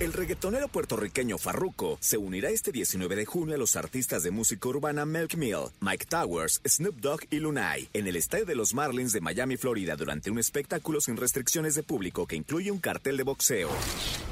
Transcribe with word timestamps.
El 0.00 0.12
reggaetonero 0.12 0.66
puertorriqueño 0.66 1.38
Farruko 1.38 1.96
se 2.00 2.16
unirá 2.16 2.50
este 2.50 2.72
19 2.72 3.14
de 3.14 3.24
junio 3.24 3.54
a 3.54 3.58
los 3.58 3.76
artistas 3.76 4.24
de 4.24 4.32
música 4.32 4.68
urbana 4.68 5.06
Melk 5.06 5.36
Mill, 5.36 5.70
Mike 5.80 6.06
Towers, 6.06 6.60
Snoop 6.66 6.96
Dogg 6.96 7.20
y 7.30 7.36
Lunay 7.36 7.88
en 7.92 8.08
el 8.08 8.16
estadio 8.16 8.44
de 8.44 8.56
los 8.56 8.74
Marlins 8.74 9.12
de 9.12 9.20
Miami, 9.20 9.56
Florida, 9.56 9.94
durante 9.94 10.30
un 10.30 10.40
espectáculo 10.40 11.00
sin 11.00 11.16
restricciones 11.16 11.76
de 11.76 11.84
público 11.84 12.26
que 12.26 12.34
incluye 12.34 12.72
un 12.72 12.80
cartel 12.80 13.16
de 13.16 13.22
boxeo. 13.22 13.70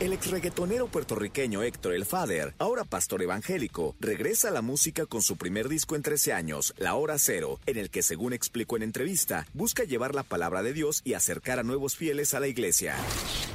El 0.01 0.13
ex 0.13 0.31
reggaetonero 0.31 0.89
puertorriqueño 0.89 1.63
Héctor 1.63 1.95
El 1.95 2.05
Fader, 2.05 2.55
ahora 2.59 2.83
pastor 2.83 3.23
evangélico, 3.23 3.95
regresa 4.01 4.49
a 4.49 4.53
la 4.53 4.63
música 4.63 5.07
con 5.07 5.23
su 5.23 5.37
primer 5.37 5.69
disco 5.69 5.95
en 5.95 6.03
13 6.03 6.33
años, 6.33 6.75
La 6.79 6.97
Hora 6.97 7.19
Cero, 7.19 7.61
en 7.67 7.77
el 7.77 7.91
que, 7.91 8.03
según 8.03 8.33
explicó 8.33 8.77
en 8.77 8.83
entrevista, 8.83 9.47
busca 9.55 9.85
llevar 9.85 10.17
la 10.17 10.25
palabra 10.25 10.65
de 10.65 10.73
Dios 10.73 11.03
y 11.05 11.15
acercar 11.15 11.61
a 11.61 11.63
nuevos 11.63 11.97
fieles 11.97 12.35
a 12.35 12.41
la 12.41 12.49
iglesia. 12.49 12.97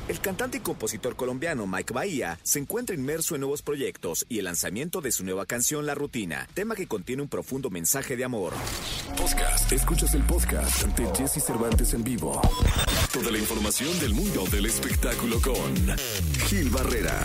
El 0.08 0.20
cantante 0.20 0.58
y 0.58 0.62
compositor 0.62 1.16
colombiano 1.16 1.66
Mike 1.66 1.95
Bahía 1.95 2.38
se 2.44 2.59
encuentra 2.59 2.94
inmerso 2.94 3.35
en 3.35 3.41
nuevos 3.41 3.62
proyectos 3.62 4.26
y 4.27 4.40
el 4.40 4.45
lanzamiento 4.45 4.99
de 4.99 5.13
su 5.13 5.23
nueva 5.23 5.45
canción 5.45 5.85
La 5.85 5.95
Rutina, 5.95 6.45
tema 6.54 6.76
que 6.76 6.88
contiene 6.88 7.21
un 7.21 7.30
profundo 7.30 7.70
mensaje 7.70 8.18
de 8.18 8.26
amor. 8.26 8.54
Podcast. 9.18 9.71
Escuchas 9.71 10.13
el 10.13 10.23
podcast 10.23 10.85
de 10.88 11.08
Jesse 11.16 11.41
Cervantes 11.41 11.94
en 11.94 12.04
vivo. 12.04 12.41
Toda 13.13 13.31
la 13.31 13.38
información 13.38 13.98
del 14.02 14.13
mundo 14.13 14.44
del 14.52 14.66
espectáculo 14.66 15.40
con 15.40 15.98
Gil 16.48 16.70
Barrera. 16.70 17.18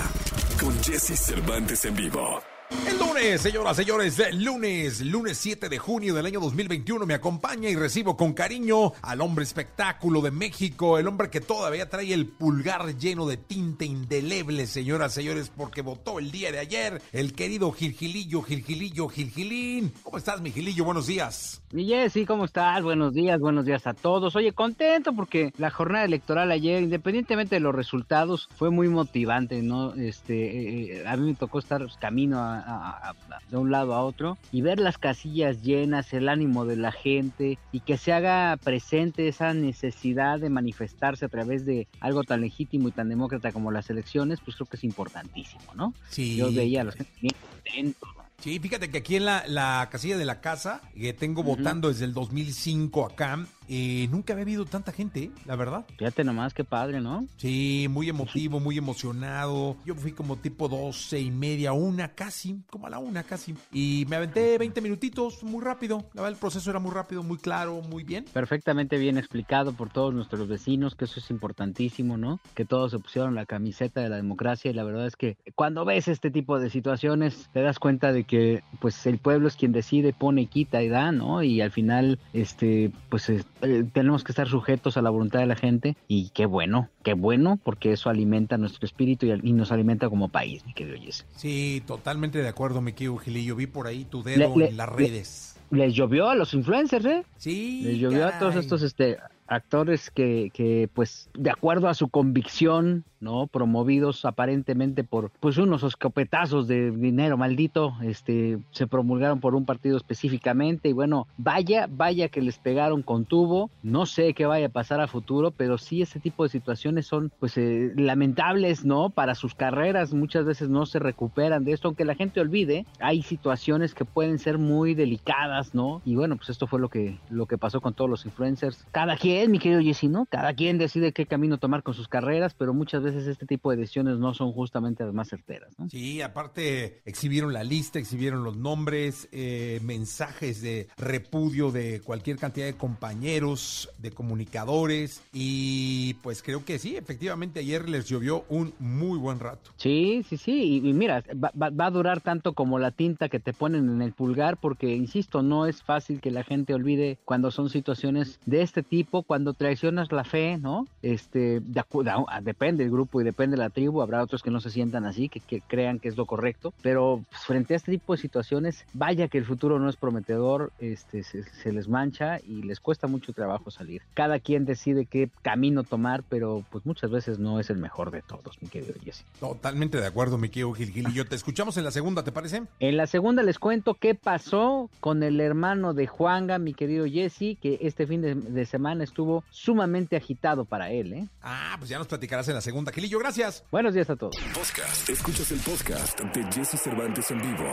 Con 0.60 0.80
Jesse 0.84 1.18
Cervantes 1.18 1.84
en 1.86 1.96
vivo. 1.96 2.40
El 2.70 2.98
lunes, 2.98 3.40
señoras, 3.40 3.76
señores, 3.76 4.18
el 4.20 4.44
lunes, 4.44 5.00
lunes 5.00 5.36
7 5.38 5.68
de 5.68 5.78
junio 5.78 6.14
del 6.14 6.26
año 6.26 6.38
2021, 6.38 7.04
me 7.04 7.14
acompaña 7.14 7.68
y 7.68 7.74
recibo 7.74 8.16
con 8.16 8.32
cariño 8.32 8.92
al 9.02 9.20
hombre 9.20 9.42
espectáculo 9.42 10.20
de 10.20 10.30
México, 10.30 10.96
el 10.96 11.08
hombre 11.08 11.30
que 11.30 11.40
todavía 11.40 11.88
trae 11.88 12.12
el 12.12 12.26
pulgar 12.26 12.96
lleno 12.96 13.26
de 13.26 13.36
tinta 13.36 13.84
indeleble, 13.84 14.68
señoras, 14.68 15.12
señores, 15.12 15.50
porque 15.54 15.82
votó 15.82 16.20
el 16.20 16.30
día 16.30 16.52
de 16.52 16.60
ayer, 16.60 17.02
el 17.12 17.32
querido 17.32 17.72
Gilgilillo, 17.72 18.42
Gilgilillo, 18.42 19.08
Gilgilín. 19.08 19.92
¿Cómo 20.04 20.16
estás, 20.16 20.40
mi 20.40 20.52
Gilillo? 20.52 20.84
Buenos 20.84 21.08
días. 21.08 21.60
Mi 21.72 21.86
Jessy, 21.86 22.24
¿cómo 22.24 22.44
estás? 22.44 22.82
Buenos 22.82 23.14
días, 23.14 23.40
buenos 23.40 23.64
días 23.64 23.86
a 23.86 23.94
todos. 23.94 24.36
Oye, 24.36 24.52
contento 24.52 25.12
porque 25.12 25.52
la 25.58 25.70
jornada 25.70 26.04
electoral 26.04 26.50
ayer, 26.52 26.82
independientemente 26.82 27.56
de 27.56 27.60
los 27.60 27.74
resultados, 27.74 28.48
fue 28.56 28.70
muy 28.70 28.88
motivante, 28.88 29.60
¿no? 29.62 29.94
Este, 29.94 30.98
eh, 30.98 31.06
a 31.06 31.16
mí 31.16 31.26
me 31.26 31.34
tocó 31.34 31.58
estar 31.58 31.84
camino 32.00 32.38
a, 32.38 32.59
a, 32.66 33.10
a, 33.10 33.14
de 33.50 33.56
un 33.56 33.70
lado 33.70 33.94
a 33.94 34.02
otro 34.02 34.38
y 34.52 34.62
ver 34.62 34.80
las 34.80 34.98
casillas 34.98 35.62
llenas, 35.62 36.12
el 36.12 36.28
ánimo 36.28 36.64
de 36.64 36.76
la 36.76 36.92
gente 36.92 37.58
y 37.72 37.80
que 37.80 37.96
se 37.96 38.12
haga 38.12 38.56
presente 38.62 39.28
esa 39.28 39.54
necesidad 39.54 40.38
de 40.38 40.50
manifestarse 40.50 41.24
a 41.24 41.28
través 41.28 41.64
de 41.64 41.88
algo 42.00 42.24
tan 42.24 42.40
legítimo 42.40 42.88
y 42.88 42.92
tan 42.92 43.08
demócrata 43.08 43.52
como 43.52 43.70
las 43.70 43.90
elecciones, 43.90 44.40
pues 44.44 44.56
creo 44.56 44.66
que 44.66 44.76
es 44.76 44.84
importantísimo, 44.84 45.74
¿no? 45.74 45.94
Sí. 46.08 46.36
Yo 46.36 46.52
veía 46.52 46.82
a 46.82 46.84
la 46.84 46.92
gente 46.92 47.12
bien 47.20 47.34
contentos, 47.50 48.08
¿no? 48.16 48.20
Sí, 48.40 48.58
fíjate 48.58 48.90
que 48.90 48.98
aquí 48.98 49.16
en 49.16 49.26
la, 49.26 49.44
la 49.46 49.86
casilla 49.90 50.16
de 50.16 50.24
la 50.24 50.40
casa, 50.40 50.80
que 50.94 51.12
tengo 51.12 51.42
votando 51.42 51.88
desde 51.88 52.06
el 52.06 52.14
2005 52.14 53.04
acá, 53.04 53.46
eh, 53.72 54.08
nunca 54.10 54.32
había 54.32 54.42
habido 54.42 54.64
tanta 54.64 54.90
gente, 54.90 55.22
¿eh? 55.24 55.30
la 55.46 55.54
verdad. 55.54 55.84
Fíjate 55.96 56.24
nomás 56.24 56.54
qué 56.54 56.64
padre, 56.64 57.00
¿no? 57.00 57.24
Sí, 57.36 57.86
muy 57.88 58.08
emotivo, 58.08 58.58
muy 58.58 58.76
emocionado. 58.76 59.76
Yo 59.86 59.94
fui 59.94 60.10
como 60.10 60.36
tipo 60.36 60.68
doce 60.68 61.20
y 61.20 61.30
media, 61.30 61.72
una 61.72 62.08
casi, 62.08 62.64
como 62.68 62.88
a 62.88 62.90
la 62.90 62.98
una 62.98 63.22
casi. 63.22 63.54
Y 63.72 64.06
me 64.08 64.16
aventé 64.16 64.58
20 64.58 64.80
minutitos, 64.80 65.44
muy 65.44 65.62
rápido. 65.62 66.04
La 66.14 66.22
verdad, 66.22 66.32
el 66.32 66.40
proceso 66.40 66.68
era 66.68 66.80
muy 66.80 66.90
rápido, 66.90 67.22
muy 67.22 67.38
claro, 67.38 67.80
muy 67.80 68.02
bien. 68.02 68.24
Perfectamente 68.32 68.98
bien 68.98 69.16
explicado 69.16 69.72
por 69.72 69.88
todos 69.88 70.12
nuestros 70.12 70.48
vecinos, 70.48 70.96
que 70.96 71.04
eso 71.04 71.20
es 71.20 71.30
importantísimo, 71.30 72.16
¿no? 72.16 72.40
Que 72.54 72.64
todos 72.64 72.90
se 72.90 72.98
pusieron 72.98 73.36
la 73.36 73.46
camiseta 73.46 74.00
de 74.00 74.08
la 74.08 74.16
democracia 74.16 74.72
y 74.72 74.74
la 74.74 74.82
verdad 74.82 75.06
es 75.06 75.14
que 75.14 75.36
cuando 75.54 75.84
ves 75.84 76.08
este 76.08 76.32
tipo 76.32 76.58
de 76.58 76.70
situaciones 76.70 77.48
te 77.52 77.62
das 77.62 77.78
cuenta 77.78 78.12
de 78.12 78.24
que 78.24 78.64
pues 78.80 79.06
el 79.06 79.18
pueblo 79.18 79.46
es 79.46 79.54
quien 79.54 79.70
decide, 79.70 80.12
pone, 80.12 80.46
quita 80.46 80.82
y 80.82 80.88
da, 80.88 81.12
¿no? 81.12 81.44
Y 81.44 81.60
al 81.60 81.70
final, 81.70 82.18
este, 82.32 82.90
pues 83.08 83.30
eh, 83.62 83.84
tenemos 83.92 84.24
que 84.24 84.32
estar 84.32 84.48
sujetos 84.48 84.96
a 84.96 85.02
la 85.02 85.10
voluntad 85.10 85.38
de 85.40 85.46
la 85.46 85.56
gente 85.56 85.96
y 86.08 86.30
qué 86.30 86.46
bueno, 86.46 86.88
qué 87.02 87.14
bueno, 87.14 87.58
porque 87.62 87.92
eso 87.92 88.10
alimenta 88.10 88.56
nuestro 88.58 88.86
espíritu 88.86 89.26
y, 89.26 89.32
y 89.42 89.52
nos 89.52 89.72
alimenta 89.72 90.08
como 90.08 90.28
país, 90.28 90.64
mi 90.66 90.72
querido 90.74 90.96
Jesse. 91.00 91.24
Sí, 91.36 91.82
totalmente 91.86 92.38
de 92.38 92.48
acuerdo, 92.48 92.80
mi 92.80 92.92
querido 92.92 93.16
Gilillo. 93.18 93.56
Vi 93.56 93.66
por 93.66 93.86
ahí 93.86 94.04
tu 94.04 94.22
dedo 94.22 94.54
Le- 94.56 94.64
le- 94.64 94.68
en 94.70 94.76
las 94.76 94.88
le- 94.90 94.96
redes. 94.96 95.56
Les 95.70 95.94
llovió 95.94 96.28
a 96.28 96.34
los 96.34 96.52
influencers, 96.54 97.04
¿eh? 97.04 97.24
Sí. 97.36 97.82
Les 97.84 97.98
llovió 97.98 98.26
a 98.26 98.38
todos 98.40 98.56
estos 98.56 98.82
este 98.82 99.18
actores 99.46 100.10
que, 100.10 100.50
que 100.54 100.88
pues 100.94 101.28
de 101.34 101.50
acuerdo 101.50 101.88
a 101.88 101.94
su 101.94 102.08
convicción 102.08 103.04
no 103.20 103.46
promovidos 103.46 104.24
aparentemente 104.24 105.04
por 105.04 105.30
pues 105.40 105.58
unos 105.58 105.82
escopetazos 105.82 106.66
de 106.66 106.90
dinero 106.90 107.36
maldito 107.36 107.94
este 108.02 108.58
se 108.70 108.86
promulgaron 108.86 109.40
por 109.40 109.54
un 109.54 109.66
partido 109.66 109.96
específicamente 109.96 110.88
y 110.88 110.92
bueno 110.92 111.26
vaya 111.36 111.86
vaya 111.88 112.28
que 112.28 112.40
les 112.42 112.58
pegaron 112.58 113.02
con 113.02 113.24
tubo. 113.24 113.70
No 113.82 114.06
sé 114.06 114.34
qué 114.34 114.46
vaya 114.46 114.66
a 114.66 114.70
pasar 114.70 115.00
a 115.00 115.06
futuro 115.06 115.50
pero 115.50 115.78
sí 115.78 116.02
ese 116.02 116.20
tipo 116.20 116.42
de 116.42 116.48
situaciones 116.48 117.06
son 117.06 117.30
pues 117.38 117.56
eh, 117.58 117.92
lamentables 117.96 118.84
no 118.84 119.10
para 119.10 119.34
sus 119.34 119.54
carreras. 119.54 120.14
Muchas 120.14 120.44
veces 120.44 120.68
no 120.68 120.86
se 120.86 120.98
recuperan 120.98 121.64
de 121.64 121.72
esto 121.72 121.88
aunque 121.88 122.04
la 122.04 122.14
gente 122.14 122.40
olvide 122.40 122.86
hay 122.98 123.22
situaciones 123.22 123.94
que 123.94 124.04
pueden 124.04 124.38
ser 124.38 124.58
muy 124.58 124.94
delicadas 124.94 125.74
no 125.74 126.00
y 126.04 126.14
bueno 126.16 126.36
pues 126.36 126.50
esto 126.50 126.66
fue 126.66 126.80
lo 126.80 126.88
que 126.88 127.18
lo 127.28 127.46
que 127.46 127.58
pasó 127.58 127.80
con 127.80 127.94
todos 127.94 128.08
los 128.08 128.24
influencers. 128.24 128.86
Cada 128.92 129.16
quien 129.16 129.50
mi 129.50 129.58
querido 129.58 129.80
Jessy 129.80 130.08
no 130.08 130.26
cada 130.26 130.54
quien 130.54 130.78
decide 130.78 131.12
qué 131.12 131.26
camino 131.26 131.58
tomar 131.58 131.82
con 131.82 131.94
sus 131.94 132.08
carreras 132.08 132.54
pero 132.54 132.72
muchas 132.74 133.02
veces 133.02 133.09
este 133.14 133.46
tipo 133.46 133.70
de 133.70 133.76
decisiones 133.78 134.18
no 134.18 134.34
son 134.34 134.52
justamente 134.52 135.04
las 135.04 135.14
más 135.14 135.28
certeras 135.28 135.72
¿no? 135.78 135.88
Sí, 135.90 136.20
aparte 136.22 137.00
exhibieron 137.04 137.52
la 137.52 137.64
lista, 137.64 137.98
exhibieron 137.98 138.44
los 138.44 138.56
nombres, 138.56 139.28
eh, 139.32 139.80
mensajes 139.84 140.60
de 140.62 140.88
repudio 140.96 141.70
de 141.70 142.00
cualquier 142.00 142.36
cantidad 142.38 142.66
de 142.66 142.74
compañeros, 142.74 143.90
de 143.98 144.10
comunicadores 144.10 145.22
y 145.32 146.14
pues 146.22 146.42
creo 146.42 146.64
que 146.64 146.78
sí, 146.78 146.96
efectivamente 146.96 147.60
ayer 147.60 147.88
les 147.88 148.06
llovió 148.08 148.44
un 148.48 148.72
muy 148.78 149.18
buen 149.18 149.40
rato. 149.40 149.70
Sí, 149.76 150.24
sí, 150.28 150.36
sí, 150.36 150.80
y, 150.84 150.88
y 150.88 150.92
mira, 150.92 151.22
va, 151.42 151.50
va- 151.60 151.70
va 151.70 151.86
a 151.86 151.90
durar 151.90 152.20
tanto 152.20 152.52
como 152.52 152.78
la 152.78 152.90
tinta 152.90 153.28
que 153.28 153.40
te 153.40 153.52
ponen 153.52 153.88
en 153.88 154.02
el 154.02 154.12
pulgar, 154.12 154.56
porque, 154.58 154.94
insisto, 154.94 155.42
no 155.42 155.66
es 155.66 155.82
fácil 155.82 156.20
que 156.20 156.30
la 156.30 156.44
gente 156.44 156.74
olvide 156.74 157.18
cuando 157.24 157.50
son 157.50 157.70
situaciones 157.70 158.38
de 158.46 158.62
este 158.62 158.82
tipo, 158.82 159.22
cuando 159.22 159.54
traicionas 159.54 160.12
la 160.12 160.24
fe, 160.24 160.58
¿no? 160.58 160.86
Este, 161.02 161.60
de 161.60 161.82
de- 162.04 162.24
depende 162.42 162.84
del 162.84 162.92
grupo 162.92 162.99
y 163.12 163.24
depende 163.24 163.56
de 163.56 163.62
la 163.62 163.70
tribu, 163.70 164.02
habrá 164.02 164.22
otros 164.22 164.42
que 164.42 164.50
no 164.50 164.60
se 164.60 164.70
sientan 164.70 165.04
así, 165.04 165.28
que, 165.28 165.40
que 165.40 165.60
crean 165.60 165.98
que 165.98 166.08
es 166.08 166.16
lo 166.16 166.26
correcto, 166.26 166.72
pero 166.82 167.24
pues, 167.30 167.42
frente 167.42 167.74
a 167.74 167.76
este 167.76 167.92
tipo 167.92 168.14
de 168.14 168.20
situaciones, 168.20 168.84
vaya 168.92 169.28
que 169.28 169.38
el 169.38 169.44
futuro 169.44 169.78
no 169.78 169.88
es 169.88 169.96
prometedor, 169.96 170.72
este, 170.78 171.22
se, 171.22 171.44
se 171.44 171.72
les 171.72 171.88
mancha 171.88 172.38
y 172.40 172.62
les 172.62 172.80
cuesta 172.80 173.06
mucho 173.06 173.32
trabajo 173.32 173.70
salir. 173.70 174.02
Cada 174.14 174.38
quien 174.38 174.64
decide 174.64 175.06
qué 175.06 175.30
camino 175.42 175.84
tomar, 175.84 176.22
pero 176.28 176.64
pues 176.70 176.86
muchas 176.86 177.10
veces 177.10 177.38
no 177.38 177.60
es 177.60 177.70
el 177.70 177.78
mejor 177.78 178.10
de 178.10 178.22
todos, 178.22 178.60
mi 178.60 178.68
querido 178.68 178.94
Jesse. 179.02 179.24
Totalmente 179.38 180.00
de 180.00 180.06
acuerdo, 180.06 180.38
mi 180.38 180.48
querido 180.48 180.72
Gil 180.72 180.90
Gil. 180.90 181.08
Y 181.10 181.14
yo 181.14 181.26
te 181.26 181.36
escuchamos 181.36 181.76
en 181.76 181.84
la 181.84 181.90
segunda, 181.90 182.22
¿te 182.22 182.32
parece? 182.32 182.62
En 182.78 182.96
la 182.96 183.06
segunda 183.06 183.42
les 183.42 183.58
cuento 183.58 183.94
qué 183.94 184.14
pasó 184.14 184.90
con 185.00 185.22
el 185.22 185.40
hermano 185.40 185.94
de 185.94 186.06
Juanga, 186.06 186.58
mi 186.58 186.74
querido 186.74 187.06
Jesse, 187.06 187.56
que 187.60 187.78
este 187.80 188.06
fin 188.06 188.22
de, 188.22 188.34
de 188.34 188.66
semana 188.66 189.04
estuvo 189.04 189.44
sumamente 189.50 190.16
agitado 190.16 190.64
para 190.64 190.90
él. 190.90 191.12
¿eh? 191.12 191.28
Ah, 191.42 191.76
pues 191.78 191.90
ya 191.90 191.98
nos 191.98 192.06
platicarás 192.06 192.48
en 192.48 192.54
la 192.54 192.60
segunda. 192.60 192.89
Gilillo, 192.92 193.18
gracias. 193.18 193.64
Buenos 193.70 193.94
días 193.94 194.10
a 194.10 194.16
todos. 194.16 194.36
Podcast. 194.54 195.08
Escuchas 195.08 195.50
el 195.52 195.60
podcast 195.60 196.20
de 196.20 196.44
Jesse 196.52 196.80
Cervantes 196.80 197.30
en 197.30 197.40
vivo. 197.40 197.70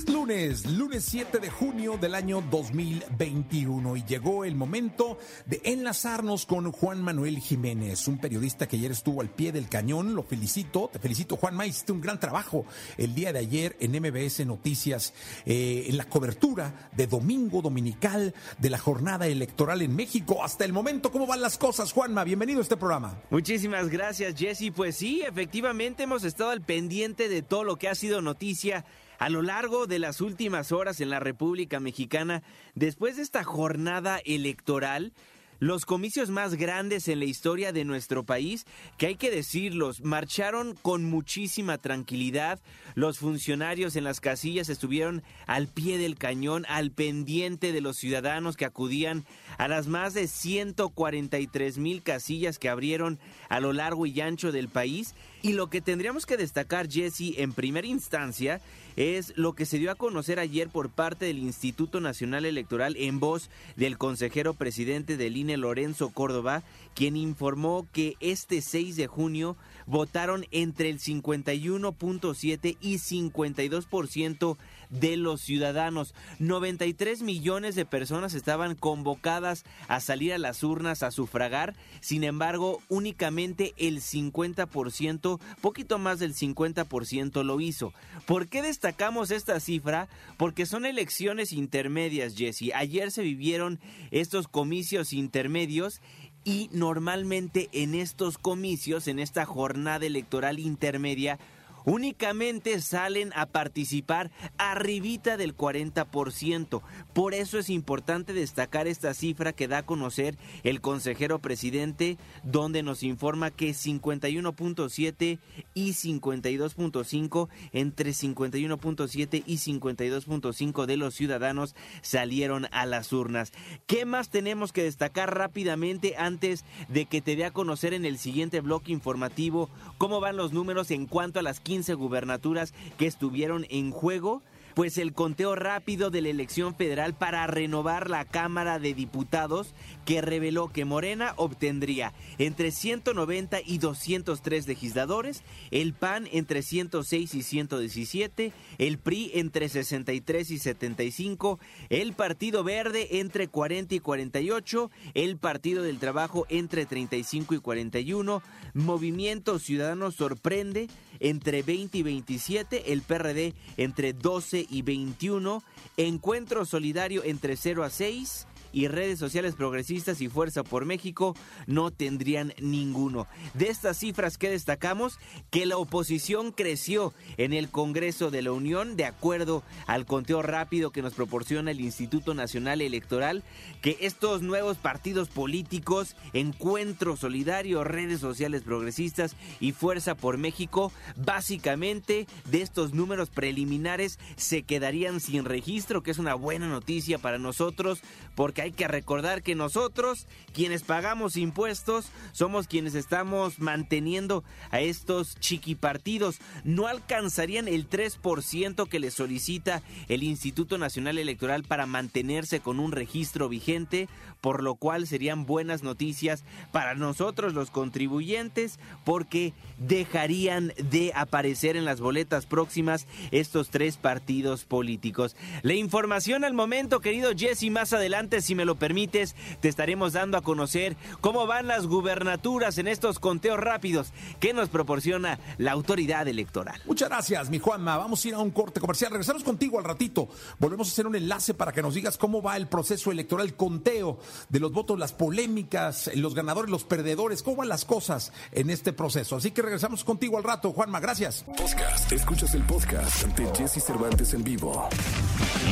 Es 0.00 0.08
lunes, 0.08 0.64
lunes 0.64 1.04
7 1.04 1.40
de 1.40 1.50
junio 1.50 1.98
del 2.00 2.14
año 2.14 2.42
2021 2.50 3.98
y 3.98 4.04
llegó 4.04 4.46
el 4.46 4.54
momento 4.54 5.18
de 5.44 5.60
enlazarnos 5.62 6.46
con 6.46 6.72
Juan 6.72 7.02
Manuel 7.02 7.38
Jiménez, 7.38 8.08
un 8.08 8.16
periodista 8.16 8.66
que 8.66 8.76
ayer 8.76 8.92
estuvo 8.92 9.20
al 9.20 9.28
pie 9.28 9.52
del 9.52 9.68
cañón. 9.68 10.14
Lo 10.14 10.22
felicito, 10.22 10.88
te 10.90 10.98
felicito 10.98 11.36
Juan 11.36 11.60
hiciste 11.66 11.92
un 11.92 12.00
gran 12.00 12.18
trabajo 12.18 12.64
el 12.96 13.14
día 13.14 13.30
de 13.34 13.40
ayer 13.40 13.76
en 13.78 13.92
MBS 13.92 14.46
Noticias, 14.46 15.12
eh, 15.44 15.84
en 15.88 15.98
la 15.98 16.06
cobertura 16.06 16.88
de 16.96 17.06
Domingo 17.06 17.60
Dominical 17.60 18.32
de 18.56 18.70
la 18.70 18.78
jornada 18.78 19.26
electoral 19.26 19.82
en 19.82 19.94
México. 19.94 20.42
Hasta 20.42 20.64
el 20.64 20.72
momento, 20.72 21.12
¿cómo 21.12 21.26
van 21.26 21.42
las 21.42 21.58
cosas, 21.58 21.92
Juanma? 21.92 22.24
Bienvenido 22.24 22.60
a 22.60 22.62
este 22.62 22.78
programa. 22.78 23.20
Muchísimas 23.28 23.90
gracias, 23.90 24.34
Jesse. 24.34 24.72
Pues 24.74 24.96
sí, 24.96 25.20
efectivamente 25.20 26.04
hemos 26.04 26.24
estado 26.24 26.48
al 26.48 26.62
pendiente 26.62 27.28
de 27.28 27.42
todo 27.42 27.64
lo 27.64 27.76
que 27.76 27.90
ha 27.90 27.94
sido 27.94 28.22
noticia 28.22 28.86
a 29.20 29.28
lo 29.28 29.42
largo 29.42 29.86
de 29.86 29.98
las 29.98 30.22
últimas 30.22 30.72
horas 30.72 31.00
en 31.00 31.10
la 31.10 31.20
República 31.20 31.78
Mexicana. 31.78 32.42
Después 32.74 33.16
de 33.16 33.22
esta 33.22 33.44
jornada 33.44 34.18
electoral, 34.24 35.12
los 35.58 35.84
comicios 35.84 36.30
más 36.30 36.54
grandes 36.54 37.06
en 37.06 37.18
la 37.18 37.26
historia 37.26 37.70
de 37.70 37.84
nuestro 37.84 38.24
país, 38.24 38.64
que 38.96 39.08
hay 39.08 39.16
que 39.16 39.30
decirlos, 39.30 40.00
marcharon 40.00 40.74
con 40.80 41.04
muchísima 41.04 41.76
tranquilidad. 41.76 42.60
Los 42.94 43.18
funcionarios 43.18 43.94
en 43.94 44.04
las 44.04 44.20
casillas 44.20 44.70
estuvieron 44.70 45.22
al 45.46 45.68
pie 45.68 45.98
del 45.98 46.16
cañón, 46.16 46.64
al 46.66 46.90
pendiente 46.90 47.72
de 47.72 47.82
los 47.82 47.98
ciudadanos 47.98 48.56
que 48.56 48.64
acudían 48.64 49.26
a 49.58 49.68
las 49.68 49.86
más 49.86 50.14
de 50.14 50.28
143 50.28 51.76
mil 51.76 52.02
casillas 52.02 52.58
que 52.58 52.70
abrieron 52.70 53.18
a 53.50 53.60
lo 53.60 53.74
largo 53.74 54.06
y 54.06 54.18
ancho 54.22 54.52
del 54.52 54.68
país. 54.68 55.14
Y 55.42 55.52
lo 55.52 55.68
que 55.68 55.82
tendríamos 55.82 56.24
que 56.24 56.38
destacar, 56.38 56.88
Jesse, 56.88 57.34
en 57.36 57.52
primera 57.52 57.86
instancia, 57.86 58.62
es 58.96 59.32
lo 59.36 59.54
que 59.54 59.66
se 59.66 59.78
dio 59.78 59.90
a 59.90 59.96
conocer 59.96 60.38
ayer 60.38 60.68
por 60.68 60.88
parte 60.90 61.26
del 61.26 61.38
Instituto 61.38 62.00
Nacional 62.00 62.44
Electoral 62.44 62.96
en 62.96 63.20
voz 63.20 63.50
del 63.76 63.98
consejero 63.98 64.54
presidente 64.54 65.16
del 65.16 65.36
INE, 65.36 65.56
Lorenzo 65.56 66.10
Córdoba, 66.10 66.62
quien 66.94 67.16
informó 67.16 67.86
que 67.92 68.16
este 68.20 68.62
6 68.62 68.96
de 68.96 69.06
junio 69.06 69.56
votaron 69.86 70.46
entre 70.50 70.90
el 70.90 70.98
51.7 70.98 72.76
y 72.80 72.94
52% 72.94 74.56
de 74.90 75.16
los 75.16 75.40
ciudadanos. 75.40 76.14
93 76.38 77.22
millones 77.22 77.74
de 77.74 77.86
personas 77.86 78.34
estaban 78.34 78.74
convocadas 78.74 79.64
a 79.88 80.00
salir 80.00 80.32
a 80.32 80.38
las 80.38 80.62
urnas 80.62 81.02
a 81.02 81.10
sufragar, 81.10 81.74
sin 82.00 82.24
embargo, 82.24 82.82
únicamente 82.88 83.72
el 83.76 84.00
50%, 84.00 85.40
poquito 85.60 85.98
más 85.98 86.18
del 86.18 86.34
50% 86.34 87.44
lo 87.44 87.60
hizo. 87.60 87.92
¿Por 88.26 88.48
qué 88.48 88.62
destacamos 88.62 89.30
esta 89.30 89.60
cifra? 89.60 90.08
Porque 90.36 90.66
son 90.66 90.84
elecciones 90.84 91.52
intermedias, 91.52 92.34
Jesse. 92.36 92.72
Ayer 92.74 93.10
se 93.10 93.22
vivieron 93.22 93.80
estos 94.10 94.48
comicios 94.48 95.12
intermedios 95.12 96.00
y 96.44 96.70
normalmente 96.72 97.68
en 97.72 97.94
estos 97.94 98.38
comicios, 98.38 99.08
en 99.08 99.18
esta 99.18 99.44
jornada 99.44 100.06
electoral 100.06 100.58
intermedia, 100.58 101.38
únicamente 101.84 102.80
salen 102.80 103.32
a 103.34 103.46
participar 103.46 104.30
arribita 104.58 105.36
del 105.36 105.56
40%. 105.56 106.82
Por 107.12 107.34
eso 107.34 107.58
es 107.58 107.70
importante 107.70 108.32
destacar 108.32 108.86
esta 108.86 109.14
cifra 109.14 109.52
que 109.52 109.68
da 109.68 109.78
a 109.78 109.86
conocer 109.86 110.36
el 110.62 110.80
consejero 110.80 111.38
presidente, 111.38 112.18
donde 112.42 112.82
nos 112.82 113.02
informa 113.02 113.50
que 113.50 113.70
51.7 113.70 115.38
y 115.74 115.90
52.5, 115.90 117.48
entre 117.72 118.10
51.7 118.10 119.42
y 119.46 119.56
52.5 119.56 120.86
de 120.86 120.96
los 120.96 121.14
ciudadanos 121.14 121.74
salieron 122.02 122.66
a 122.72 122.86
las 122.86 123.12
urnas. 123.12 123.52
¿Qué 123.86 124.04
más 124.04 124.30
tenemos 124.30 124.72
que 124.72 124.82
destacar 124.82 125.36
rápidamente 125.36 126.14
antes 126.16 126.64
de 126.88 127.06
que 127.06 127.20
te 127.20 127.36
dé 127.36 127.44
a 127.44 127.52
conocer 127.52 127.94
en 127.94 128.04
el 128.04 128.18
siguiente 128.18 128.60
bloque 128.60 128.92
informativo 128.92 129.68
cómo 129.98 130.20
van 130.20 130.36
los 130.36 130.52
números 130.52 130.90
en 130.90 131.06
cuanto 131.06 131.40
a 131.40 131.42
las 131.42 131.60
15 131.70 131.94
gubernaturas 131.94 132.74
que 132.98 133.06
estuvieron 133.06 133.64
en 133.70 133.92
juego 133.92 134.42
pues 134.74 134.98
el 134.98 135.12
conteo 135.12 135.54
rápido 135.54 136.10
de 136.10 136.20
la 136.20 136.28
elección 136.28 136.74
federal 136.74 137.14
para 137.14 137.46
renovar 137.46 138.10
la 138.10 138.24
Cámara 138.24 138.80
de 138.80 138.92
Diputados 138.92 139.72
que 140.04 140.20
reveló 140.20 140.68
que 140.68 140.84
Morena 140.84 141.34
obtendría 141.36 142.12
entre 142.38 142.70
190 142.70 143.60
y 143.64 143.78
203 143.78 144.66
legisladores, 144.66 145.42
el 145.70 145.94
PAN 145.94 146.28
entre 146.32 146.62
106 146.62 147.34
y 147.34 147.42
117, 147.42 148.52
el 148.78 148.98
PRI 148.98 149.30
entre 149.34 149.68
63 149.68 150.50
y 150.50 150.58
75, 150.58 151.58
el 151.88 152.12
Partido 152.12 152.64
Verde 152.64 153.20
entre 153.20 153.48
40 153.48 153.94
y 153.94 154.00
48, 154.00 154.90
el 155.14 155.36
Partido 155.36 155.82
del 155.82 155.98
Trabajo 155.98 156.46
entre 156.48 156.86
35 156.86 157.54
y 157.54 157.58
41, 157.58 158.42
Movimiento 158.74 159.58
Ciudadano 159.58 160.10
sorprende 160.10 160.88
entre 161.18 161.62
20 161.62 161.98
y 161.98 162.02
27, 162.02 162.92
el 162.92 163.02
PRD 163.02 163.54
entre 163.76 164.12
12 164.12 164.66
y 164.68 164.82
21, 164.82 165.62
Encuentro 165.96 166.64
Solidario 166.64 167.22
entre 167.24 167.56
0 167.56 167.84
a 167.84 167.90
6, 167.90 168.46
y 168.72 168.88
redes 168.88 169.18
sociales 169.18 169.54
progresistas 169.54 170.20
y 170.20 170.28
Fuerza 170.28 170.62
por 170.62 170.84
México 170.84 171.36
no 171.66 171.90
tendrían 171.90 172.54
ninguno. 172.60 173.26
De 173.54 173.68
estas 173.68 173.98
cifras 173.98 174.38
que 174.38 174.50
destacamos, 174.50 175.18
que 175.50 175.66
la 175.66 175.76
oposición 175.76 176.52
creció 176.52 177.12
en 177.36 177.52
el 177.52 177.70
Congreso 177.70 178.30
de 178.30 178.42
la 178.42 178.52
Unión, 178.52 178.96
de 178.96 179.04
acuerdo 179.04 179.62
al 179.86 180.06
conteo 180.06 180.42
rápido 180.42 180.90
que 180.90 181.02
nos 181.02 181.14
proporciona 181.14 181.70
el 181.70 181.80
Instituto 181.80 182.34
Nacional 182.34 182.80
Electoral, 182.80 183.42
que 183.82 183.96
estos 184.00 184.42
nuevos 184.42 184.76
partidos 184.76 185.28
políticos, 185.28 186.16
Encuentro 186.32 187.16
Solidario, 187.16 187.84
redes 187.84 188.20
sociales 188.20 188.62
progresistas 188.62 189.36
y 189.60 189.72
Fuerza 189.72 190.14
por 190.14 190.38
México, 190.38 190.92
básicamente 191.16 192.26
de 192.50 192.62
estos 192.62 192.94
números 192.94 193.30
preliminares 193.30 194.18
se 194.36 194.62
quedarían 194.62 195.20
sin 195.20 195.44
registro, 195.44 196.02
que 196.02 196.10
es 196.10 196.18
una 196.18 196.34
buena 196.34 196.68
noticia 196.68 197.18
para 197.18 197.38
nosotros, 197.38 198.00
porque 198.34 198.59
hay 198.60 198.72
que 198.72 198.88
recordar 198.88 199.42
que 199.42 199.54
nosotros, 199.54 200.26
quienes 200.52 200.82
pagamos 200.82 201.36
impuestos, 201.36 202.06
somos 202.32 202.66
quienes 202.66 202.94
estamos 202.94 203.58
manteniendo 203.58 204.44
a 204.70 204.80
estos 204.80 205.36
chiquipartidos. 205.40 206.38
No 206.64 206.86
alcanzarían 206.86 207.68
el 207.68 207.88
3% 207.88 208.88
que 208.88 209.00
les 209.00 209.14
solicita 209.14 209.82
el 210.08 210.22
Instituto 210.22 210.78
Nacional 210.78 211.18
Electoral 211.18 211.64
para 211.64 211.86
mantenerse 211.86 212.60
con 212.60 212.80
un 212.80 212.92
registro 212.92 213.48
vigente, 213.48 214.08
por 214.40 214.62
lo 214.62 214.74
cual 214.74 215.06
serían 215.06 215.46
buenas 215.46 215.82
noticias 215.82 216.44
para 216.72 216.94
nosotros 216.94 217.54
los 217.54 217.70
contribuyentes, 217.70 218.78
porque 219.04 219.52
dejarían 219.78 220.72
de 220.76 221.12
aparecer 221.14 221.76
en 221.76 221.84
las 221.84 222.00
boletas 222.00 222.46
próximas 222.46 223.06
estos 223.30 223.70
tres 223.70 223.96
partidos 223.96 224.64
políticos. 224.64 225.36
La 225.62 225.74
información 225.74 226.44
al 226.44 226.54
momento, 226.54 227.00
querido 227.00 227.30
Jesse, 227.36 227.70
más 227.70 227.92
adelante 227.92 228.40
si 228.42 228.54
me 228.54 228.64
lo 228.64 228.76
permites, 228.76 229.34
te 229.60 229.68
estaremos 229.68 230.12
dando 230.12 230.36
a 230.36 230.42
conocer 230.42 230.96
cómo 231.20 231.46
van 231.46 231.66
las 231.66 231.86
gubernaturas 231.86 232.78
en 232.78 232.88
estos 232.88 233.18
conteos 233.18 233.58
rápidos 233.58 234.12
que 234.38 234.52
nos 234.52 234.68
proporciona 234.68 235.38
la 235.58 235.72
autoridad 235.72 236.28
electoral. 236.28 236.80
Muchas 236.86 237.08
gracias, 237.08 237.50
mi 237.50 237.58
Juanma. 237.58 237.96
Vamos 237.96 238.24
a 238.24 238.28
ir 238.28 238.34
a 238.34 238.38
un 238.38 238.50
corte 238.50 238.80
comercial. 238.80 239.10
Regresamos 239.10 239.44
contigo 239.44 239.78
al 239.78 239.84
ratito. 239.84 240.28
Volvemos 240.58 240.88
a 240.88 240.92
hacer 240.92 241.06
un 241.06 241.16
enlace 241.16 241.54
para 241.54 241.72
que 241.72 241.82
nos 241.82 241.94
digas 241.94 242.18
cómo 242.18 242.42
va 242.42 242.56
el 242.56 242.66
proceso 242.66 243.10
electoral, 243.10 243.46
el 243.46 243.54
conteo 243.54 244.18
de 244.48 244.60
los 244.60 244.72
votos, 244.72 244.98
las 244.98 245.12
polémicas, 245.12 246.10
los 246.14 246.34
ganadores, 246.34 246.70
los 246.70 246.84
perdedores, 246.84 247.42
cómo 247.42 247.58
van 247.58 247.68
las 247.68 247.84
cosas 247.84 248.32
en 248.52 248.70
este 248.70 248.92
proceso. 248.92 249.36
Así 249.36 249.50
que 249.50 249.62
regresamos 249.62 250.04
contigo 250.04 250.36
al 250.36 250.44
rato, 250.44 250.72
Juanma. 250.72 251.00
Gracias. 251.00 251.44
Podcast. 251.44 252.10
Escuchas 252.12 252.54
el 252.54 252.62
podcast 252.62 253.24
ante 253.24 253.46
Jesse 253.56 253.82
Cervantes 253.82 254.34
en 254.34 254.44
vivo. 254.44 254.88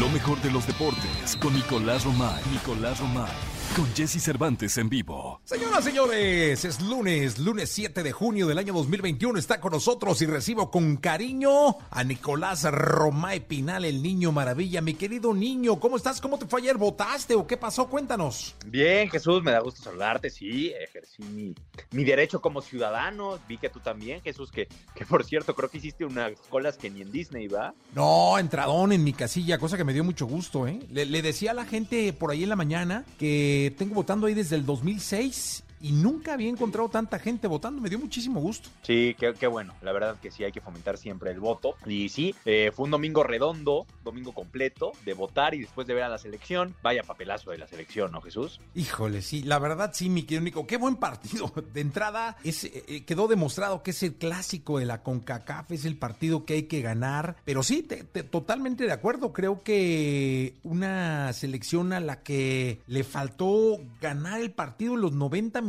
Lo 0.00 0.08
mejor 0.10 0.40
de 0.42 0.50
los 0.50 0.66
deportes 0.66 1.36
con 1.40 1.54
Nicolás 1.54 2.04
Romay. 2.04 2.42
Nicolás 2.52 2.98
Romay. 3.00 3.57
Con 3.76 3.86
Jesse 3.94 4.20
Cervantes 4.20 4.76
en 4.78 4.88
vivo. 4.88 5.40
Señoras, 5.44 5.84
señores, 5.84 6.64
es 6.64 6.80
lunes, 6.80 7.38
lunes 7.38 7.70
7 7.70 8.02
de 8.02 8.10
junio 8.10 8.48
del 8.48 8.58
año 8.58 8.72
2021. 8.72 9.38
Está 9.38 9.60
con 9.60 9.70
nosotros 9.72 10.20
y 10.20 10.26
recibo 10.26 10.68
con 10.68 10.96
cariño 10.96 11.76
a 11.90 12.02
Nicolás 12.02 12.64
Romay 12.64 13.46
Pinal, 13.46 13.84
el 13.84 14.02
niño 14.02 14.32
maravilla. 14.32 14.80
Mi 14.80 14.94
querido 14.94 15.32
niño, 15.32 15.78
¿cómo 15.78 15.96
estás? 15.96 16.20
¿Cómo 16.20 16.38
te 16.38 16.46
fue 16.46 16.60
ayer? 16.60 16.76
¿Votaste 16.76 17.36
o 17.36 17.46
qué 17.46 17.56
pasó? 17.56 17.86
Cuéntanos. 17.88 18.56
Bien, 18.66 19.08
Jesús, 19.10 19.44
me 19.44 19.52
da 19.52 19.60
gusto 19.60 19.80
saludarte. 19.80 20.28
Sí, 20.30 20.72
ejercí 20.72 21.22
mi, 21.22 21.54
mi 21.92 22.02
derecho 22.02 22.40
como 22.40 22.60
ciudadano. 22.60 23.38
Vi 23.48 23.58
que 23.58 23.68
tú 23.68 23.78
también, 23.78 24.20
Jesús, 24.22 24.50
que, 24.50 24.66
que 24.96 25.06
por 25.06 25.24
cierto, 25.24 25.54
creo 25.54 25.70
que 25.70 25.78
hiciste 25.78 26.04
unas 26.04 26.32
colas 26.48 26.78
que 26.78 26.90
ni 26.90 27.02
en 27.02 27.12
Disney, 27.12 27.46
¿va? 27.46 27.74
No, 27.94 28.38
entradón 28.40 28.90
en 28.90 29.04
mi 29.04 29.12
casilla, 29.12 29.58
cosa 29.58 29.76
que 29.76 29.84
me 29.84 29.92
dio 29.92 30.02
mucho 30.02 30.26
gusto, 30.26 30.66
¿eh? 30.66 30.80
Le, 30.90 31.06
le 31.06 31.22
decía 31.22 31.52
a 31.52 31.54
la 31.54 31.64
gente 31.64 32.12
por 32.12 32.32
ahí 32.32 32.42
en 32.42 32.48
la 32.48 32.56
mañana 32.56 33.04
que 33.18 33.57
tengo 33.76 33.94
votando 33.94 34.26
ahí 34.26 34.34
desde 34.34 34.56
el 34.56 34.64
2006 34.64 35.64
y 35.80 35.92
nunca 35.92 36.34
había 36.34 36.48
encontrado 36.48 36.88
tanta 36.88 37.18
gente 37.18 37.46
votando. 37.46 37.80
Me 37.80 37.88
dio 37.88 37.98
muchísimo 37.98 38.40
gusto. 38.40 38.68
Sí, 38.82 39.14
qué, 39.18 39.34
qué 39.34 39.46
bueno. 39.46 39.74
La 39.82 39.92
verdad 39.92 40.18
que 40.20 40.30
sí, 40.30 40.44
hay 40.44 40.52
que 40.52 40.60
fomentar 40.60 40.98
siempre 40.98 41.30
el 41.30 41.40
voto. 41.40 41.76
Y 41.86 42.08
sí, 42.08 42.34
eh, 42.44 42.72
fue 42.74 42.84
un 42.84 42.90
domingo 42.90 43.22
redondo, 43.22 43.86
domingo 44.04 44.32
completo, 44.32 44.92
de 45.04 45.14
votar 45.14 45.54
y 45.54 45.60
después 45.60 45.86
de 45.86 45.94
ver 45.94 46.04
a 46.04 46.08
la 46.08 46.18
selección. 46.18 46.74
Vaya 46.82 47.02
papelazo 47.02 47.50
de 47.50 47.58
la 47.58 47.66
selección, 47.66 48.12
¿no, 48.12 48.20
Jesús? 48.20 48.60
Híjole, 48.74 49.22
sí, 49.22 49.42
la 49.42 49.58
verdad 49.58 49.90
sí, 49.94 50.08
mi 50.08 50.22
querido 50.22 50.42
Nico. 50.42 50.66
Qué 50.66 50.76
buen 50.76 50.96
partido. 50.96 51.52
De 51.72 51.80
entrada, 51.80 52.36
es, 52.44 52.64
eh, 52.64 53.04
quedó 53.06 53.28
demostrado 53.28 53.82
que 53.82 53.90
es 53.92 54.02
el 54.02 54.14
clásico 54.14 54.78
de 54.78 54.86
la 54.86 55.02
CONCACAF, 55.02 55.72
es 55.72 55.84
el 55.84 55.96
partido 55.96 56.44
que 56.44 56.54
hay 56.54 56.62
que 56.64 56.82
ganar. 56.82 57.36
Pero 57.44 57.62
sí, 57.62 57.82
te, 57.82 58.04
te, 58.04 58.22
totalmente 58.22 58.84
de 58.84 58.92
acuerdo. 58.92 59.32
Creo 59.32 59.62
que 59.62 60.54
una 60.62 61.32
selección 61.32 61.92
a 61.92 62.00
la 62.00 62.22
que 62.22 62.80
le 62.86 63.04
faltó 63.04 63.78
ganar 64.00 64.40
el 64.40 64.50
partido 64.50 64.94
en 64.94 65.00
los 65.00 65.12
90 65.12 65.60
minutos 65.60 65.67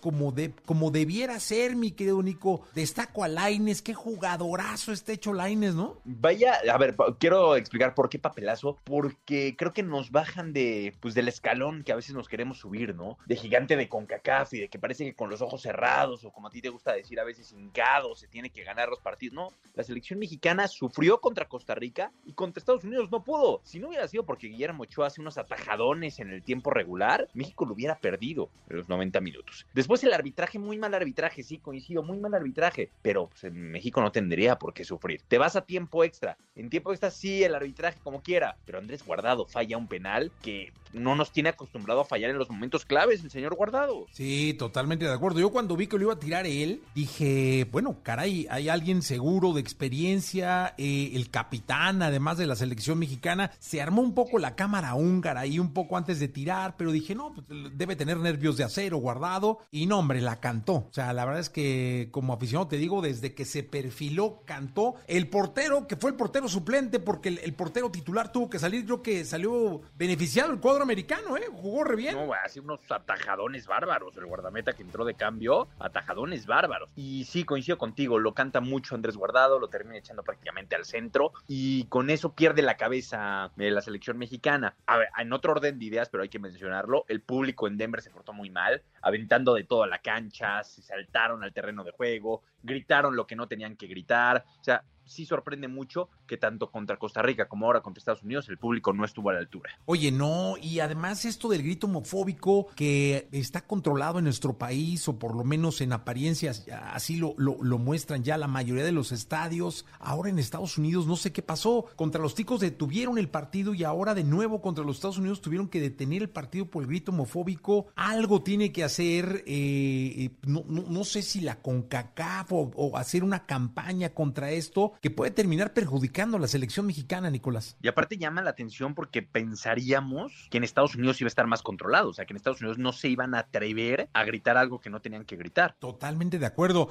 como, 0.00 0.32
de, 0.32 0.52
como 0.64 0.90
debiera 0.90 1.38
ser, 1.40 1.76
mi 1.76 1.90
querido 1.90 2.22
Nico. 2.22 2.62
Destaco 2.74 3.24
a 3.24 3.28
Laines, 3.28 3.82
qué 3.82 3.94
jugadorazo 3.94 4.92
está 4.92 5.12
hecho 5.12 5.32
Laines, 5.32 5.74
¿no? 5.74 5.96
Vaya, 6.04 6.58
a 6.72 6.78
ver, 6.78 6.94
quiero 7.18 7.56
explicar 7.56 7.94
por 7.94 8.08
qué 8.08 8.18
papelazo, 8.18 8.78
porque 8.84 9.54
creo 9.56 9.72
que 9.72 9.82
nos 9.82 10.10
bajan 10.10 10.52
de, 10.52 10.94
pues, 11.00 11.14
del 11.14 11.28
escalón 11.28 11.82
que 11.84 11.92
a 11.92 11.96
veces 11.96 12.14
nos 12.14 12.28
queremos 12.28 12.58
subir, 12.58 12.94
¿no? 12.94 13.18
De 13.26 13.36
gigante 13.36 13.76
de 13.76 13.88
CONCACAF 13.88 14.54
y 14.54 14.60
de 14.60 14.68
que 14.68 14.78
parece 14.78 15.04
que 15.04 15.14
con 15.14 15.30
los 15.30 15.42
ojos 15.42 15.62
cerrados, 15.62 16.24
o 16.24 16.30
como 16.30 16.48
a 16.48 16.50
ti 16.50 16.60
te 16.60 16.68
gusta 16.68 16.92
decir 16.92 17.18
a 17.18 17.24
veces 17.24 17.52
hincados, 17.52 18.20
se 18.20 18.28
tiene 18.28 18.50
que 18.50 18.64
ganar 18.64 18.88
los 18.88 19.00
partidos. 19.00 19.34
No, 19.34 19.48
la 19.74 19.82
selección 19.82 20.18
mexicana 20.18 20.68
sufrió 20.68 21.20
contra 21.20 21.48
Costa 21.48 21.74
Rica 21.74 22.12
y 22.24 22.32
contra 22.34 22.60
Estados 22.60 22.84
Unidos 22.84 23.10
no 23.10 23.24
pudo. 23.24 23.60
Si 23.64 23.78
no 23.78 23.88
hubiera 23.88 24.06
sido 24.08 24.24
porque 24.24 24.48
Guillermo 24.48 24.82
Ochoa 24.82 25.06
hace 25.06 25.20
unos 25.20 25.38
atajadones 25.38 26.18
en 26.18 26.30
el 26.30 26.42
tiempo 26.42 26.70
regular, 26.70 27.28
México 27.34 27.64
lo 27.64 27.74
hubiera 27.74 27.98
perdido 27.98 28.50
en 28.68 28.76
los 28.78 28.88
90 28.88 29.20
minutos. 29.20 29.31
Después 29.72 30.02
el 30.04 30.12
arbitraje, 30.12 30.58
muy 30.58 30.78
mal 30.78 30.94
arbitraje, 30.94 31.42
sí, 31.42 31.58
coincido, 31.58 32.02
muy 32.02 32.18
mal 32.18 32.34
arbitraje, 32.34 32.90
pero 33.02 33.28
pues, 33.28 33.44
en 33.44 33.70
México 33.70 34.00
no 34.00 34.12
tendría 34.12 34.58
por 34.58 34.74
qué 34.74 34.84
sufrir. 34.84 35.22
Te 35.28 35.38
vas 35.38 35.56
a 35.56 35.62
tiempo 35.62 36.04
extra. 36.04 36.36
En 36.54 36.70
tiempo 36.70 36.92
extra 36.92 37.10
sí, 37.10 37.42
el 37.42 37.54
arbitraje 37.54 37.98
como 38.02 38.22
quiera, 38.22 38.56
pero 38.64 38.78
Andrés 38.78 39.04
Guardado 39.04 39.46
falla 39.46 39.76
un 39.76 39.88
penal 39.88 40.30
que 40.42 40.72
no 40.92 41.14
nos 41.14 41.32
tiene 41.32 41.48
acostumbrado 41.48 42.00
a 42.00 42.04
fallar 42.04 42.30
en 42.30 42.38
los 42.38 42.50
momentos 42.50 42.84
claves 42.84 43.24
el 43.24 43.30
señor 43.30 43.54
Guardado. 43.54 44.06
Sí, 44.12 44.54
totalmente 44.58 45.06
de 45.06 45.12
acuerdo. 45.12 45.40
Yo 45.40 45.50
cuando 45.50 45.76
vi 45.76 45.86
que 45.86 45.96
lo 45.96 46.04
iba 46.04 46.12
a 46.12 46.18
tirar 46.18 46.46
él, 46.46 46.82
dije, 46.94 47.66
bueno, 47.70 47.96
caray, 48.02 48.46
hay 48.50 48.68
alguien 48.68 49.02
seguro 49.02 49.52
de 49.52 49.60
experiencia, 49.60 50.74
eh, 50.76 51.12
el 51.14 51.30
capitán, 51.30 52.02
además 52.02 52.38
de 52.38 52.46
la 52.46 52.56
selección 52.56 52.98
mexicana, 52.98 53.52
se 53.58 53.80
armó 53.80 54.02
un 54.02 54.14
poco 54.14 54.38
la 54.38 54.54
cámara 54.54 54.94
húngara 54.94 55.40
ahí 55.40 55.58
un 55.58 55.72
poco 55.72 55.96
antes 55.96 56.20
de 56.20 56.28
tirar, 56.28 56.76
pero 56.76 56.92
dije, 56.92 57.14
no, 57.14 57.32
pues, 57.32 57.46
debe 57.74 57.96
tener 57.96 58.18
nervios 58.18 58.56
de 58.56 58.64
acero 58.64 58.98
guardado. 58.98 59.21
Y 59.70 59.86
no, 59.86 59.98
hombre, 59.98 60.20
la 60.20 60.40
cantó. 60.40 60.74
O 60.74 60.92
sea, 60.92 61.12
la 61.12 61.24
verdad 61.24 61.40
es 61.40 61.50
que 61.50 62.08
como 62.10 62.32
aficionado 62.32 62.68
te 62.68 62.76
digo, 62.76 63.02
desde 63.02 63.34
que 63.34 63.44
se 63.44 63.62
perfiló, 63.62 64.42
cantó. 64.44 64.96
El 65.06 65.28
portero, 65.28 65.86
que 65.86 65.96
fue 65.96 66.10
el 66.10 66.16
portero 66.16 66.48
suplente, 66.48 66.98
porque 66.98 67.28
el, 67.28 67.54
portero 67.54 67.90
titular 67.90 68.32
tuvo 68.32 68.50
que 68.50 68.58
salir, 68.58 68.84
creo 68.84 69.02
que 69.02 69.24
salió 69.24 69.82
beneficiado 69.96 70.52
el 70.52 70.60
cuadro 70.60 70.82
americano, 70.82 71.36
¿eh? 71.36 71.46
Jugó 71.52 71.84
re 71.84 71.96
bien. 71.96 72.16
No, 72.16 72.32
así 72.32 72.60
unos 72.60 72.80
atajadones 72.90 73.66
bárbaros. 73.66 74.16
El 74.16 74.26
guardameta 74.26 74.72
que 74.72 74.82
entró 74.82 75.04
de 75.04 75.14
cambio, 75.14 75.68
atajadones 75.78 76.46
bárbaros. 76.46 76.90
Y 76.96 77.24
sí, 77.24 77.44
coincido 77.44 77.78
contigo, 77.78 78.18
lo 78.18 78.34
canta 78.34 78.60
mucho 78.60 78.94
Andrés 78.94 79.16
Guardado, 79.16 79.58
lo 79.58 79.68
termina 79.68 79.98
echando 79.98 80.22
prácticamente 80.22 80.74
al 80.74 80.84
centro 80.84 81.32
y 81.46 81.84
con 81.84 82.10
eso 82.10 82.34
pierde 82.34 82.62
la 82.62 82.76
cabeza 82.76 83.50
de 83.56 83.70
la 83.70 83.80
selección 83.80 84.18
mexicana. 84.18 84.74
A 84.86 84.98
ver, 84.98 85.08
en 85.18 85.32
otro 85.32 85.52
orden 85.52 85.78
de 85.78 85.84
ideas, 85.84 86.08
pero 86.08 86.22
hay 86.22 86.28
que 86.28 86.38
mencionarlo, 86.38 87.04
el 87.08 87.22
público 87.22 87.66
en 87.66 87.76
Denver 87.76 88.02
se 88.02 88.10
portó 88.10 88.32
muy 88.32 88.50
mal, 88.50 88.82
aventando 89.12 89.54
de 89.54 89.64
toda 89.64 89.86
la 89.86 89.98
cancha, 89.98 90.64
se 90.64 90.80
saltaron 90.80 91.44
al 91.44 91.52
terreno 91.52 91.84
de 91.84 91.90
juego, 91.90 92.42
gritaron 92.62 93.16
lo 93.16 93.26
que 93.26 93.36
no 93.36 93.48
tenían 93.48 93.76
que 93.76 93.86
gritar. 93.86 94.44
O 94.60 94.64
sea, 94.64 94.84
sí 95.04 95.26
sorprende 95.26 95.68
mucho 95.68 96.08
que 96.26 96.36
tanto 96.36 96.70
contra 96.70 96.96
Costa 96.96 97.22
Rica 97.22 97.48
como 97.48 97.66
ahora 97.66 97.80
contra 97.80 97.98
Estados 97.98 98.22
Unidos 98.22 98.48
el 98.48 98.58
público 98.58 98.92
no 98.92 99.04
estuvo 99.04 99.30
a 99.30 99.34
la 99.34 99.40
altura. 99.40 99.70
Oye, 99.84 100.10
no, 100.10 100.56
y 100.60 100.80
además 100.80 101.24
esto 101.24 101.48
del 101.48 101.62
grito 101.62 101.86
homofóbico 101.86 102.68
que 102.74 103.28
está 103.32 103.62
controlado 103.66 104.18
en 104.18 104.24
nuestro 104.24 104.56
país, 104.56 105.06
o 105.08 105.18
por 105.18 105.36
lo 105.36 105.44
menos 105.44 105.80
en 105.80 105.92
apariencias, 105.92 106.66
así 106.92 107.16
lo, 107.16 107.34
lo, 107.38 107.78
muestran 107.78 108.22
ya 108.22 108.36
la 108.36 108.46
mayoría 108.46 108.84
de 108.84 108.92
los 108.92 109.12
estadios. 109.12 109.84
Ahora 109.98 110.30
en 110.30 110.38
Estados 110.38 110.78
Unidos 110.78 111.06
no 111.06 111.16
sé 111.16 111.32
qué 111.32 111.42
pasó. 111.42 111.86
Contra 111.96 112.22
los 112.22 112.34
ticos 112.34 112.60
detuvieron 112.60 113.18
el 113.18 113.28
partido 113.28 113.74
y 113.74 113.84
ahora 113.84 114.14
de 114.14 114.24
nuevo 114.24 114.62
contra 114.62 114.84
los 114.84 114.96
Estados 114.96 115.18
Unidos 115.18 115.40
tuvieron 115.40 115.68
que 115.68 115.80
detener 115.80 116.22
el 116.22 116.30
partido 116.30 116.66
por 116.66 116.82
el 116.82 116.88
grito 116.88 117.12
homofóbico. 117.12 117.86
Algo 117.96 118.42
tiene 118.42 118.72
que 118.72 118.84
hacer, 118.84 119.42
eh, 119.46 120.30
no, 120.46 120.64
no, 120.68 120.84
no, 120.88 121.04
sé 121.04 121.22
si 121.22 121.40
la 121.40 121.60
CONCACAF 121.60 122.51
o, 122.52 122.70
o 122.74 122.96
hacer 122.96 123.24
una 123.24 123.46
campaña 123.46 124.10
contra 124.10 124.50
esto 124.50 124.92
que 125.00 125.10
puede 125.10 125.30
terminar 125.30 125.72
perjudicando 125.72 126.36
a 126.36 126.40
la 126.40 126.48
selección 126.48 126.86
mexicana, 126.86 127.30
Nicolás. 127.30 127.76
Y 127.82 127.88
aparte 127.88 128.16
llama 128.16 128.42
la 128.42 128.50
atención 128.50 128.94
porque 128.94 129.22
pensaríamos 129.22 130.48
que 130.50 130.58
en 130.58 130.64
Estados 130.64 130.94
Unidos 130.94 131.20
iba 131.20 131.26
a 131.26 131.28
estar 131.28 131.46
más 131.46 131.62
controlado, 131.62 132.10
o 132.10 132.12
sea, 132.12 132.24
que 132.24 132.32
en 132.32 132.36
Estados 132.36 132.60
Unidos 132.60 132.78
no 132.78 132.92
se 132.92 133.08
iban 133.08 133.34
a 133.34 133.40
atrever 133.40 134.08
a 134.12 134.24
gritar 134.24 134.56
algo 134.56 134.80
que 134.80 134.90
no 134.90 135.00
tenían 135.00 135.24
que 135.24 135.36
gritar. 135.36 135.76
Totalmente 135.78 136.38
de 136.38 136.46
acuerdo. 136.46 136.88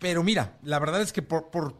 Pero 0.00 0.22
mira, 0.22 0.58
la 0.62 0.78
verdad 0.78 1.02
es 1.02 1.12
que 1.12 1.22
por, 1.22 1.50
por 1.50 1.74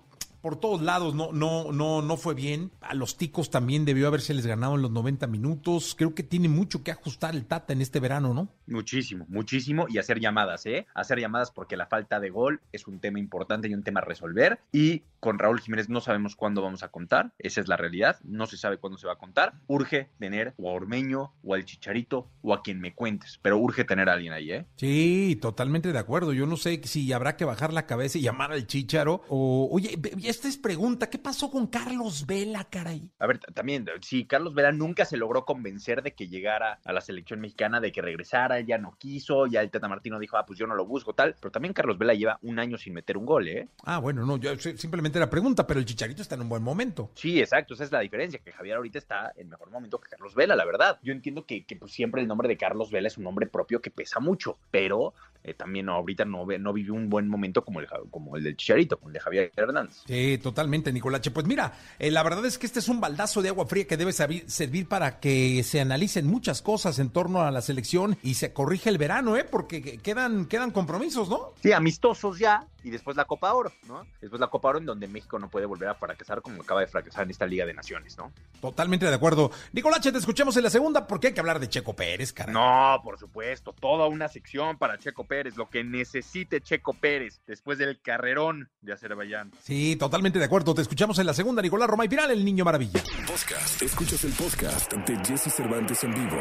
por 0.45 0.57
todos 0.57 0.83
lados 0.83 1.15
no, 1.15 1.33
no, 1.33 1.73
no, 1.73 2.03
no 2.03 2.17
fue 2.19 2.35
bien. 2.35 2.71
A 2.83 2.93
los 2.93 3.17
ticos 3.17 3.49
también 3.49 3.87
debió 3.87 4.09
haberse 4.09 4.35
les 4.35 4.47
ganado 4.47 4.75
en 4.75 4.83
los 4.83 4.91
90 4.91 5.27
minutos. 5.27 5.95
Creo 5.97 6.15
que 6.15 6.23
tiene 6.23 6.51
mucho 6.51 6.85
que 6.85 6.91
ajustar 6.91 7.35
el 7.35 7.47
Tata 7.47 7.73
en 7.73 7.81
este 7.81 7.99
verano, 7.99 8.35
¿no? 8.35 8.51
Muchísimo, 8.67 9.25
muchísimo. 9.31 9.87
Y 9.89 9.97
hacer 9.97 10.21
llamadas, 10.21 10.67
¿eh? 10.67 10.87
Hacer 10.95 11.19
llamadas 11.19 11.51
porque 11.51 11.79
la 11.79 11.87
falta 11.87 12.21
de 12.21 12.29
gol 12.29 12.61
es 12.73 12.87
un 12.87 13.01
tema 13.01 13.19
importante 13.19 13.69
y 13.69 13.75
un 13.75 13.85
tema 13.85 14.01
a 14.01 14.05
resolver. 14.05 14.61
Y 14.71 15.05
con 15.19 15.39
Raúl 15.39 15.61
Jiménez 15.61 15.89
no 15.89 16.03
sabemos 16.03 16.37
cuándo 16.37 16.61
vamos 16.61 16.83
a 16.83 16.89
contar. 16.89 17.33
Esa 17.39 17.63
es 17.63 17.69
la 17.69 17.79
realidad. 17.79 18.19
No 18.23 18.45
se 18.45 18.59
sabe 18.59 18.77
cuándo 18.77 18.99
se 18.99 19.07
va 19.07 19.15
a 19.15 19.19
contar. 19.19 19.55
Urge 19.67 20.11
tener 20.19 20.53
o 20.59 20.69
a 20.69 20.75
Ormeño 20.75 21.33
o 21.43 21.55
al 21.55 21.65
Chicharito 21.65 22.29
o 22.43 22.53
a 22.53 22.63
quien 22.63 22.81
me 22.81 22.95
cuentes. 22.95 23.41
Pero 23.41 23.57
urge 23.57 23.85
tener 23.85 24.11
a 24.11 24.13
alguien 24.13 24.35
ahí, 24.35 24.53
¿eh? 24.53 24.67
Sí, 24.77 25.39
totalmente 25.41 25.91
de 25.91 25.99
acuerdo. 25.99 26.35
Yo 26.35 26.45
no 26.45 26.59
sé 26.59 26.83
si 26.85 27.11
habrá 27.15 27.39
que 27.39 27.47
bajar 27.47 27.73
la 27.73 27.87
cabeza 27.87 28.19
y 28.19 28.21
llamar 28.21 28.53
al 28.53 28.67
Chicharo 28.67 29.23
o, 29.29 29.71
oye, 29.73 29.99
esta 30.35 30.49
es 30.49 30.57
pregunta, 30.57 31.09
¿qué 31.11 31.19
pasó 31.19 31.49
con 31.49 31.69
Carlos 31.69 32.27
Vela, 32.27 32.65
caray? 32.65 33.09
A 33.21 33.27
ver, 33.29 33.39
también, 33.39 33.87
sí, 34.01 34.27
Carlos 34.27 34.53
Vela 34.53 34.73
nunca 34.73 35.05
se 35.05 35.17
logró 35.17 35.45
convencer 35.45 36.03
de 36.03 36.13
que 36.13 36.27
llegara 36.27 36.81
a 36.85 36.93
la 36.93 37.01
selección 37.01 37.41
mexicana, 37.41 37.81
de 37.81 37.93
que 37.93 38.03
regresara, 38.03 38.59
ya 38.61 38.77
no 38.77 38.97
quiso, 38.99 39.47
ya 39.47 39.61
el 39.61 39.71
Tata 39.71 39.87
Martino 39.87 40.19
dijo, 40.19 40.37
ah, 40.37 40.45
pues 40.45 40.59
yo 40.59 40.67
no 40.67 40.75
lo 40.75 40.87
busco, 40.87 41.15
tal, 41.15 41.37
pero 41.41 41.53
también 41.53 41.73
Carlos 41.73 41.99
Vela 41.99 42.15
lleva 42.15 42.41
un 42.43 42.59
año 42.59 42.77
sin 42.79 42.95
meter 42.95 43.17
un 43.17 43.27
gol, 43.27 43.47
¿eh? 43.47 43.69
Ah, 43.85 43.99
bueno, 43.99 44.27
no, 44.27 44.37
yo 44.37 44.57
simplemente 44.59 45.19
era 45.19 45.31
pregunta, 45.31 45.69
pero 45.69 45.79
el 45.79 45.87
Chicharito 45.87 46.23
está 46.23 46.35
en 46.35 46.43
un 46.43 46.49
buen 46.49 46.65
momento. 46.65 47.13
Sí, 47.15 47.39
exacto, 47.39 47.75
esa 47.75 47.85
es 47.85 47.93
la 47.93 48.01
diferencia, 48.01 48.41
que 48.41 48.51
Javier 48.51 48.75
ahorita 48.75 48.99
está 48.99 49.33
en 49.37 49.49
mejor 49.49 49.71
momento 49.71 50.01
que 50.01 50.09
Carlos 50.09 50.35
Vela, 50.35 50.57
la 50.57 50.65
verdad. 50.65 50.99
Yo 51.05 51.13
entiendo 51.13 51.47
que, 51.47 51.65
que 51.65 51.77
pues, 51.77 51.93
siempre 51.93 52.21
el 52.21 52.27
nombre 52.27 52.49
de 52.49 52.57
Carlos 52.57 52.91
Vela 52.91 53.07
es 53.07 53.19
un 53.19 53.23
nombre 53.23 53.47
propio 53.47 53.81
que 53.81 53.93
pesa 53.93 54.19
mucho, 54.19 54.59
pero 54.73 55.15
eh, 55.45 55.53
también 55.53 55.87
no, 55.87 55.93
ahorita 55.93 56.25
no, 56.25 56.47
no 56.47 56.73
vivió 56.73 56.95
un 56.95 57.11
buen 57.11 57.29
momento 57.29 57.63
como 57.63 57.81
el, 57.81 57.87
como 58.11 58.37
el 58.37 58.43
del 58.43 58.57
Chicharito, 58.57 58.97
como 58.97 59.11
el 59.11 59.13
de 59.13 59.21
Javier 59.21 59.53
Hernández. 59.55 60.03
Sí, 60.07 60.24
totalmente 60.43 60.93
Nicolache. 60.93 61.31
Pues 61.31 61.47
mira, 61.47 61.73
eh, 61.99 62.11
la 62.11 62.23
verdad 62.23 62.45
es 62.47 62.59
que 62.59 62.67
este 62.67 62.79
es 62.79 62.89
un 62.89 63.01
baldazo 63.01 63.43
de 63.43 63.49
agua 63.49 63.67
fría 63.67 63.87
que 63.87 63.97
debe 63.97 64.13
servir 64.13 64.89
para 64.89 65.21
que 65.21 65.63
se 65.63 65.81
analicen 65.81 66.27
muchas 66.27 66.63
cosas 66.63 66.99
en 66.99 67.11
torno 67.11 67.43
a 67.43 67.51
la 67.51 67.63
selección 67.63 68.17
y 68.23 68.35
se 68.35 68.53
corrige 68.53 68.91
el 68.91 68.99
verano, 68.99 69.37
¿eh? 69.37 69.45
Porque 69.45 69.99
quedan, 69.99 70.47
quedan 70.47 70.71
compromisos, 70.71 71.29
¿no? 71.29 71.53
Sí, 71.63 71.73
amistosos 71.73 72.39
ya, 72.39 72.67
y 72.85 72.91
después 72.91 73.17
la 73.17 73.25
Copa 73.25 73.53
Oro, 73.53 73.73
¿no? 73.89 74.07
Después 74.21 74.39
la 74.39 74.49
Copa 74.49 74.69
Oro 74.69 74.79
en 74.79 74.87
donde 74.87 75.09
México 75.09 75.39
no 75.39 75.49
puede 75.49 75.67
volver 75.67 75.89
a 75.89 75.95
fracasar 75.95 76.43
como 76.43 76.63
acaba 76.63 76.81
de 76.81 76.87
fracasar 76.87 77.25
en 77.25 77.31
esta 77.31 77.47
Liga 77.47 77.65
de 77.67 77.75
Naciones, 77.75 78.17
¿no? 78.17 78.31
Totalmente 78.61 79.07
de 79.07 79.15
acuerdo. 79.15 79.51
Nicolache, 79.73 80.13
te 80.13 80.19
escuchamos 80.19 80.57
en 80.57 80.63
la 80.63 80.71
segunda 80.71 81.07
porque 81.07 81.29
hay 81.29 81.35
que 81.35 81.41
hablar 81.41 81.59
de 81.59 81.69
Checo 81.69 81.97
Pérez, 81.97 82.33
caray. 82.33 82.55
No, 82.55 83.01
por 83.03 83.19
supuesto, 83.19 83.73
toda 83.73 84.07
una 84.07 84.29
sección 84.29 84.77
para 84.77 84.99
Checo 84.99 85.25
Pérez, 85.25 85.57
lo 85.57 85.69
que 85.69 85.83
necesite 85.83 86.61
Checo 86.61 86.93
Pérez 86.93 87.41
después 87.47 87.79
del 87.79 88.01
carrerón 88.01 88.69
de 88.83 88.93
Azerbaiyán. 88.93 89.51
Sí, 89.63 89.97
totalmente 89.97 90.39
de 90.39 90.45
acuerdo. 90.45 90.75
Te 90.75 90.83
escuchamos 90.83 91.19
en 91.19 91.27
la 91.27 91.35
segunda, 91.35 91.63
Nicolás 91.63 91.89
Roma 91.89 92.05
y 92.05 92.09
Piral, 92.09 92.31
el 92.31 92.45
niño 92.45 92.65
maravilla. 92.65 93.03
Podcast. 93.27 93.81
Escuchas 93.83 94.25
el 94.25 94.33
podcast 94.33 94.93
de 94.93 95.17
Jesse 95.25 95.53
Cervantes 95.53 96.05
en 96.05 96.15
vivo. 96.15 96.39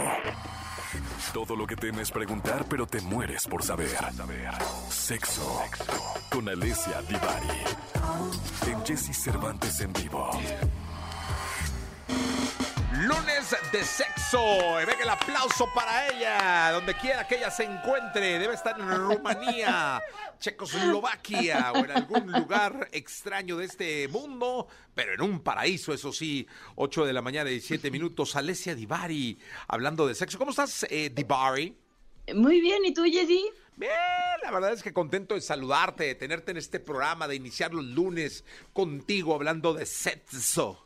Todo 1.33 1.55
lo 1.55 1.65
que 1.65 1.75
temes 1.75 2.11
preguntar, 2.11 2.63
pero 2.69 2.85
te 2.85 3.01
mueres 3.01 3.47
por 3.47 3.63
saber. 3.63 3.89
Sexo. 4.89 5.63
Con 6.29 6.47
Alessia 6.47 7.01
Divari. 7.01 8.71
En 8.71 8.85
Jesse 8.85 9.15
Cervantes 9.15 9.79
en 9.81 9.91
vivo. 9.93 10.29
Lunes 13.01 13.55
de 13.71 13.83
sexo. 13.83 14.79
Y 14.79 14.85
venga 14.85 15.01
el 15.01 15.09
aplauso 15.09 15.67
para 15.73 16.09
ella. 16.09 16.71
Donde 16.71 16.93
quiera 16.95 17.27
que 17.27 17.37
ella 17.37 17.49
se 17.49 17.63
encuentre. 17.63 18.37
Debe 18.37 18.53
estar 18.53 18.79
en 18.79 18.87
Rumanía, 18.87 20.01
Checoslovaquia 20.39 21.71
o 21.73 21.77
en 21.77 21.91
algún 21.91 22.31
lugar 22.31 22.89
extraño 22.91 23.57
de 23.57 23.65
este 23.65 24.07
mundo. 24.09 24.67
Pero 24.93 25.15
en 25.15 25.21
un 25.21 25.39
paraíso, 25.39 25.91
eso 25.91 26.13
sí. 26.13 26.47
8 26.75 27.05
de 27.05 27.13
la 27.13 27.23
mañana 27.23 27.49
y 27.49 27.61
7 27.61 27.89
minutos. 27.89 28.35
Alessia 28.35 28.75
Divari 28.75 29.39
hablando 29.67 30.07
de 30.07 30.13
sexo. 30.13 30.37
¿Cómo 30.37 30.51
estás, 30.51 30.85
eh, 30.89 31.09
Divari? 31.13 31.75
Muy 32.35 32.61
bien. 32.61 32.85
¿Y 32.85 32.93
tú, 32.93 33.03
Jessy? 33.05 33.43
Bien, 33.75 33.91
la 34.43 34.51
verdad 34.51 34.71
es 34.71 34.83
que 34.83 34.93
contento 34.93 35.33
de 35.33 35.41
saludarte, 35.41 36.03
de 36.03 36.15
tenerte 36.15 36.51
en 36.51 36.57
este 36.57 36.79
programa, 36.79 37.27
de 37.27 37.35
iniciar 37.35 37.73
los 37.73 37.85
lunes 37.85 38.45
contigo 38.71 39.33
hablando 39.33 39.73
de 39.73 39.87
sexo. 39.87 40.82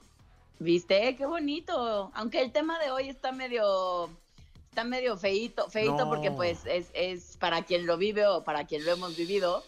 ¿Viste? 0.60 1.16
Qué 1.16 1.26
bonito. 1.26 2.12
Aunque 2.16 2.42
el 2.42 2.52
tema 2.52 2.80
de 2.80 2.92
hoy 2.92 3.10
está 3.10 3.32
medio 3.32 4.10
está 4.70 4.84
medio 4.84 5.18
feito, 5.18 5.70
feito 5.70 5.98
No. 5.98 6.10
porque 6.10 6.30
pues 6.32 6.60
es, 6.66 6.88
es 6.94 7.36
para 7.38 7.64
quien 7.64 7.88
lo 7.88 7.98
vive 7.98 8.28
o 8.28 8.44
para 8.44 8.66
quien 8.68 8.86
lo 8.86 8.92
hemos 8.92 9.16
vivido, 9.18 9.64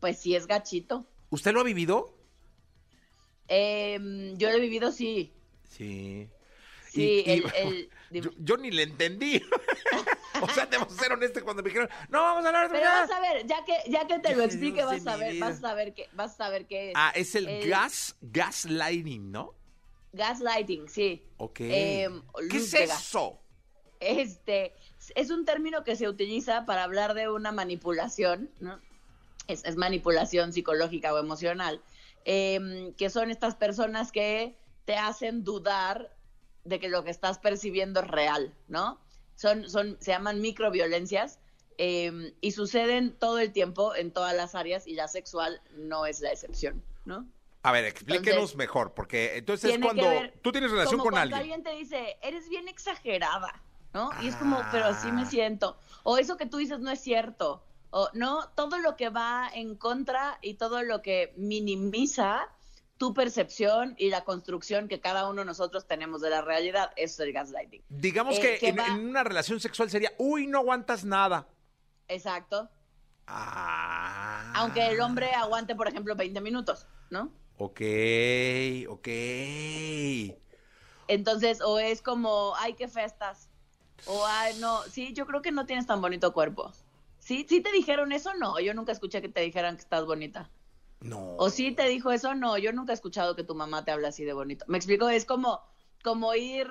pues 0.00 0.18
sí 0.18 0.34
es 0.36 0.46
gachito. 0.46 1.06
¿Usted 1.30 1.52
lo 1.52 1.60
ha 1.60 1.64
vivido? 1.64 2.12
Em, 3.48 4.36
yo 4.36 4.50
lo 4.50 4.56
he 4.56 4.60
vivido 4.60 4.92
sí. 4.92 5.32
Sí. 5.68 6.28
Sí, 6.90 7.02
Y- 7.24 7.30
y- 7.30 7.32
el, 7.32 7.90
el- 8.10 8.22
yo, 8.22 8.30
yo 8.38 8.56
ni 8.56 8.70
le 8.70 8.82
entendí. 8.82 9.40
o 10.42 10.48
sea, 10.50 10.66
debo 10.66 10.88
ser 10.90 11.12
honesto 11.12 11.42
cuando 11.44 11.62
me 11.62 11.68
dijeron, 11.68 11.88
no, 12.08 12.20
vamos 12.20 12.44
a 12.44 12.48
hablar 12.48 12.68
de 12.70 12.78
Pero 12.78 12.90
vas 12.90 13.10
a 13.10 13.20
ver, 13.20 13.46
ya 13.46 13.64
que, 13.64 13.74
ya 13.90 14.06
que 14.06 14.18
te 14.18 14.34
lo 14.34 14.42
explique, 14.44 14.82
vas 14.84 15.06
a 15.06 15.16
ver, 15.16 15.38
vas 15.38 15.62
a 15.64 15.74
ver 15.74 15.94
qué, 15.94 16.08
vas 16.12 16.40
a 16.40 16.48
ver 16.50 16.66
qué 16.66 16.88
es. 16.90 16.94
Ah, 16.96 17.12
es 17.14 17.34
el, 17.34 17.48
el- 17.48 17.68
gas, 17.68 18.16
gaslighting, 18.20 19.30
¿no? 19.30 19.54
Gaslighting, 20.12 20.88
sí. 20.88 21.22
Ok. 21.36 21.60
Em, 21.60 22.22
¿Qué 22.50 22.56
es 22.56 22.74
eso? 22.74 23.40
Este 24.00 24.74
es 25.14 25.30
un 25.30 25.44
término 25.44 25.84
que 25.84 25.96
se 25.96 26.08
utiliza 26.08 26.66
para 26.66 26.84
hablar 26.84 27.14
de 27.14 27.28
una 27.28 27.52
manipulación, 27.52 28.50
¿no? 28.60 28.80
Es, 29.46 29.64
es 29.64 29.76
manipulación 29.76 30.52
psicológica 30.52 31.12
o 31.12 31.18
emocional, 31.18 31.82
em, 32.24 32.92
que 32.94 33.10
son 33.10 33.30
estas 33.30 33.56
personas 33.56 34.12
que 34.12 34.56
te 34.84 34.96
hacen 34.96 35.44
dudar 35.44 36.14
de 36.64 36.78
que 36.78 36.88
lo 36.88 37.04
que 37.04 37.10
estás 37.10 37.38
percibiendo 37.38 38.00
es 38.00 38.08
real, 38.08 38.54
¿no? 38.68 39.00
Son, 39.36 39.68
son, 39.68 39.96
se 40.00 40.10
llaman 40.12 40.40
microviolencias 40.40 41.38
em, 41.78 42.32
y 42.40 42.52
suceden 42.52 43.12
todo 43.18 43.38
el 43.38 43.52
tiempo 43.52 43.94
en 43.94 44.12
todas 44.12 44.34
las 44.34 44.54
áreas 44.54 44.86
y 44.86 44.94
la 44.94 45.08
sexual 45.08 45.62
no 45.76 46.06
es 46.06 46.20
la 46.20 46.30
excepción, 46.30 46.82
¿no? 47.04 47.26
A 47.62 47.72
ver, 47.72 47.84
explíquenos 47.84 48.28
Entonces, 48.34 48.56
mejor, 48.56 48.94
porque 48.94 49.36
entonces 49.36 49.78
cuando 49.82 50.04
tú 50.42 50.50
tienes 50.52 50.70
relación 50.70 50.98
como 50.98 51.04
con 51.10 51.12
cuando 51.12 51.36
alguien. 51.36 51.62
te 51.62 51.70
dice, 51.74 52.16
eres 52.22 52.48
bien 52.48 52.68
exagerada, 52.68 53.62
¿no? 53.92 54.10
Y 54.22 54.28
es 54.28 54.36
como, 54.36 54.62
pero 54.72 54.86
así 54.86 55.12
me 55.12 55.22
Ah. 55.22 55.26
siento. 55.26 55.78
O 56.02 56.16
eso 56.16 56.36
que 56.38 56.46
tú 56.46 56.56
dices 56.56 56.78
no 56.80 56.90
es 56.90 57.00
cierto. 57.00 57.62
O 57.90 58.08
no, 58.14 58.48
todo 58.54 58.78
lo 58.78 58.96
que 58.96 59.10
va 59.10 59.50
en 59.52 59.74
contra 59.74 60.38
y 60.40 60.54
todo 60.54 60.82
lo 60.82 61.02
que 61.02 61.34
minimiza 61.36 62.48
tu 62.96 63.12
percepción 63.14 63.94
y 63.98 64.10
la 64.10 64.24
construcción 64.24 64.86
que 64.88 65.00
cada 65.00 65.28
uno 65.28 65.40
de 65.40 65.46
nosotros 65.46 65.86
tenemos 65.86 66.20
de 66.20 66.30
la 66.30 66.40
realidad, 66.42 66.92
eso 66.96 67.22
es 67.22 67.28
el 67.28 67.32
gaslighting. 67.34 67.82
Digamos 67.88 68.38
eh, 68.38 68.40
que, 68.40 68.58
que 68.58 68.68
en, 68.68 68.78
va- 68.78 68.86
en 68.86 69.08
una 69.08 69.24
relación 69.24 69.58
sexual 69.60 69.90
sería, 69.90 70.12
uy, 70.18 70.46
no 70.46 70.58
aguantas 70.58 71.04
nada. 71.04 71.46
Exacto. 72.08 72.70
Ah. 73.26 74.52
Aunque 74.54 74.86
el 74.86 75.00
hombre 75.00 75.32
aguante, 75.32 75.74
por 75.74 75.88
ejemplo, 75.88 76.14
20 76.14 76.40
minutos, 76.40 76.86
¿no? 77.10 77.32
Ok, 77.62 77.82
ok. 78.88 79.08
Entonces, 81.08 81.60
o 81.60 81.78
es 81.78 82.00
como, 82.00 82.54
ay, 82.56 82.72
qué 82.72 82.88
festas. 82.88 83.50
O, 84.06 84.24
ay, 84.24 84.54
no, 84.58 84.82
sí, 84.84 85.12
yo 85.12 85.26
creo 85.26 85.42
que 85.42 85.52
no 85.52 85.66
tienes 85.66 85.86
tan 85.86 86.00
bonito 86.00 86.32
cuerpo. 86.32 86.72
¿Sí? 87.18 87.44
¿Sí 87.46 87.60
te 87.60 87.70
dijeron 87.70 88.12
eso? 88.12 88.32
No, 88.32 88.58
yo 88.60 88.72
nunca 88.72 88.92
escuché 88.92 89.20
que 89.20 89.28
te 89.28 89.42
dijeran 89.42 89.76
que 89.76 89.82
estás 89.82 90.06
bonita. 90.06 90.50
No. 91.02 91.36
¿O 91.36 91.50
sí 91.50 91.72
te 91.72 91.86
dijo 91.86 92.10
eso? 92.12 92.34
No, 92.34 92.56
yo 92.56 92.72
nunca 92.72 92.92
he 92.92 92.94
escuchado 92.94 93.36
que 93.36 93.44
tu 93.44 93.54
mamá 93.54 93.84
te 93.84 93.90
hable 93.90 94.06
así 94.06 94.24
de 94.24 94.32
bonito. 94.32 94.64
Me 94.66 94.78
explico, 94.78 95.10
es 95.10 95.26
como, 95.26 95.60
como 96.02 96.34
ir 96.34 96.66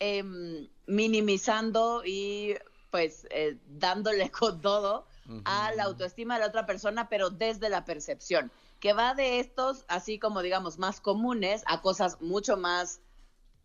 em, 0.00 0.70
minimizando 0.86 2.02
y 2.02 2.54
pues 2.90 3.26
eh, 3.28 3.58
dándole 3.66 4.30
con 4.30 4.62
todo 4.62 5.06
a 5.44 5.70
la 5.72 5.84
autoestima 5.84 6.34
de 6.34 6.40
la 6.40 6.46
otra 6.46 6.64
persona, 6.64 7.10
pero 7.10 7.28
desde 7.28 7.68
la 7.68 7.84
percepción, 7.84 8.50
que 8.84 8.92
va 8.92 9.14
de 9.14 9.40
estos, 9.40 9.86
así 9.88 10.18
como 10.18 10.42
digamos, 10.42 10.78
más 10.78 11.00
comunes, 11.00 11.62
a 11.64 11.80
cosas 11.80 12.20
mucho 12.20 12.58
más 12.58 13.00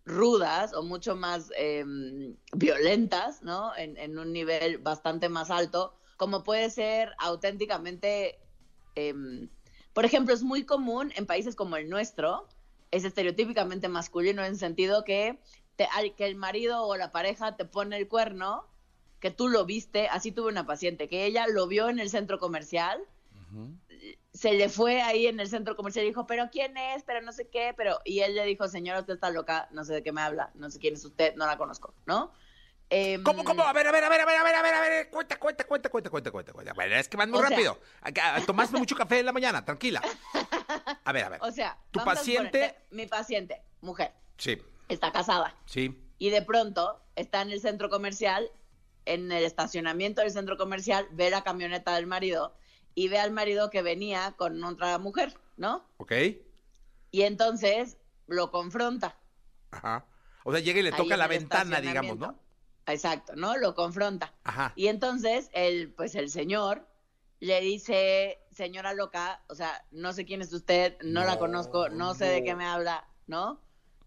rudas 0.05 0.73
o 0.73 0.81
mucho 0.81 1.17
más 1.17 1.51
em, 1.57 2.37
violentas, 2.53 3.43
¿no? 3.43 3.75
En, 3.75 4.17
un 4.17 4.31
nivel 4.31 4.77
bastante 4.77 5.27
más 5.27 5.51
alto, 5.51 5.93
como 6.15 6.45
puede 6.45 6.69
ser 6.69 7.11
auténticamente, 7.17 8.39
em, 8.95 9.49
por 9.91 10.05
ejemplo, 10.05 10.33
es 10.33 10.41
muy 10.41 10.63
común 10.63 11.11
en 11.17 11.25
países 11.25 11.57
como 11.57 11.75
el 11.75 11.89
nuestro, 11.89 12.47
es 12.89 13.03
estereotípicamente 13.03 13.89
masculino 13.89 14.41
en 14.41 14.53
el 14.53 14.57
sentido 14.57 15.03
que, 15.03 15.37
te- 15.75 15.89
que 16.15 16.27
el 16.27 16.37
marido 16.37 16.85
o 16.85 16.95
la 16.95 17.11
pareja 17.11 17.57
te 17.57 17.65
pone 17.65 17.97
el 17.97 18.07
cuerno, 18.07 18.69
que 19.19 19.31
tú 19.31 19.49
lo 19.49 19.65
viste, 19.65 20.07
así 20.07 20.31
tuve 20.31 20.47
una 20.47 20.65
paciente, 20.65 21.09
que 21.09 21.25
ella 21.25 21.45
lo 21.45 21.67
vio 21.67 21.89
en 21.89 21.99
el 21.99 22.09
centro 22.09 22.39
comercial, 22.39 23.01
se 24.33 24.53
le 24.53 24.69
fue 24.69 25.01
ahí 25.01 25.27
en 25.27 25.39
el 25.39 25.49
centro 25.49 25.75
comercial 25.75 26.05
y 26.05 26.09
dijo, 26.09 26.27
pero 26.27 26.49
¿quién 26.51 26.77
es? 26.77 27.03
Pero 27.03 27.21
no 27.21 27.31
sé 27.31 27.49
qué, 27.49 27.73
pero... 27.75 27.99
Y 28.05 28.19
él 28.19 28.35
le 28.35 28.45
dijo, 28.45 28.67
señora, 28.67 28.99
usted 28.99 29.15
está 29.15 29.31
loca, 29.31 29.67
no 29.71 29.83
sé 29.83 29.93
de 29.93 30.03
qué 30.03 30.11
me 30.11 30.21
habla, 30.21 30.51
no 30.53 30.69
sé 30.69 30.79
quién 30.79 30.93
es 30.93 31.03
usted, 31.03 31.35
no 31.35 31.45
la 31.45 31.57
conozco, 31.57 31.93
¿no? 32.05 32.31
Em, 32.91 33.21
¿Cómo, 33.21 33.43
cómo? 33.43 33.63
A 33.63 33.73
ver, 33.73 33.87
a 33.87 33.91
ver, 33.91 34.03
a 34.03 34.09
ver, 34.09 34.21
a 34.21 34.25
ver, 34.25 34.35
a 34.37 34.43
ver, 34.43 34.55
a 34.55 34.61
ver, 34.63 34.73
a 34.73 34.81
ver, 34.81 35.09
cuenta, 35.09 35.37
cuenta, 35.37 35.63
cuenta, 35.63 35.89
cuenta, 35.89 36.09
cuenta, 36.09 36.31
cuenta, 36.31 36.53
cuenta. 36.53 36.73
Bueno, 36.73 36.95
es 36.95 37.07
que 37.07 37.17
van 37.17 37.29
muy 37.29 37.39
O 37.39 37.41
rápido. 37.43 37.79
Tomaste 38.47 38.77
mucho 38.77 38.95
café 38.95 39.19
en 39.19 39.27
la 39.27 39.31
mañana, 39.31 39.63
tranquila. 39.63 40.01
A 41.03 41.11
ver, 41.11 41.23
a 41.23 41.29
ver. 41.29 41.39
O 41.41 41.51
sea, 41.51 41.77
tu 41.89 42.03
paciente, 42.03 42.75
mi 42.91 43.07
paciente, 43.07 43.63
mujer, 43.81 44.13
sí, 44.37 44.61
está 44.87 45.11
casada 45.11 45.55
sí, 45.65 45.99
y 46.19 46.29
de 46.29 46.43
pronto 46.43 47.01
está 47.15 47.41
en 47.41 47.49
el 47.49 47.59
centro 47.59 47.89
comercial, 47.89 48.51
en 49.05 49.31
el 49.31 49.43
estacionamiento 49.43 50.21
del 50.21 50.29
centro 50.29 50.57
comercial, 50.57 51.07
ve 51.11 51.31
la 51.31 51.43
camioneta 51.43 51.95
del 51.95 52.05
marido 52.05 52.55
y 52.99 53.07
ve 53.07 53.17
al 53.17 53.31
marido 53.31 53.69
que 53.69 53.81
venía 53.81 54.33
con 54.37 54.61
otra 54.63 54.97
mujer, 54.97 55.33
¿no? 55.55 55.85
ok, 55.97 56.11
Y 57.11 57.21
entonces 57.21 57.97
lo 58.27 58.51
confronta. 58.51 59.17
ajá. 59.71 60.05
O 60.43 60.51
sea, 60.51 60.59
llega 60.61 60.79
y 60.79 60.83
le 60.83 60.91
toca 60.91 61.15
la 61.15 61.25
el 61.25 61.29
ventana, 61.29 61.79
digamos, 61.79 62.17
¿no? 62.17 62.37
Exacto, 62.87 63.35
¿no? 63.37 63.55
Lo 63.57 63.73
confronta. 63.75 64.33
Ajá. 64.43 64.73
Y 64.75 64.87
entonces 64.87 65.49
el, 65.53 65.93
pues 65.93 66.15
el 66.15 66.29
señor 66.29 66.87
le 67.39 67.61
dice, 67.61 68.39
señora 68.51 68.93
loca, 68.93 69.43
o 69.47 69.55
sea, 69.55 69.85
no 69.91 70.11
sé 70.11 70.25
quién 70.25 70.41
es 70.41 70.51
usted, 70.51 70.97
no, 71.01 71.23
la 71.23 71.35
No, 71.35 71.39
conozco, 71.39 71.87
no 71.89 72.15
sé 72.15 72.25
de 72.25 72.43
qué 72.43 72.55
me 72.55 72.65
habla, 72.65 73.07
¿no? 73.27 73.61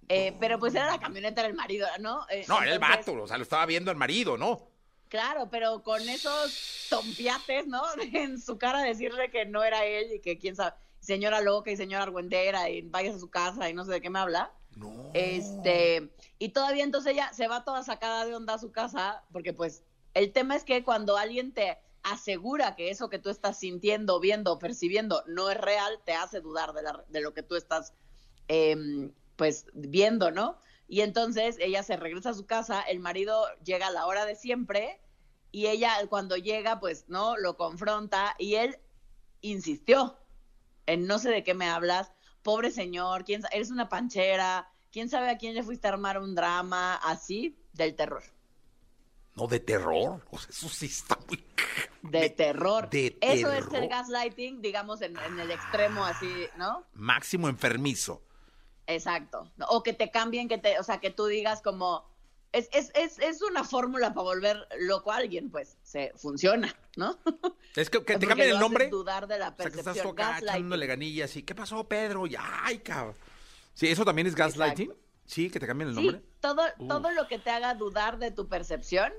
Eh, 0.09 0.37
pero 0.41 0.59
pues 0.59 0.75
era 0.75 0.87
la 0.87 0.99
camioneta 1.01 1.43
del 1.45 1.55
marido, 1.55 1.87
¿no? 2.01 2.27
Eh, 2.29 2.45
No, 2.49 2.57
era 2.61 2.73
el 2.73 2.83
entonces, 2.83 3.07
vato, 3.07 3.23
o 3.23 3.27
sea, 3.27 3.39
lo 3.39 3.45
estaba 3.45 3.65
viendo 3.65 3.91
al 3.91 3.97
marido, 3.97 4.37
¿no? 4.37 4.69
Claro, 5.13 5.51
pero 5.51 5.83
con 5.83 6.09
esos 6.09 6.63
tompiates, 6.89 7.67
¿no? 7.67 7.83
En 8.15 8.41
su 8.41 8.57
cara 8.57 8.81
decirle 8.81 9.31
que 9.31 9.45
no 9.45 9.63
era 9.63 9.85
él 9.85 10.11
y 10.11 10.21
que 10.23 10.39
quién 10.39 10.57
sabe, 10.57 10.75
señora 11.01 11.43
loca 11.43 11.71
y 11.71 11.77
señora 11.77 12.05
argüentera 12.05 12.71
y 12.71 12.81
vayas 12.81 13.17
a 13.17 13.19
su 13.19 13.29
casa 13.29 13.69
y 13.69 13.75
no 13.75 13.85
sé 13.85 13.93
de 13.93 14.01
qué 14.01 14.09
me 14.09 14.21
habla. 14.21 14.55
No. 14.75 15.11
Este, 15.13 16.15
y 16.39 16.49
todavía 16.49 16.83
entonces 16.85 17.13
ella 17.13 17.31
se 17.35 17.47
va 17.47 17.63
toda 17.63 17.83
sacada 17.83 18.25
de 18.25 18.35
onda 18.35 18.55
a 18.55 18.59
su 18.59 18.73
casa, 18.73 19.23
porque 19.33 19.53
pues 19.53 19.85
el 20.15 20.33
tema 20.33 20.57
es 20.57 20.65
que 20.65 20.83
cuando 20.83 21.19
alguien 21.19 21.53
te 21.53 21.77
asegura 22.03 22.75
que 22.75 22.89
eso 22.89 23.11
que 23.11 23.19
tú 23.19 23.29
estás 23.29 23.59
sintiendo, 23.59 24.19
viendo, 24.19 24.59
percibiendo 24.59 25.25
no 25.27 25.51
es 25.51 25.59
real, 25.59 26.01
te 26.07 26.15
hace 26.15 26.41
dudar 26.41 26.73
de, 26.73 26.85
la- 26.85 27.05
de 27.07 27.21
lo 27.21 27.35
que 27.35 27.43
tú 27.43 27.55
estás 27.57 27.93
em, 28.49 29.13
pues 29.37 29.67
viendo, 29.75 30.31
¿no? 30.31 30.59
Y 30.89 31.03
entonces 31.03 31.57
ella 31.59 31.83
se 31.83 31.99
regresa 31.99 32.31
a 32.31 32.35
su 32.35 32.47
casa, 32.47 32.81
el 32.81 32.99
marido 32.99 33.45
llega 33.63 33.89
a 33.89 33.91
la 33.91 34.07
hora 34.07 34.25
de 34.25 34.37
siempre 34.37 35.02
y 35.53 35.67
ella 35.67 35.95
cuando 36.09 36.37
llega 36.37 36.81
pues 36.81 37.05
no 37.09 37.37
lo 37.37 37.57
confronta 37.57 38.35
y 38.39 38.55
él 38.57 38.79
insistió 39.43 40.19
en 40.87 41.07
no 41.07 41.19
sé 41.19 41.31
de 41.31 41.45
qué 41.45 41.55
me 41.55 41.69
hablas, 41.69 42.13
pobre 42.43 42.71
señor, 42.71 43.25
quién 43.25 43.43
eres 43.53 43.71
una 43.71 43.89
panchera, 43.89 44.69
quién 44.91 45.09
sabe 45.09 45.31
a 45.31 45.39
quién 45.39 45.55
le 45.55 45.63
fuiste 45.63 45.87
a 45.87 45.93
armar 45.93 46.19
un 46.19 46.35
drama 46.35 46.97
así 46.97 47.57
del 47.73 47.95
terror, 47.95 48.23
No, 49.35 49.47
de 49.47 49.61
terror. 49.61 50.21
O 50.31 50.39
sea, 50.39 50.51
eso 50.51 50.69
sí 50.69 50.87
está 50.87 51.19
muy... 51.29 51.43
de, 52.03 52.31
terror. 52.31 52.91
de 52.91 53.17
Eso 53.21 53.51
es 53.53 53.65
terror. 53.69 53.83
el 53.85 53.89
gaslighting, 53.89 54.61
digamos 54.61 55.01
en, 55.03 55.17
en 55.19 55.39
el 55.39 55.51
extremo 55.51 56.05
así, 56.05 56.31
¿no? 56.57 56.85
Máximo 56.95 57.49
enfermizo. 57.49 58.23
Exacto. 58.87 59.51
O 59.69 59.83
que 59.83 59.93
te 59.93 60.11
cambien, 60.11 60.49
que 60.49 60.59
te, 60.59 60.79
o 60.79 60.83
sea, 60.83 60.99
que 60.99 61.11
tú 61.11 61.27
digas 61.27 61.63
como 61.63 62.05
es, 62.53 62.69
es, 62.73 62.91
es, 62.95 63.19
es 63.19 63.43
una 63.43 63.65
fórmula 63.65 64.15
para 64.15 64.25
volver 64.25 64.69
loco 64.81 65.11
a 65.11 65.17
alguien, 65.17 65.51
pues 65.51 65.77
se 65.83 66.13
funciona, 66.17 66.75
¿no? 66.97 67.19
Es 67.77 67.89
que, 67.89 68.05
que 68.05 68.19
te 68.19 68.27
cambien 68.27 68.51
el 68.51 68.59
nombre. 68.59 68.89
dudar 68.91 69.27
de 69.27 69.39
la 69.39 69.49
O 69.49 69.57
sea, 69.57 69.71
que 69.71 69.79
estás 69.79 69.85
percepción. 69.97 70.13
acá 70.13 70.39
echándole 70.39 70.87
ganillas 70.87 71.35
y 71.37 71.43
¿qué 71.43 71.55
pasó, 71.55 71.85
Pedro? 71.89 72.27
Y 72.27 72.37
ay, 72.39 72.79
cabrón. 72.81 73.17
Sí, 73.75 73.89
eso 73.89 74.05
también 74.05 74.27
es 74.27 74.35
gaslighting. 74.35 74.91
Exacto. 74.91 75.07
Sí, 75.25 75.49
que 75.51 75.59
te 75.59 75.67
cambien 75.67 75.89
el 75.89 75.95
Sí, 75.97 76.03
nombre. 76.05 76.23
todo, 76.41 76.63
Uf. 76.79 76.89
todo 76.89 77.11
lo 77.13 77.27
que 77.29 77.39
te 77.39 77.49
haga 77.49 77.75
dudar 77.75 78.19
de 78.19 78.31
tu 78.31 78.47
percepción. 78.49 79.11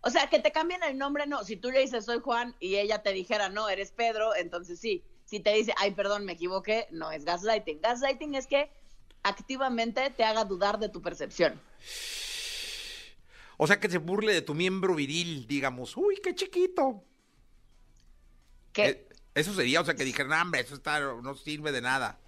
O 0.00 0.10
sea, 0.10 0.28
que 0.28 0.40
te 0.40 0.50
cambien 0.50 0.82
el 0.82 0.98
nombre, 0.98 1.28
no. 1.28 1.44
Si 1.44 1.56
tú 1.56 1.70
le 1.70 1.78
dices 1.78 2.04
soy 2.06 2.18
Juan 2.18 2.56
y 2.58 2.74
ella 2.76 3.02
te 3.04 3.12
dijera 3.12 3.48
no, 3.48 3.68
eres 3.68 3.92
Pedro, 3.92 4.34
entonces 4.34 4.80
sí. 4.80 5.04
Si 5.24 5.38
te 5.38 5.52
dice, 5.54 5.72
ay, 5.78 5.92
perdón, 5.92 6.24
me 6.24 6.32
equivoqué, 6.32 6.88
no 6.90 7.12
es 7.12 7.24
gaslighting. 7.24 7.80
Gaslighting 7.80 8.34
es 8.34 8.48
que 8.48 8.72
activamente 9.22 10.10
te 10.10 10.24
haga 10.24 10.44
dudar 10.44 10.80
de 10.80 10.88
tu 10.88 11.00
percepción. 11.00 11.60
O 13.62 13.66
sea, 13.68 13.78
que 13.78 13.88
se 13.88 13.98
burle 13.98 14.34
de 14.34 14.42
tu 14.42 14.54
miembro 14.54 14.96
viril, 14.96 15.46
digamos. 15.46 15.96
Uy, 15.96 16.16
qué 16.20 16.34
chiquito. 16.34 17.04
Que, 18.72 18.84
Eh, 18.88 19.08
eso 19.36 19.54
sería, 19.54 19.80
o 19.80 19.84
sea, 19.84 19.94
que 19.94 20.02
dijeran, 20.02 20.32
"Ah, 20.32 20.42
hombre, 20.42 20.62
eso 20.62 20.74
está, 20.74 20.98
no 20.98 21.36
sirve 21.36 21.70
de 21.70 21.80
nada. 21.80 22.18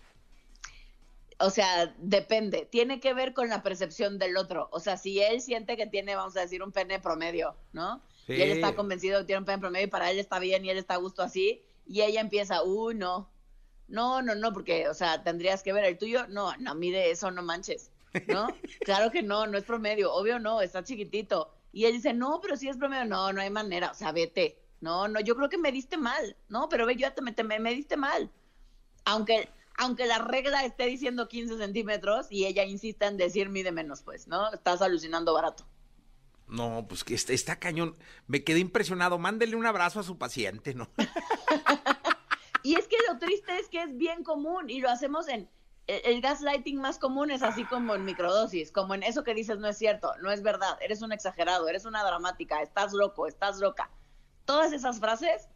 o 1.40 1.50
sea, 1.50 1.92
depende. 1.98 2.68
Tiene 2.70 3.00
que 3.00 3.12
ver 3.14 3.34
con 3.34 3.48
la 3.48 3.64
percepción 3.64 4.20
del 4.20 4.36
otro. 4.36 4.68
O 4.70 4.78
sea, 4.78 4.96
si 4.96 5.20
él 5.20 5.40
siente 5.40 5.76
que 5.76 5.88
tiene, 5.88 6.14
vamos 6.14 6.36
a 6.36 6.42
decir, 6.42 6.62
un 6.62 6.70
pene 6.70 7.00
promedio, 7.00 7.56
¿no? 7.72 8.00
Y 8.28 8.40
él 8.40 8.52
está 8.52 8.76
convencido 8.76 9.18
de 9.18 9.24
que 9.24 9.26
tiene 9.26 9.40
un 9.40 9.44
pene 9.44 9.58
promedio 9.58 9.86
y 9.88 9.90
para 9.90 10.12
él 10.12 10.20
está 10.20 10.38
bien 10.38 10.64
y 10.64 10.70
él 10.70 10.78
está 10.78 10.94
a 10.94 10.98
gusto 10.98 11.22
así. 11.22 11.60
Y 11.84 12.02
ella 12.02 12.20
empieza, 12.20 12.62
uy, 12.62 12.94
no. 12.94 13.28
No, 13.88 14.22
no, 14.22 14.36
no, 14.36 14.52
porque, 14.52 14.88
o 14.88 14.94
sea, 14.94 15.24
tendrías 15.24 15.64
que 15.64 15.72
ver 15.72 15.84
el 15.84 15.98
tuyo. 15.98 16.28
No, 16.28 16.56
no, 16.58 16.76
mide 16.76 17.10
eso, 17.10 17.32
no 17.32 17.42
manches. 17.42 17.90
¿No? 18.28 18.48
claro 18.80 19.10
que 19.10 19.22
no, 19.22 19.46
no 19.46 19.58
es 19.58 19.64
promedio, 19.64 20.12
obvio 20.12 20.38
no, 20.38 20.60
está 20.60 20.82
chiquitito. 20.84 21.54
Y 21.72 21.86
él 21.86 21.92
dice, 21.94 22.12
no, 22.14 22.40
pero 22.40 22.56
sí 22.56 22.68
es 22.68 22.76
promedio, 22.76 23.04
no, 23.04 23.32
no 23.32 23.40
hay 23.40 23.50
manera, 23.50 23.90
o 23.90 23.94
sea, 23.94 24.12
vete. 24.12 24.60
No, 24.80 25.08
no, 25.08 25.20
yo 25.20 25.34
creo 25.34 25.48
que 25.48 25.58
me 25.58 25.72
diste 25.72 25.96
mal, 25.96 26.36
no, 26.48 26.68
pero 26.68 26.84
ve, 26.86 26.94
yo 26.94 27.00
ya 27.00 27.14
te, 27.14 27.22
te- 27.32 27.42
me, 27.44 27.58
me 27.58 27.74
diste 27.74 27.96
mal. 27.96 28.30
Aunque, 29.06 29.48
aunque 29.78 30.06
la 30.06 30.18
regla 30.18 30.64
esté 30.64 30.86
diciendo 30.86 31.26
15 31.28 31.56
centímetros 31.56 32.26
y 32.30 32.44
ella 32.46 32.64
insista 32.64 33.06
en 33.06 33.16
decir 33.16 33.48
mide 33.48 33.72
menos, 33.72 34.02
pues, 34.02 34.28
¿no? 34.28 34.52
Estás 34.52 34.82
alucinando 34.82 35.32
barato. 35.32 35.66
No, 36.46 36.84
pues 36.86 37.02
que 37.02 37.14
está, 37.14 37.32
está 37.32 37.58
cañón. 37.58 37.96
Me 38.26 38.44
quedé 38.44 38.58
impresionado. 38.58 39.18
Mándele 39.18 39.56
un 39.56 39.64
abrazo 39.64 40.00
a 40.00 40.02
su 40.02 40.18
paciente, 40.18 40.74
¿no? 40.74 40.90
Y 42.62 42.76
es 42.76 42.88
que 42.88 42.96
lo 43.08 43.18
triste 43.18 43.58
es 43.58 43.68
que 43.68 43.82
es 43.82 43.94
bien 43.98 44.24
común 44.24 44.70
y 44.70 44.80
lo 44.80 44.88
hacemos 44.88 45.28
en 45.28 45.50
el, 45.86 46.00
el 46.04 46.20
gaslighting 46.20 46.80
más 46.80 46.98
común 46.98 47.30
es 47.30 47.42
así 47.42 47.64
como 47.64 47.94
en 47.94 48.04
microdosis, 48.04 48.72
como 48.72 48.94
en 48.94 49.02
eso 49.02 49.24
que 49.24 49.34
dices 49.34 49.58
no 49.58 49.68
es 49.68 49.76
cierto, 49.78 50.12
no 50.22 50.30
es 50.30 50.42
verdad, 50.42 50.78
eres 50.80 51.02
un 51.02 51.12
exagerado, 51.12 51.68
eres 51.68 51.84
una 51.84 52.02
dramática, 52.04 52.62
estás 52.62 52.92
loco, 52.92 53.26
estás 53.26 53.58
loca. 53.58 53.90
Todas 54.44 54.72
esas 54.72 55.00
frases 55.00 55.48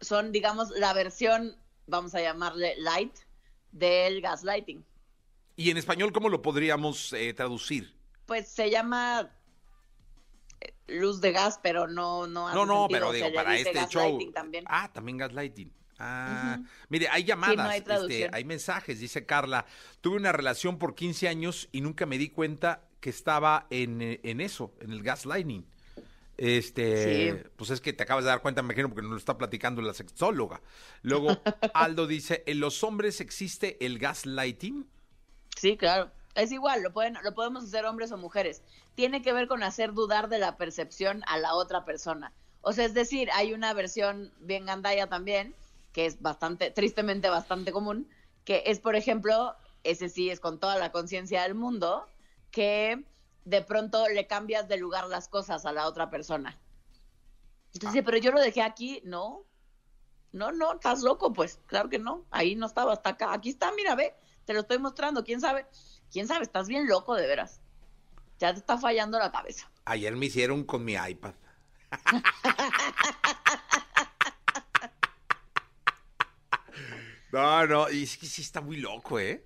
son, 0.00 0.32
digamos, 0.32 0.70
la 0.70 0.92
versión, 0.92 1.56
vamos 1.86 2.14
a 2.14 2.20
llamarle 2.20 2.74
light, 2.78 3.14
del 3.72 4.20
gaslighting. 4.20 4.84
Y 5.56 5.70
en 5.70 5.76
español, 5.76 6.12
¿cómo 6.12 6.28
lo 6.28 6.40
podríamos 6.40 7.12
eh, 7.12 7.34
traducir? 7.34 7.96
Pues 8.26 8.48
se 8.48 8.70
llama 8.70 9.30
eh, 10.60 10.74
luz 10.86 11.20
de 11.20 11.32
gas, 11.32 11.58
pero 11.62 11.86
no 11.88 12.26
no 12.26 12.48
hace 12.48 12.56
No, 12.56 12.64
no, 12.66 12.86
pero 12.88 13.12
digo, 13.12 13.32
para 13.34 13.56
este 13.56 13.86
show. 13.88 14.18
también. 14.32 14.64
Ah, 14.68 14.90
también 14.92 15.18
gaslighting. 15.18 15.72
Ah, 15.98 16.60
mire, 16.88 17.08
hay 17.08 17.24
llamadas, 17.24 17.68
hay 17.68 17.82
este, 17.86 18.30
hay 18.32 18.44
mensajes, 18.44 19.00
dice 19.00 19.26
Carla. 19.26 19.66
Tuve 20.00 20.16
una 20.16 20.32
relación 20.32 20.78
por 20.78 20.94
15 20.94 21.28
años 21.28 21.68
y 21.72 21.80
nunca 21.80 22.06
me 22.06 22.18
di 22.18 22.28
cuenta 22.30 22.82
que 23.00 23.10
estaba 23.10 23.66
en, 23.70 24.00
en 24.22 24.40
eso, 24.40 24.74
en 24.80 24.92
el 24.92 25.02
gaslighting. 25.02 25.66
Este, 26.36 27.32
Sí. 27.32 27.42
pues 27.56 27.70
es 27.70 27.80
que 27.80 27.92
te 27.92 28.04
acabas 28.04 28.22
de 28.24 28.30
dar 28.30 28.40
cuenta, 28.42 28.62
me 28.62 28.66
imagino, 28.66 28.88
porque 28.88 29.02
nos 29.02 29.10
lo 29.10 29.16
está 29.16 29.36
platicando 29.36 29.82
la 29.82 29.92
sexóloga. 29.92 30.60
Luego, 31.02 31.28
Aldo 31.74 32.06
dice, 32.06 32.44
¿en 32.46 32.60
los 32.60 32.84
hombres 32.84 33.20
existe 33.20 33.84
el 33.84 33.98
gaslighting? 33.98 34.86
Sí, 35.56 35.76
claro. 35.76 36.12
Es 36.36 36.52
igual, 36.52 36.84
lo, 36.84 36.92
pueden, 36.92 37.18
lo 37.24 37.34
podemos 37.34 37.64
hacer 37.64 37.84
hombres 37.84 38.12
o 38.12 38.16
mujeres. 38.16 38.62
Tiene 38.94 39.22
que 39.22 39.32
ver 39.32 39.48
con 39.48 39.64
hacer 39.64 39.92
dudar 39.92 40.28
de 40.28 40.38
la 40.38 40.56
percepción 40.56 41.24
a 41.26 41.38
la 41.38 41.54
otra 41.54 41.84
persona. 41.84 42.32
O 42.60 42.72
sea, 42.72 42.84
es 42.84 42.94
decir, 42.94 43.28
hay 43.34 43.52
una 43.52 43.72
versión 43.74 44.32
bien 44.38 44.66
gandaya 44.66 45.08
también, 45.08 45.54
que 45.98 46.06
es 46.06 46.22
bastante, 46.22 46.70
tristemente 46.70 47.28
bastante 47.28 47.72
común, 47.72 48.08
que 48.44 48.62
es, 48.66 48.78
por 48.78 48.94
ejemplo, 48.94 49.56
ese 49.82 50.08
sí 50.08 50.30
es 50.30 50.38
con 50.38 50.60
toda 50.60 50.78
la 50.78 50.92
conciencia 50.92 51.42
del 51.42 51.56
mundo, 51.56 52.06
que 52.52 53.04
de 53.44 53.62
pronto 53.62 54.06
le 54.06 54.28
cambias 54.28 54.68
de 54.68 54.76
lugar 54.76 55.08
las 55.08 55.26
cosas 55.26 55.66
a 55.66 55.72
la 55.72 55.88
otra 55.88 56.08
persona. 56.08 56.56
Entonces, 57.74 57.94
dice, 57.94 58.04
pero 58.04 58.16
yo 58.18 58.30
lo 58.30 58.40
dejé 58.40 58.62
aquí, 58.62 59.02
no, 59.04 59.44
no, 60.30 60.52
no, 60.52 60.74
estás 60.74 61.02
loco, 61.02 61.32
pues, 61.32 61.58
claro 61.66 61.88
que 61.88 61.98
no, 61.98 62.26
ahí 62.30 62.54
no 62.54 62.66
estaba, 62.66 62.92
hasta 62.92 63.10
acá, 63.10 63.32
aquí 63.32 63.48
está, 63.48 63.72
mira, 63.72 63.96
ve, 63.96 64.14
te 64.44 64.54
lo 64.54 64.60
estoy 64.60 64.78
mostrando, 64.78 65.24
quién 65.24 65.40
sabe, 65.40 65.66
quién 66.12 66.28
sabe, 66.28 66.44
estás 66.44 66.68
bien 66.68 66.86
loco 66.86 67.16
de 67.16 67.26
veras, 67.26 67.60
ya 68.38 68.52
te 68.52 68.60
está 68.60 68.78
fallando 68.78 69.18
la 69.18 69.32
cabeza. 69.32 69.68
Ayer 69.84 70.14
me 70.14 70.26
hicieron 70.26 70.62
con 70.62 70.84
mi 70.84 70.92
iPad. 70.92 71.34
no, 77.32 77.66
no, 77.66 77.90
y 77.90 78.02
es 78.04 78.16
que 78.16 78.26
sí 78.26 78.42
está 78.42 78.60
muy 78.60 78.76
loco, 78.78 79.18
¿eh? 79.18 79.44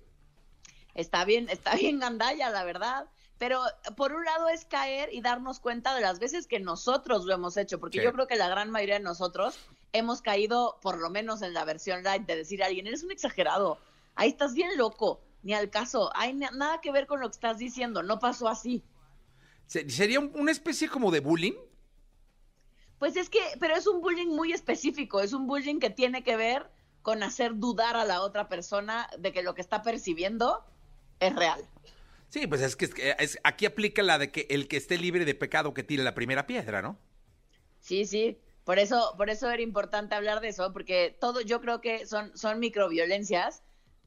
Está 0.95 1.25
bien, 1.25 1.49
está 1.49 1.75
bien 1.75 1.99
gandalla, 1.99 2.49
la 2.49 2.63
verdad. 2.63 3.07
Pero 3.39 3.61
por 3.97 4.13
un 4.13 4.23
lado 4.23 4.47
es 4.47 4.63
caer 4.63 5.09
y 5.11 5.19
darnos 5.21 5.59
cuenta 5.59 5.93
de 5.95 6.01
las 6.01 6.19
veces 6.19 6.47
que 6.47 6.59
nosotros 6.59 7.25
lo 7.25 7.33
hemos 7.33 7.57
hecho, 7.57 7.79
porque 7.79 7.97
Sí. 7.99 8.03
yo 8.05 8.13
creo 8.13 8.27
que 8.27 8.35
la 8.37 8.47
gran 8.47 8.69
mayoría 8.71 8.95
de 8.95 8.99
nosotros 9.03 9.57
hemos 9.91 10.21
caído, 10.21 10.79
por 10.81 10.97
lo 10.99 11.09
menos 11.09 11.41
en 11.41 11.53
la 11.53 11.65
versión 11.65 12.03
light, 12.03 12.25
de 12.25 12.35
decir 12.37 12.63
a 12.63 12.67
alguien, 12.67 12.87
eres 12.87 13.03
un 13.03 13.11
exagerado, 13.11 13.79
ahí 14.15 14.29
estás 14.29 14.53
bien 14.53 14.77
loco, 14.77 15.19
ni 15.41 15.53
al 15.53 15.69
caso, 15.69 16.09
hay 16.15 16.33
na- 16.33 16.51
nada 16.51 16.79
que 16.79 16.91
ver 16.91 17.05
con 17.05 17.19
lo 17.19 17.27
que 17.27 17.33
estás 17.33 17.57
diciendo, 17.57 18.01
no 18.01 18.19
pasó 18.19 18.47
así. 18.47 18.83
Se- 19.67 19.89
¿Sería 19.89 20.19
un- 20.19 20.31
una 20.35 20.51
especie 20.51 20.87
como 20.87 21.11
de 21.11 21.19
bullying? 21.19 21.53
Pues 22.99 23.17
es 23.17 23.29
que, 23.29 23.41
pero 23.59 23.75
es 23.75 23.87
un 23.87 23.99
bullying 23.99 24.27
muy 24.27 24.53
específico, 24.53 25.19
es 25.19 25.33
un 25.33 25.47
bullying 25.47 25.79
que 25.79 25.89
tiene 25.89 26.23
que 26.23 26.37
ver 26.37 26.69
con 27.03 27.21
hacer 27.21 27.57
dudar 27.57 27.95
a 27.95 28.05
la 28.05 28.21
otra 28.21 28.49
persona 28.49 29.07
de 29.19 29.31
que 29.31 29.43
lo 29.43 29.53
que 29.53 29.61
está 29.61 29.83
percibiendo 29.83 30.65
es 31.19 31.35
real. 31.35 31.61
Sí, 32.29 32.47
pues 32.47 32.61
es 32.61 32.75
que 32.75 32.89
es- 33.19 33.37
aquí 33.43 33.67
aplica 33.67 34.01
la 34.01 34.17
de 34.17 34.31
que 34.31 34.47
el 34.49 34.67
que 34.67 34.77
esté 34.77 34.97
libre 34.97 35.23
de 35.25 35.35
pecado 35.35 35.73
que 35.75 35.83
tire 35.83 36.03
la 36.03 36.15
primera 36.15 36.47
piedra, 36.47 36.81
¿no? 36.81 36.97
Sí, 37.79 38.05
sí. 38.05 38.39
Por 38.63 38.79
eso, 38.79 39.13
por 39.17 39.29
eso 39.29 39.49
era 39.51 39.61
importante 39.61 40.15
hablar 40.15 40.39
de 40.39 40.47
eso, 40.47 40.71
porque 40.71 41.15
todo, 41.19 41.41
yo 41.41 41.59
creo 41.61 41.81
que 41.81 42.07
son, 42.07 42.35
son 42.37 42.59
microviolencias 42.59 43.61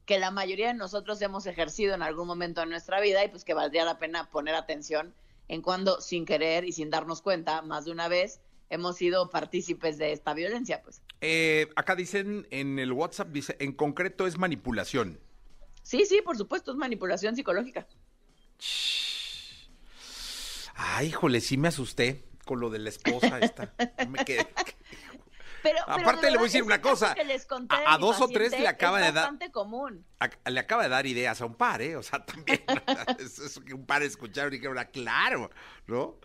que 0.05 0.17
la 0.19 0.31
mayoría 0.31 0.67
de 0.67 0.73
nosotros 0.73 1.21
hemos 1.21 1.45
ejercido 1.45 1.93
en 1.93 2.01
algún 2.01 2.27
momento 2.27 2.61
de 2.61 2.67
nuestra 2.67 2.99
vida 2.99 3.23
y 3.23 3.29
pues 3.29 3.43
que 3.43 3.53
valdría 3.53 3.85
la 3.85 3.99
pena 3.99 4.29
poner 4.31 4.55
atención 4.55 5.13
en 5.47 5.61
cuando 5.61 6.01
sin 6.01 6.25
querer 6.25 6.65
y 6.65 6.71
sin 6.71 6.89
darnos 6.89 7.21
cuenta 7.21 7.61
más 7.61 7.85
de 7.85 7.91
una 7.91 8.07
vez 8.07 8.39
hemos 8.69 8.97
sido 8.97 9.29
partícipes 9.29 9.97
de 9.97 10.11
esta 10.11 10.33
violencia, 10.33 10.81
pues. 10.83 11.01
Eh, 11.21 11.69
acá 11.75 11.95
dicen 11.95 12.47
en 12.51 12.79
el 12.79 12.91
WhatsApp, 12.91 13.29
dice, 13.29 13.55
en 13.59 13.71
concreto 13.73 14.27
es 14.27 14.37
manipulación. 14.37 15.19
Sí, 15.83 16.05
sí, 16.05 16.21
por 16.21 16.37
supuesto, 16.37 16.71
es 16.71 16.77
manipulación 16.77 17.35
psicológica. 17.35 17.87
Ay, 20.75 21.07
híjole, 21.07 21.41
sí 21.41 21.57
me 21.57 21.69
asusté 21.69 22.23
con 22.45 22.59
lo 22.59 22.69
de 22.69 22.79
la 22.79 22.89
esposa 22.89 23.39
esta. 23.39 23.73
Me 24.07 24.19
quedé- 24.25 24.47
Pero, 25.63 25.79
Aparte 25.87 26.29
le 26.29 26.37
voy 26.37 26.45
a 26.45 26.47
decir 26.49 26.63
una 26.63 26.81
cosa, 26.81 27.13
que 27.13 27.25
les 27.25 27.45
conté 27.45 27.75
a- 27.75 27.95
a 27.95 27.97
dos 27.97 28.21
o 28.21 28.27
tres 28.29 28.51
le 28.51 28.67
acaba 28.67 28.99
es 28.99 29.07
de 29.07 29.11
dar- 29.11 29.23
bastante 29.23 29.51
común. 29.51 30.05
a- 30.19 30.49
le 30.49 30.59
acaba 30.59 30.83
de 30.83 30.89
dar 30.89 31.05
ideas 31.07 31.41
a 31.41 31.45
un 31.45 31.55
par, 31.55 31.81
¿eh? 31.81 31.97
O 31.97 32.03
sea, 32.03 32.23
también. 32.25 32.63
es 33.19 33.59
que 33.65 33.73
un 33.73 33.85
par 33.85 34.01
escucharon 34.03 34.53
y 34.53 34.61
que 34.61 34.67
ahora, 34.67 34.85
claro, 34.89 35.49
¿no? 35.87 36.19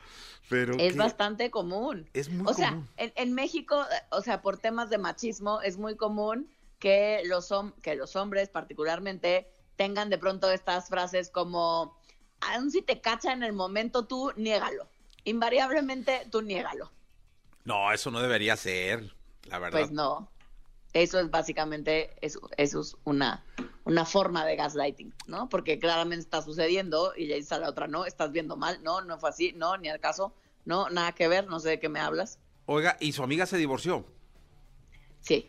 Pero 0.49 0.75
Es 0.79 0.93
que- 0.93 0.99
bastante 0.99 1.51
común. 1.51 2.09
Es 2.13 2.29
muy 2.29 2.47
o 2.51 2.55
sea, 2.55 2.71
común. 2.71 2.89
en, 2.97 3.13
en 3.17 3.33
México, 3.35 3.85
o 4.11 4.21
sea, 4.23 4.43
por 4.43 4.59
temas 4.59 4.91
de 4.91 4.99
machismo, 4.99 5.61
es 5.63 5.77
muy 5.79 5.97
común 5.97 6.49
que 6.79 7.23
los, 7.27 7.51
hom- 7.53 7.75
que 7.81 7.95
los 7.95 8.17
hombres 8.17 8.49
particularmente 8.49 9.49
tengan 9.77 10.11
de 10.11 10.19
pronto 10.19 10.51
estas 10.51 10.89
frases 10.89 11.31
como, 11.31 11.97
aun 12.41 12.71
si 12.71 12.83
te 12.83 13.01
cacha 13.01 13.33
en 13.33 13.43
el 13.43 13.53
momento, 13.53 14.05
tú 14.07 14.33
niégalo. 14.37 14.89
Invariablemente, 15.25 16.27
tú 16.31 16.43
niégalo. 16.43 16.91
No, 17.65 17.93
eso 17.93 18.11
no 18.11 18.21
debería 18.21 18.57
ser, 18.57 19.15
la 19.45 19.59
verdad. 19.59 19.79
Pues 19.81 19.93
no. 19.93 20.29
Eso 20.93 21.19
es 21.21 21.31
básicamente, 21.31 22.11
eso, 22.21 22.41
eso 22.59 22.81
es 22.81 22.97
una, 23.05 23.43
una 23.85 24.05
forma 24.05 24.45
de 24.45 24.57
gaslighting, 24.57 25.13
¿no? 25.27 25.49
Porque 25.49 25.79
claramente 25.79 26.23
está 26.23 26.43
sucediendo 26.43 27.13
y 27.17 27.27
le 27.27 27.37
dices 27.37 27.53
a 27.53 27.59
la 27.59 27.69
otra, 27.69 27.87
no, 27.89 28.05
estás 28.05 28.31
viendo 28.33 28.57
mal, 28.57 28.83
no, 28.83 29.01
no 29.01 29.19
fue 29.19 29.31
así, 29.31 29.53
no, 29.53 29.77
ni 29.77 29.89
al 29.89 30.01
caso, 30.01 30.33
no, 30.65 30.89
nada 30.91 31.13
que 31.13 31.29
ver, 31.29 31.47
no 31.47 31.59
sé 31.61 31.71
de 31.71 31.81
qué 31.81 31.89
me 31.89 32.01
hablas. 32.01 32.39
Oiga, 32.67 32.97
y 33.01 33.13
su 33.13 33.23
amiga 33.23 33.47
se 33.47 33.57
divorció. 33.57 34.07
Sí. 35.21 35.49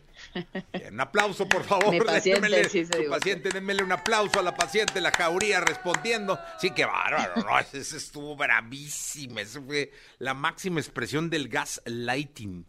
Bien, 0.72 0.94
un 0.94 1.00
aplauso, 1.00 1.48
por 1.48 1.64
favor. 1.64 1.90
Mi 1.90 2.00
paciente 2.00 2.48
Démele- 2.48 2.68
sí 2.68 2.84
se 2.86 3.02
paciente, 3.04 3.50
un 3.58 3.92
aplauso 3.92 4.38
a 4.38 4.42
la 4.42 4.54
paciente, 4.54 5.00
la 5.00 5.10
jauría 5.10 5.60
respondiendo. 5.60 6.38
Sí, 6.58 6.70
qué 6.70 6.84
bárbaro, 6.84 7.42
¿no? 7.42 7.58
Ese, 7.58 7.78
ese 7.78 7.96
estuvo 7.96 8.36
bravísima. 8.36 9.40
Eso 9.40 9.62
fue 9.62 9.92
la 10.18 10.32
máxima 10.34 10.80
expresión 10.80 11.28
del 11.28 11.48
gaslighting. 11.48 12.64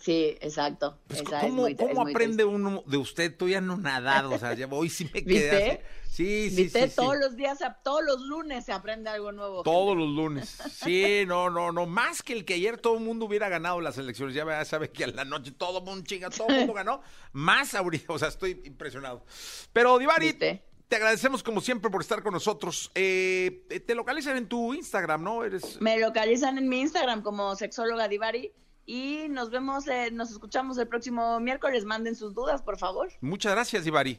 Sí, 0.00 0.36
exacto. 0.40 0.98
Pues, 1.06 1.20
Esa 1.20 1.36
es 1.38 1.42
¿Cómo, 1.44 1.62
muy- 1.62 1.76
cómo 1.76 1.90
es 1.90 1.98
muy 1.98 2.10
aprende 2.12 2.44
uno 2.44 2.82
de 2.86 2.96
usted? 2.96 3.36
Todavía 3.36 3.60
no 3.60 3.76
nadado, 3.76 4.30
o 4.30 4.38
sea, 4.38 4.54
ya 4.54 4.66
hoy 4.70 4.88
sí 4.88 5.04
me 5.12 5.22
quedé 5.24 5.50
¿Viste? 5.50 5.70
así. 5.72 5.78
Sí, 6.12 6.50
sí, 6.50 6.56
¿Viste? 6.64 6.82
sí, 6.82 6.88
sí. 6.90 6.96
Todos 6.96 7.16
los 7.18 7.36
días, 7.36 7.58
todos 7.82 8.04
los 8.04 8.20
lunes 8.20 8.64
se 8.66 8.72
aprende 8.72 9.08
algo 9.08 9.32
nuevo. 9.32 9.62
Todos 9.62 9.90
gente. 9.96 10.04
los 10.04 10.14
lunes. 10.14 10.58
Sí, 10.84 11.24
no, 11.26 11.48
no, 11.48 11.72
no. 11.72 11.86
Más 11.86 12.22
que 12.22 12.34
el 12.34 12.44
que 12.44 12.54
ayer 12.54 12.76
todo 12.78 12.98
el 12.98 13.04
mundo 13.04 13.24
hubiera 13.26 13.48
ganado 13.48 13.80
las 13.80 13.96
elecciones. 13.96 14.34
Ya 14.34 14.44
ya 14.44 14.64
sabe 14.66 14.90
que 14.90 15.04
a 15.04 15.06
la 15.06 15.24
noche 15.24 15.52
todo 15.52 15.78
el 15.78 15.84
mundo 15.84 16.04
chinga, 16.04 16.28
todo 16.28 16.48
el 16.48 16.56
mundo 16.58 16.74
ganó. 16.74 17.00
Más 17.32 17.74
ahorita, 17.74 18.12
o 18.12 18.18
sea, 18.18 18.28
estoy 18.28 18.60
impresionado. 18.64 19.24
Pero, 19.72 19.98
Divari, 19.98 20.26
¿Viste? 20.26 20.62
te 20.88 20.96
agradecemos 20.96 21.42
como 21.42 21.62
siempre 21.62 21.90
por 21.90 22.02
estar 22.02 22.22
con 22.22 22.34
nosotros. 22.34 22.90
Eh, 22.94 23.82
te 23.86 23.94
localizan 23.94 24.36
en 24.36 24.48
tu 24.48 24.74
Instagram, 24.74 25.22
¿no? 25.22 25.44
Eres. 25.44 25.80
Me 25.80 25.98
localizan 25.98 26.58
en 26.58 26.68
mi 26.68 26.80
Instagram 26.82 27.22
como 27.22 27.56
sexóloga 27.56 28.06
Divari 28.08 28.52
y 28.86 29.26
nos 29.28 29.50
vemos, 29.50 29.86
eh, 29.88 30.10
nos 30.12 30.30
escuchamos 30.30 30.78
el 30.78 30.88
próximo 30.88 31.38
miércoles. 31.40 31.84
Manden 31.84 32.14
sus 32.16 32.34
dudas, 32.34 32.62
por 32.62 32.78
favor. 32.78 33.08
Muchas 33.20 33.52
gracias, 33.52 33.84
Divari. 33.84 34.18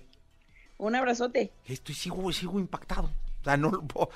Un 0.78 0.96
abrazote. 0.96 1.52
Estoy 1.66 1.96
sigo, 1.96 2.32
sigo 2.32 2.60
impactado. 2.60 3.10
O 3.42 3.44
sea, 3.44 3.58
no 3.58 3.70
lo 3.72 3.82
puedo- 3.84 4.10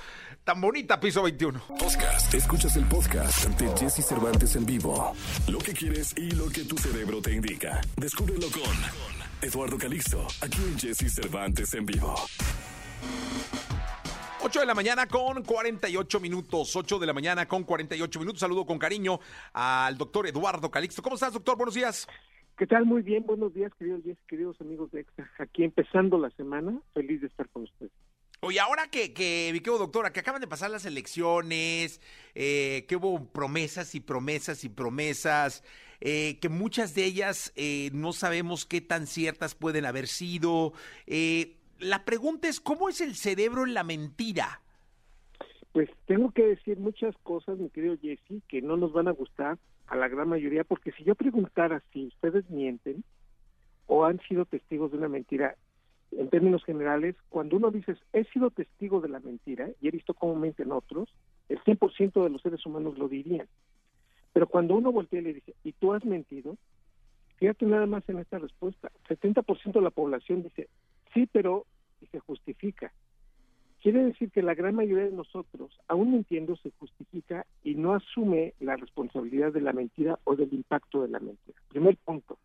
Tan 0.45 0.61
bonita, 0.61 0.99
piso 0.99 1.21
21. 1.23 1.59
Podcast. 1.67 2.33
Escuchas 2.33 2.75
el 2.77 2.85
podcast 2.85 3.45
de 3.59 3.77
Jesse 3.77 4.05
Cervantes 4.05 4.55
en 4.55 4.65
vivo. 4.65 5.13
Lo 5.47 5.59
que 5.59 5.73
quieres 5.73 6.13
y 6.17 6.31
lo 6.31 6.47
que 6.49 6.63
tu 6.63 6.77
cerebro 6.77 7.21
te 7.21 7.33
indica. 7.33 7.81
Descúbrelo 7.97 8.47
con 8.49 8.61
Eduardo 9.41 9.77
Calixto, 9.77 10.25
aquí 10.41 10.57
en 10.63 10.79
Jesse 10.79 11.13
Cervantes 11.13 11.73
en 11.73 11.85
vivo. 11.85 12.15
8 14.47 14.61
de 14.61 14.65
la 14.65 14.75
mañana 14.75 15.07
con 15.07 15.43
48 15.43 16.21
minutos. 16.21 16.73
8 16.73 16.99
de 16.99 17.05
la 17.05 17.11
mañana 17.11 17.45
con 17.49 17.65
48 17.65 18.17
minutos. 18.17 18.39
Saludo 18.39 18.65
con 18.65 18.79
cariño 18.79 19.19
al 19.51 19.97
doctor 19.97 20.25
Eduardo 20.25 20.71
Calixto. 20.71 21.01
¿Cómo 21.01 21.15
estás, 21.15 21.33
doctor? 21.33 21.57
Buenos 21.57 21.75
días. 21.75 22.07
¿Qué 22.57 22.65
tal? 22.65 22.85
Muy 22.85 23.01
bien. 23.01 23.25
Buenos 23.25 23.53
días, 23.53 23.73
queridos 23.77 23.99
queridos 24.25 24.55
amigos 24.61 24.89
de 24.91 25.01
EXA. 25.01 25.29
Aquí 25.39 25.65
empezando 25.65 26.17
la 26.17 26.29
semana. 26.29 26.79
Feliz 26.93 27.19
de 27.19 27.27
estar 27.27 27.49
con 27.49 27.63
ustedes. 27.63 27.91
Oye, 28.39 28.61
ahora 28.61 28.87
que, 28.89 29.11
que 29.13 29.49
mi 29.51 29.59
querido 29.59 29.79
doctora, 29.79 30.13
que 30.13 30.21
acaban 30.21 30.39
de 30.39 30.47
pasar 30.47 30.69
las 30.69 30.85
elecciones, 30.85 31.99
eh, 32.33 32.85
que 32.87 32.95
hubo 32.95 33.25
promesas 33.25 33.95
y 33.95 33.99
promesas 33.99 34.63
y 34.63 34.69
promesas, 34.69 35.61
eh, 35.99 36.37
que 36.39 36.49
muchas 36.49 36.93
de 36.93 37.05
ellas 37.05 37.51
eh, 37.55 37.89
no 37.93 38.13
sabemos 38.13 38.65
qué 38.65 38.81
tan 38.81 39.07
ciertas 39.07 39.55
pueden 39.55 39.85
haber 39.85 40.07
sido. 40.07 40.73
Eh, 41.07 41.56
la 41.79 42.05
pregunta 42.05 42.47
es, 42.47 42.59
¿cómo 42.59 42.89
es 42.89 43.01
el 43.01 43.15
cerebro 43.15 43.65
en 43.65 43.73
la 43.73 43.83
mentira? 43.83 44.61
Pues 45.71 45.89
tengo 46.05 46.31
que 46.31 46.43
decir 46.43 46.79
muchas 46.79 47.15
cosas, 47.23 47.57
mi 47.57 47.69
querido 47.69 47.97
Jesse, 48.01 48.41
que 48.47 48.61
no 48.61 48.77
nos 48.77 48.93
van 48.93 49.07
a 49.07 49.11
gustar 49.11 49.57
a 49.87 49.95
la 49.95 50.07
gran 50.07 50.27
mayoría, 50.27 50.63
porque 50.63 50.91
si 50.93 51.03
yo 51.03 51.15
preguntara 51.15 51.83
si 51.93 52.07
ustedes 52.07 52.49
mienten 52.49 53.03
o 53.85 54.05
han 54.05 54.19
sido 54.27 54.45
testigos 54.45 54.91
de 54.91 54.97
una 54.97 55.07
mentira, 55.07 55.55
en 56.11 56.29
términos 56.29 56.63
generales, 56.63 57.15
cuando 57.29 57.57
uno 57.57 57.69
dice, 57.69 57.95
he 58.13 58.23
sido 58.25 58.49
testigo 58.49 59.01
de 59.01 59.09
la 59.09 59.19
mentira 59.19 59.69
y 59.81 59.87
he 59.87 59.91
visto 59.91 60.13
cómo 60.13 60.35
mienten 60.35 60.71
otros, 60.71 61.13
el 61.49 61.59
100% 61.63 62.23
de 62.23 62.29
los 62.29 62.41
seres 62.41 62.65
humanos 62.65 62.97
lo 62.97 63.07
dirían. 63.07 63.47
Pero 64.33 64.47
cuando 64.47 64.75
uno 64.75 64.91
voltea 64.91 65.19
y 65.19 65.23
le 65.23 65.33
dice, 65.33 65.53
¿y 65.63 65.73
tú 65.73 65.93
has 65.93 66.05
mentido? 66.05 66.57
Fíjate 67.37 67.65
nada 67.65 67.85
más 67.85 68.07
en 68.09 68.19
esta 68.19 68.39
respuesta. 68.39 68.91
70% 69.09 69.73
de 69.73 69.81
la 69.81 69.89
población 69.89 70.43
dice, 70.43 70.69
sí, 71.17 71.27
pero 71.31 71.65
se 72.11 72.19
justifica. 72.19 72.93
Quiere 73.81 74.03
decir 74.03 74.29
que 74.29 74.43
la 74.43 74.53
gran 74.53 74.75
mayoría 74.75 75.05
de 75.05 75.15
nosotros, 75.15 75.71
aún 75.87 76.11
mintiendo, 76.11 76.55
se 76.57 76.71
justifica 76.79 77.45
y 77.63 77.73
no 77.73 77.93
asume 77.93 78.53
la 78.59 78.75
responsabilidad 78.75 79.51
de 79.51 79.61
la 79.61 79.73
mentira 79.73 80.19
o 80.25 80.35
del 80.35 80.53
impacto 80.53 81.01
de 81.01 81.07
la 81.07 81.19
mentira. 81.19 81.59
Primer 81.69 81.97
punto. 81.97 82.37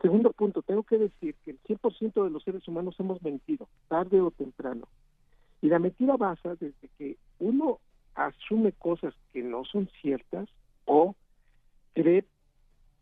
Segundo 0.00 0.32
punto, 0.32 0.62
tengo 0.62 0.84
que 0.84 0.98
decir 0.98 1.34
que 1.44 1.52
el 1.52 1.60
100% 1.62 2.24
de 2.24 2.30
los 2.30 2.44
seres 2.44 2.66
humanos 2.68 2.94
hemos 3.00 3.20
mentido, 3.22 3.68
tarde 3.88 4.20
o 4.20 4.30
temprano. 4.30 4.86
Y 5.60 5.68
la 5.68 5.78
mentira 5.80 6.16
basa 6.16 6.54
desde 6.54 6.88
que 6.96 7.16
uno 7.40 7.80
asume 8.14 8.72
cosas 8.72 9.14
que 9.32 9.42
no 9.42 9.64
son 9.64 9.88
ciertas 10.00 10.48
o 10.84 11.16
cree 11.94 12.24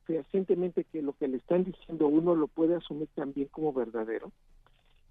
fehacientemente 0.05 0.85
que 0.85 1.03
lo 1.03 1.13
que 1.13 1.29
le 1.29 1.37
están 1.37 1.65
diciendo 1.65 2.07
uno 2.07 2.35
lo 2.35 2.47
puede 2.47 2.77
asumir 2.77 3.09
también 3.15 3.49
como 3.49 3.73
verdadero. 3.73 4.33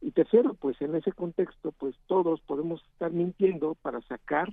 Y 0.01 0.11
tercero, 0.11 0.55
pues 0.55 0.81
en 0.81 0.95
ese 0.95 1.11
contexto, 1.11 1.71
pues 1.73 1.95
todos 2.07 2.41
podemos 2.41 2.83
estar 2.91 3.11
mintiendo 3.11 3.75
para 3.75 4.01
sacar, 4.01 4.51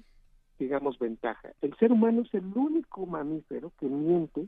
digamos, 0.58 0.98
ventaja. 0.98 1.52
El 1.62 1.74
ser 1.76 1.90
humano 1.90 2.22
es 2.22 2.34
el 2.34 2.44
único 2.54 3.06
mamífero 3.06 3.72
que 3.78 3.86
miente 3.86 4.46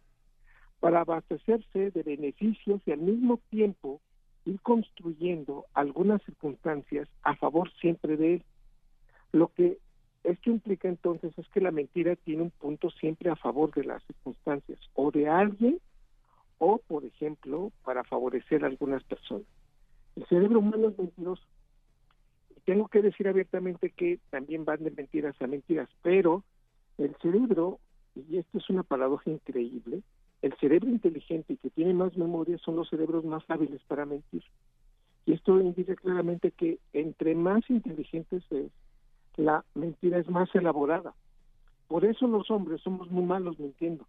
para 0.79 1.01
abastecerse 1.01 1.91
de 1.91 2.03
beneficios 2.03 2.83
y 2.85 2.93
al 2.93 3.01
mismo 3.01 3.41
tiempo 3.49 4.01
ir 4.45 4.61
construyendo 4.61 5.67
algunas 5.75 6.23
circunstancias 6.23 7.09
a 7.23 7.35
favor 7.37 7.71
siempre 7.81 8.17
de 8.17 8.35
él. 8.35 8.45
Lo 9.33 9.49
que 9.49 9.79
esto 10.25 10.51
implica 10.51 10.89
entonces 10.89 11.33
es 11.39 11.49
que 11.49 11.61
la 11.61 11.71
mentira 11.71 12.15
tiene 12.17 12.43
un 12.43 12.51
punto 12.51 12.91
siempre 12.91 13.31
a 13.31 13.37
favor 13.37 13.73
de 13.73 13.85
las 13.85 14.03
circunstancias, 14.05 14.79
o 14.95 15.11
de 15.11 15.29
alguien, 15.29 15.81
o 16.59 16.79
por 16.79 17.05
ejemplo, 17.07 17.73
para 17.85 18.05
favorecer 18.05 18.65
a 18.65 18.67
algunas 18.67 19.03
personas. 19.05 19.47
El 20.21 20.27
cerebro 20.27 20.59
humano 20.59 20.89
es 20.89 20.99
mentiroso. 20.99 21.43
Tengo 22.67 22.89
que 22.89 23.01
decir 23.01 23.27
abiertamente 23.27 23.89
que 23.89 24.19
también 24.29 24.67
van 24.67 24.85
de 24.85 24.91
mentiras 24.91 25.35
a 25.41 25.47
mentiras, 25.47 25.89
pero 26.03 26.45
el 26.99 27.17
cerebro, 27.23 27.81
y 28.15 28.37
esto 28.37 28.59
es 28.59 28.69
una 28.69 28.83
paradoja 28.83 29.31
increíble, 29.31 30.03
el 30.43 30.55
cerebro 30.59 30.91
inteligente 30.91 31.55
y 31.55 31.57
que 31.57 31.71
tiene 31.71 31.95
más 31.95 32.19
memoria 32.19 32.59
son 32.59 32.77
los 32.77 32.91
cerebros 32.91 33.25
más 33.25 33.43
hábiles 33.49 33.81
para 33.89 34.05
mentir. 34.05 34.45
Y 35.25 35.33
esto 35.33 35.59
indica 35.59 35.95
claramente 35.97 36.51
que 36.51 36.79
entre 36.93 37.35
más 37.35 37.63
inteligentes 37.71 38.43
es, 38.51 38.71
la 39.39 39.65
mentira 39.75 40.19
es 40.19 40.29
más 40.29 40.55
elaborada. 40.55 41.15
Por 41.89 42.05
eso 42.05 42.27
los 42.27 42.51
hombres 42.51 42.83
somos 42.83 43.11
muy 43.11 43.25
malos 43.25 43.59
mintiendo, 43.59 44.07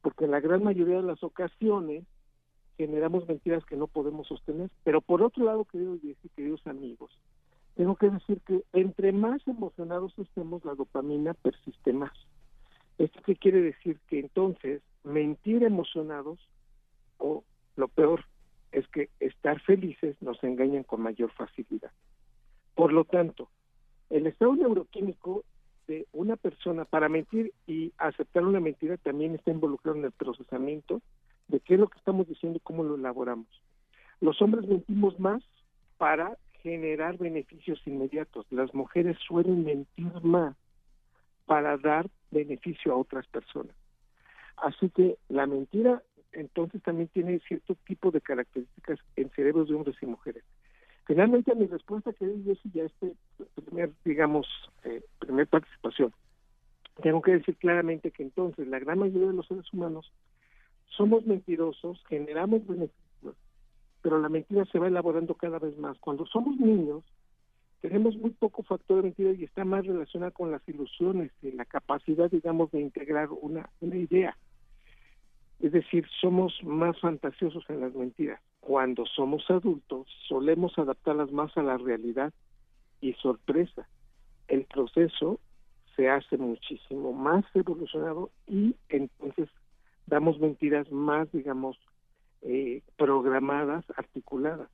porque 0.00 0.24
en 0.24 0.32
la 0.32 0.40
gran 0.40 0.64
mayoría 0.64 0.96
de 0.96 1.02
las 1.06 1.22
ocasiones 1.22 2.02
generamos 2.86 3.28
mentiras 3.28 3.64
que 3.64 3.76
no 3.76 3.86
podemos 3.86 4.26
sostener. 4.26 4.70
Pero 4.84 5.00
por 5.00 5.22
otro 5.22 5.44
lado, 5.44 5.64
queridos 5.64 6.00
queridos 6.34 6.66
amigos, 6.66 7.10
tengo 7.76 7.96
que 7.96 8.10
decir 8.10 8.40
que 8.46 8.62
entre 8.72 9.12
más 9.12 9.46
emocionados 9.46 10.12
estemos, 10.18 10.64
la 10.64 10.74
dopamina 10.74 11.34
persiste 11.34 11.92
más. 11.92 12.12
¿Esto 12.98 13.20
qué 13.24 13.36
quiere 13.36 13.60
decir? 13.60 13.98
Que 14.08 14.20
entonces 14.20 14.82
mentir 15.04 15.62
emocionados 15.62 16.38
o 17.18 17.44
lo 17.76 17.88
peor 17.88 18.24
es 18.72 18.86
que 18.88 19.08
estar 19.20 19.60
felices 19.60 20.16
nos 20.20 20.42
engañan 20.44 20.82
con 20.82 21.02
mayor 21.02 21.30
facilidad. 21.32 21.92
Por 22.74 22.92
lo 22.92 23.04
tanto, 23.04 23.48
el 24.10 24.26
estado 24.26 24.54
neuroquímico 24.54 25.44
de 25.86 26.06
una 26.12 26.36
persona 26.36 26.84
para 26.84 27.08
mentir 27.08 27.52
y 27.66 27.92
aceptar 27.98 28.44
una 28.44 28.60
mentira 28.60 28.96
también 28.98 29.34
está 29.34 29.50
involucrado 29.50 29.98
en 29.98 30.04
el 30.04 30.12
procesamiento 30.12 31.00
de 31.52 31.60
qué 31.60 31.74
es 31.74 31.80
lo 31.80 31.88
que 31.88 31.98
estamos 31.98 32.26
diciendo 32.26 32.56
y 32.56 32.60
cómo 32.60 32.82
lo 32.82 32.96
elaboramos. 32.96 33.46
Los 34.20 34.40
hombres 34.42 34.66
mentimos 34.66 35.20
más 35.20 35.42
para 35.98 36.36
generar 36.62 37.18
beneficios 37.18 37.80
inmediatos. 37.86 38.46
Las 38.50 38.74
mujeres 38.74 39.16
suelen 39.26 39.64
mentir 39.64 40.12
más 40.22 40.56
para 41.46 41.76
dar 41.76 42.08
beneficio 42.30 42.92
a 42.92 42.96
otras 42.96 43.26
personas. 43.28 43.76
Así 44.56 44.90
que 44.90 45.18
la 45.28 45.46
mentira 45.46 46.02
entonces 46.32 46.82
también 46.82 47.08
tiene 47.08 47.40
cierto 47.40 47.76
tipo 47.86 48.10
de 48.10 48.22
características 48.22 48.98
en 49.16 49.28
cerebros 49.30 49.68
de 49.68 49.74
hombres 49.74 49.96
y 50.00 50.06
mujeres. 50.06 50.42
Finalmente, 51.04 51.54
mi 51.54 51.66
respuesta, 51.66 52.12
que 52.12 52.24
es 52.24 52.58
ya 52.72 52.84
este 52.84 53.12
primer, 53.54 53.90
digamos, 54.04 54.46
eh, 54.84 55.02
primer 55.18 55.46
participación, 55.48 56.14
tengo 57.02 57.20
que 57.20 57.32
decir 57.32 57.56
claramente 57.56 58.12
que 58.12 58.22
entonces 58.22 58.66
la 58.68 58.78
gran 58.78 58.98
mayoría 58.98 59.28
de 59.28 59.34
los 59.34 59.46
seres 59.46 59.70
humanos 59.72 60.10
somos 60.96 61.26
mentirosos, 61.26 62.02
generamos 62.08 62.66
beneficios, 62.66 63.36
pero 64.02 64.18
la 64.20 64.28
mentira 64.28 64.64
se 64.66 64.78
va 64.78 64.88
elaborando 64.88 65.34
cada 65.34 65.58
vez 65.58 65.76
más. 65.78 65.98
Cuando 65.98 66.26
somos 66.26 66.58
niños, 66.58 67.04
tenemos 67.80 68.16
muy 68.16 68.30
poco 68.30 68.62
factor 68.62 68.98
de 68.98 69.02
mentira 69.04 69.32
y 69.32 69.44
está 69.44 69.64
más 69.64 69.86
relacionada 69.86 70.30
con 70.30 70.50
las 70.50 70.66
ilusiones 70.68 71.32
y 71.42 71.52
la 71.52 71.64
capacidad, 71.64 72.30
digamos, 72.30 72.70
de 72.70 72.80
integrar 72.80 73.28
una, 73.30 73.68
una 73.80 73.96
idea. 73.96 74.36
Es 75.60 75.72
decir, 75.72 76.06
somos 76.20 76.52
más 76.64 76.98
fantasiosos 77.00 77.64
en 77.68 77.80
las 77.80 77.94
mentiras. 77.94 78.40
Cuando 78.60 79.06
somos 79.06 79.48
adultos, 79.48 80.06
solemos 80.28 80.76
adaptarlas 80.78 81.30
más 81.32 81.56
a 81.56 81.62
la 81.62 81.78
realidad 81.78 82.32
y 83.00 83.12
sorpresa. 83.14 83.88
El 84.48 84.64
proceso 84.64 85.38
se 85.96 86.08
hace 86.08 86.36
muchísimo 86.36 87.12
más 87.12 87.44
evolucionado 87.54 88.30
y 88.46 88.74
entonces 88.88 89.48
damos 90.06 90.38
mentiras 90.38 90.90
más, 90.90 91.30
digamos, 91.32 91.78
eh, 92.42 92.82
programadas, 92.96 93.84
articuladas. 93.96 94.68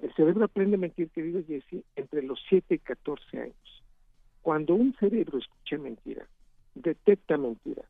El 0.00 0.12
cerebro 0.14 0.44
aprende 0.44 0.76
a 0.76 0.80
mentir, 0.80 1.10
querido 1.10 1.42
Jesse, 1.46 1.84
entre 1.96 2.22
los 2.22 2.40
7 2.48 2.74
y 2.74 2.78
14 2.78 3.40
años. 3.40 3.82
Cuando 4.42 4.74
un 4.74 4.94
cerebro 4.96 5.38
escucha 5.38 5.78
mentiras, 5.78 6.28
detecta 6.74 7.38
mentiras, 7.38 7.86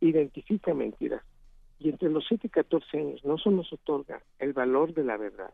identifica 0.00 0.74
mentiras, 0.74 1.22
y 1.78 1.90
entre 1.90 2.10
los 2.10 2.24
7 2.26 2.46
y 2.46 2.50
14 2.50 2.98
años 2.98 3.24
no 3.24 3.38
se 3.38 3.50
nos 3.50 3.72
otorga 3.72 4.22
el 4.38 4.52
valor 4.52 4.94
de 4.94 5.04
la 5.04 5.16
verdad, 5.16 5.52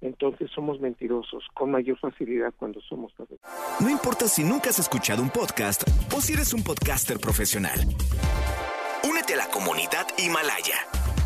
entonces 0.00 0.50
somos 0.54 0.80
mentirosos 0.80 1.44
con 1.54 1.70
mayor 1.70 1.98
facilidad 1.98 2.52
cuando 2.56 2.80
somos 2.82 3.12
adultos. 3.14 3.40
No 3.80 3.90
importa 3.90 4.28
si 4.28 4.44
nunca 4.44 4.70
has 4.70 4.78
escuchado 4.78 5.22
un 5.22 5.30
podcast 5.30 5.82
o 6.14 6.20
si 6.20 6.34
eres 6.34 6.52
un 6.54 6.62
podcaster 6.62 7.18
profesional. 7.18 7.80
Comunidad 9.54 10.08
Himalaya. 10.18 10.74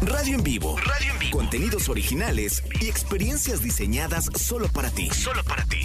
Radio 0.02 0.36
en 0.36 0.44
vivo. 0.44 0.76
Radio 0.84 1.14
en 1.14 1.18
vivo. 1.18 1.38
Contenidos 1.38 1.88
originales 1.88 2.62
y 2.78 2.86
experiencias 2.86 3.62
diseñadas 3.62 4.26
solo 4.36 4.66
para 4.68 4.90
ti. 4.90 5.08
Solo 5.08 5.40
para 5.48 5.64
ti. 5.64 5.78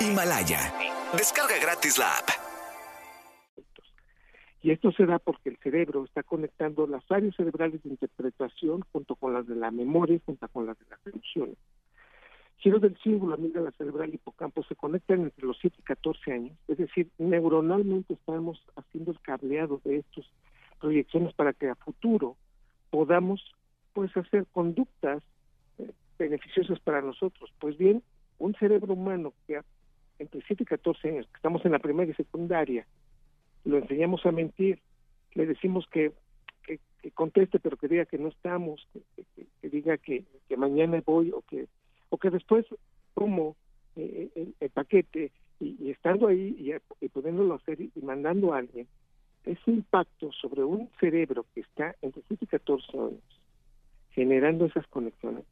Himalaya. 0.00 0.74
Descarga 1.16 1.54
gratis 1.62 1.96
la 1.96 2.10
app. 2.10 2.28
Y 4.62 4.72
esto 4.72 4.90
se 4.90 5.06
da 5.06 5.20
porque 5.20 5.50
el 5.50 5.58
cerebro 5.58 6.04
está 6.04 6.24
conectando 6.24 6.88
las 6.88 7.08
áreas 7.08 7.36
cerebrales 7.36 7.80
de 7.84 7.90
interpretación 7.90 8.82
junto 8.90 9.14
con 9.14 9.32
las 9.32 9.46
de 9.46 9.54
la 9.54 9.70
memoria, 9.70 10.18
junto 10.26 10.48
con 10.48 10.66
las 10.66 10.76
de 10.80 10.86
las 10.90 11.06
emociones. 11.06 11.56
Giros 12.58 12.82
del 12.82 12.98
círculo, 12.98 13.34
amígdala 13.34 13.70
cerebral 13.78 14.10
y 14.10 14.16
hipocampo 14.16 14.64
se 14.64 14.74
conectan 14.74 15.20
entre 15.20 15.46
los 15.46 15.56
7 15.60 15.76
y 15.78 15.82
14 15.82 16.32
años, 16.32 16.58
es 16.66 16.78
decir, 16.78 17.08
neuronalmente 17.18 18.14
estamos 18.14 18.60
haciendo 18.74 19.12
el 19.12 19.20
cableado 19.20 19.80
de 19.84 19.98
estas 19.98 20.24
proyecciones 20.80 21.34
para 21.34 21.52
que 21.52 21.68
a 21.68 21.74
futuro 21.74 22.36
podamos 22.90 23.42
pues 23.92 24.14
hacer 24.16 24.46
conductas 24.52 25.22
eh, 25.78 25.90
beneficiosas 26.18 26.78
para 26.80 27.00
nosotros. 27.00 27.52
Pues 27.58 27.76
bien, 27.78 28.02
un 28.38 28.54
cerebro 28.54 28.94
humano 28.94 29.32
que 29.46 29.60
entre 30.18 30.42
7 30.46 30.62
y 30.62 30.66
14 30.66 31.08
años, 31.08 31.26
que 31.26 31.36
estamos 31.36 31.64
en 31.64 31.72
la 31.72 31.78
primaria 31.78 32.12
y 32.12 32.14
secundaria, 32.14 32.86
lo 33.64 33.78
enseñamos 33.78 34.24
a 34.24 34.32
mentir, 34.32 34.80
le 35.34 35.46
decimos 35.46 35.86
que, 35.90 36.12
que, 36.64 36.78
conteste, 37.12 37.60
pero 37.60 37.76
que 37.76 37.88
diga 37.88 38.04
que 38.04 38.18
no 38.18 38.28
estamos, 38.28 38.86
que, 39.60 39.68
diga 39.68 39.96
que, 39.98 40.24
mañana 40.56 41.00
voy 41.04 41.30
o 41.30 41.42
que, 41.42 41.66
o 42.08 42.18
que 42.18 42.30
después 42.30 42.66
tomo 43.14 43.56
eh, 43.94 44.52
el, 44.58 44.70
paquete 44.70 45.30
y, 45.60 45.90
estando 45.90 46.26
ahí 46.28 46.56
y, 46.58 47.04
y 47.04 47.08
pudiéndolo 47.08 47.54
hacer 47.54 47.80
y, 47.80 47.92
mandando 48.02 48.52
a 48.52 48.58
alguien, 48.58 48.88
ese 49.46 49.70
impacto 49.70 50.32
sobre 50.32 50.64
un 50.64 50.90
cerebro 51.00 51.46
que 51.54 51.60
está 51.60 51.94
entre 52.02 52.22
7 52.28 52.44
y 52.44 52.48
14 52.48 52.98
años, 52.98 53.40
generando 54.10 54.66
esas 54.66 54.86
conexiones, 54.88 55.44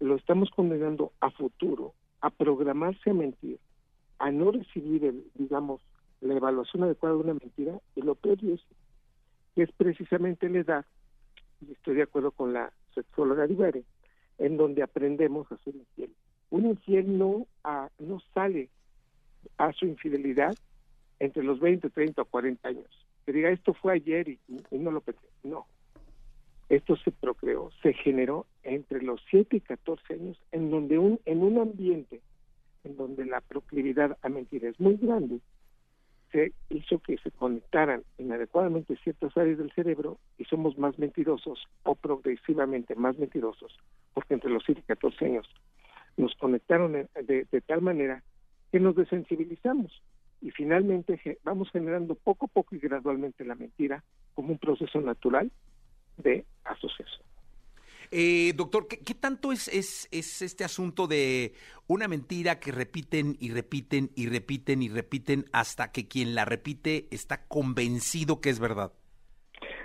lo 0.00 0.16
estamos 0.16 0.50
condenando 0.50 1.12
a 1.20 1.30
futuro 1.30 1.94
a 2.20 2.30
programarse 2.30 3.10
a 3.10 3.14
mentir, 3.14 3.58
a 4.18 4.30
no 4.30 4.52
recibir, 4.52 5.04
el, 5.04 5.24
digamos, 5.34 5.82
la 6.20 6.34
evaluación 6.34 6.84
adecuada 6.84 7.16
de 7.16 7.20
una 7.20 7.34
mentira, 7.34 7.80
y 7.96 8.02
lo 8.02 8.14
peor 8.14 8.38
es 8.44 8.60
que 9.54 9.64
es 9.64 9.72
precisamente 9.72 10.48
la 10.48 10.60
edad, 10.60 10.86
y 11.60 11.72
estoy 11.72 11.96
de 11.96 12.04
acuerdo 12.04 12.30
con 12.30 12.52
la 12.52 12.72
sexóloga 12.94 13.46
Rivera, 13.46 13.80
en 14.38 14.56
donde 14.56 14.82
aprendemos 14.82 15.50
a 15.50 15.58
ser 15.58 15.74
infiel. 15.74 16.12
Un 16.50 16.66
infiel 16.66 17.18
no, 17.18 17.46
no 17.98 18.20
sale 18.32 18.68
a 19.58 19.72
su 19.72 19.86
infidelidad 19.86 20.54
entre 21.22 21.44
los 21.44 21.60
20, 21.60 21.88
30 21.88 22.20
o 22.20 22.24
40 22.24 22.68
años. 22.68 23.06
Que 23.24 23.32
diga, 23.32 23.50
esto 23.50 23.74
fue 23.74 23.92
ayer 23.92 24.28
y, 24.28 24.40
y 24.72 24.78
no 24.78 24.90
lo 24.90 25.00
pensé. 25.00 25.24
No. 25.44 25.66
Esto 26.68 26.96
se 26.96 27.12
procreó, 27.12 27.70
se 27.80 27.92
generó 27.92 28.46
entre 28.64 29.02
los 29.02 29.22
7 29.30 29.58
y 29.58 29.60
14 29.60 30.14
años, 30.14 30.36
en 30.50 30.70
donde 30.72 30.98
un, 30.98 31.20
en 31.24 31.44
un 31.44 31.58
ambiente 31.58 32.20
en 32.82 32.96
donde 32.96 33.24
la 33.24 33.40
proclividad 33.40 34.18
a 34.22 34.28
mentir 34.28 34.64
es 34.64 34.80
muy 34.80 34.96
grande, 34.96 35.38
se 36.32 36.52
hizo 36.70 36.98
que 36.98 37.16
se 37.18 37.30
conectaran 37.30 38.02
inadecuadamente 38.18 38.96
ciertas 39.04 39.36
áreas 39.36 39.58
del 39.58 39.70
cerebro 39.72 40.18
y 40.38 40.44
somos 40.46 40.76
más 40.76 40.98
mentirosos 40.98 41.68
o 41.84 41.94
progresivamente 41.94 42.96
más 42.96 43.16
mentirosos, 43.16 43.78
porque 44.12 44.34
entre 44.34 44.50
los 44.50 44.64
7 44.64 44.80
y 44.80 44.88
14 44.88 45.24
años 45.26 45.48
nos 46.16 46.34
conectaron 46.34 46.94
de, 46.94 47.46
de 47.48 47.60
tal 47.60 47.80
manera 47.80 48.24
que 48.72 48.80
nos 48.80 48.96
desensibilizamos 48.96 50.02
y 50.42 50.50
finalmente 50.50 51.38
vamos 51.44 51.70
generando 51.70 52.16
poco 52.16 52.46
a 52.46 52.48
poco 52.48 52.74
y 52.74 52.80
gradualmente 52.80 53.44
la 53.44 53.54
mentira 53.54 54.02
como 54.34 54.50
un 54.50 54.58
proceso 54.58 55.00
natural 55.00 55.50
de 56.18 56.44
asociación. 56.64 57.22
Eh, 58.10 58.52
doctor, 58.54 58.88
¿qué, 58.88 59.14
tanto 59.14 59.52
es, 59.52 59.68
es, 59.68 60.06
es, 60.10 60.42
este 60.42 60.64
asunto 60.64 61.06
de 61.06 61.54
una 61.86 62.08
mentira 62.08 62.60
que 62.60 62.70
repiten 62.70 63.36
y 63.40 63.50
repiten 63.52 64.10
y 64.14 64.26
repiten 64.28 64.82
y 64.82 64.90
repiten 64.90 65.46
hasta 65.52 65.92
que 65.92 66.08
quien 66.08 66.34
la 66.34 66.44
repite 66.44 67.06
está 67.10 67.46
convencido 67.46 68.42
que 68.42 68.50
es 68.50 68.60
verdad? 68.60 68.92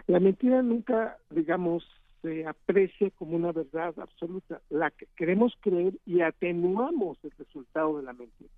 La 0.08 0.20
mentira 0.20 0.62
nunca, 0.62 1.18
digamos, 1.30 1.86
se 2.22 2.46
aprecia 2.46 3.12
como 3.12 3.38
una 3.38 3.54
verdad 3.54 3.94
absoluta. 3.98 4.60
La 4.70 4.92
que 4.92 5.08
queremos 5.16 5.54
creer 5.62 5.94
y 6.06 6.22
atenuamos 6.22 7.18
el 7.24 7.32
resultado 7.38 7.98
de 7.98 8.04
la 8.04 8.14
mentira. 8.14 8.50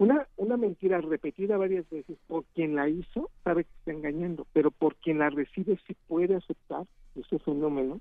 Una, 0.00 0.26
una 0.38 0.56
mentira 0.56 0.98
repetida 1.02 1.58
varias 1.58 1.88
veces 1.90 2.16
por 2.26 2.44
quien 2.54 2.74
la 2.74 2.88
hizo 2.88 3.28
sabe 3.44 3.64
que 3.64 3.70
está 3.80 3.92
engañando, 3.92 4.46
pero 4.54 4.70
por 4.70 4.96
quien 4.96 5.18
la 5.18 5.28
recibe 5.28 5.78
sí 5.86 5.94
puede 6.08 6.36
aceptar 6.36 6.86
ese 7.14 7.38
fenómeno 7.40 8.00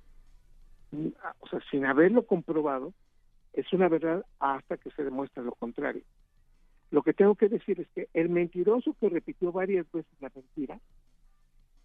o 1.40 1.48
sea, 1.50 1.60
sin 1.70 1.86
haberlo 1.86 2.26
comprobado, 2.26 2.94
es 3.52 3.72
una 3.74 3.90
verdad 3.90 4.26
hasta 4.40 4.78
que 4.78 4.92
se 4.92 5.04
demuestra 5.04 5.44
lo 5.44 5.52
contrario. 5.52 6.04
Lo 6.90 7.04
que 7.04 7.14
tengo 7.14 7.36
que 7.36 7.50
decir 7.50 7.82
es 7.82 7.88
que 7.90 8.08
el 8.14 8.30
mentiroso 8.30 8.96
que 8.98 9.10
repitió 9.10 9.52
varias 9.52 9.86
veces 9.92 10.12
la 10.22 10.32
mentira, 10.34 10.80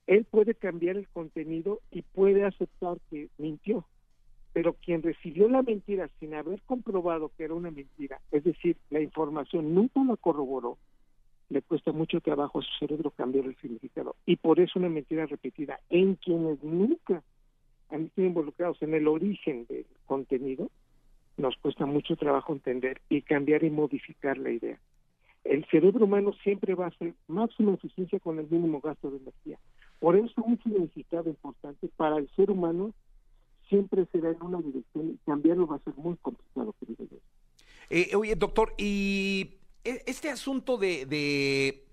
él 0.06 0.26
puede 0.30 0.54
cambiar 0.54 0.96
el 0.96 1.08
contenido 1.08 1.80
y 1.90 2.02
puede 2.02 2.44
aceptar 2.44 2.98
que 3.10 3.30
mintió. 3.36 3.84
Pero 4.54 4.72
quien 4.72 5.02
recibió 5.02 5.48
la 5.50 5.62
mentira 5.62 6.08
sin 6.18 6.32
haber 6.32 6.62
comprobado 6.62 7.30
que 7.36 7.44
era 7.44 7.52
una 7.52 7.70
mentira, 7.70 8.20
es 8.30 8.44
decir, 8.44 8.78
la 8.88 9.00
información 9.00 9.74
nunca 9.74 10.02
la 10.04 10.16
corroboró, 10.16 10.78
le 11.50 11.60
cuesta 11.60 11.92
mucho 11.92 12.20
trabajo 12.22 12.60
a 12.60 12.62
su 12.62 12.70
cerebro 12.78 13.10
cambiar 13.10 13.44
el 13.44 13.56
significado. 13.56 14.16
Y 14.24 14.36
por 14.36 14.60
eso 14.60 14.78
una 14.78 14.88
mentira 14.88 15.26
repetida 15.26 15.80
en 15.90 16.14
quienes 16.14 16.62
nunca 16.62 17.22
han 17.90 18.10
sido 18.14 18.28
involucrados 18.28 18.80
en 18.80 18.94
el 18.94 19.06
origen 19.08 19.66
del 19.66 19.84
contenido, 20.06 20.70
nos 21.36 21.56
cuesta 21.56 21.84
mucho 21.84 22.16
trabajo 22.16 22.52
entender 22.52 23.00
y 23.08 23.22
cambiar 23.22 23.64
y 23.64 23.70
modificar 23.70 24.38
la 24.38 24.50
idea. 24.50 24.78
El 25.42 25.66
cerebro 25.66 26.04
humano 26.06 26.32
siempre 26.42 26.74
va 26.74 26.86
a 26.86 26.98
ser 26.98 27.12
máxima 27.28 27.74
eficiencia 27.74 28.18
con 28.20 28.38
el 28.38 28.48
mínimo 28.48 28.80
gasto 28.80 29.10
de 29.10 29.18
energía. 29.18 29.58
Por 29.98 30.16
eso 30.16 30.42
un 30.42 30.58
significado 30.62 31.28
importante 31.28 31.88
para 31.96 32.16
el 32.18 32.28
ser 32.30 32.50
humano 32.50 32.94
siempre 33.68 34.06
será 34.12 34.30
en 34.30 34.42
una 34.42 34.60
dirección 34.60 35.10
y 35.10 35.18
cambiarlo 35.26 35.66
va 35.66 35.76
a 35.76 35.84
ser 35.84 35.94
muy 35.96 36.16
complicado, 36.16 36.74
querido. 36.78 37.06
Eh, 37.90 38.14
oye, 38.16 38.34
doctor, 38.36 38.74
y 38.78 39.58
e, 39.84 40.02
este 40.06 40.30
asunto 40.30 40.76
de, 40.76 41.06
de 41.06 41.84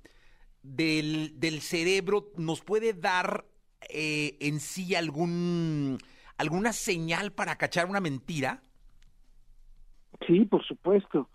del, 0.63 1.39
del 1.39 1.61
cerebro 1.61 2.31
nos 2.37 2.61
puede 2.61 2.93
dar 2.93 3.45
eh, 3.89 4.37
en 4.39 4.59
sí 4.59 4.95
algún 4.95 5.97
alguna 6.37 6.73
señal 6.73 7.31
para 7.31 7.55
cachar 7.55 7.87
una 7.87 7.99
mentira? 7.99 8.61
Sí, 10.25 10.45
por 10.45 10.63
supuesto. 10.65 11.29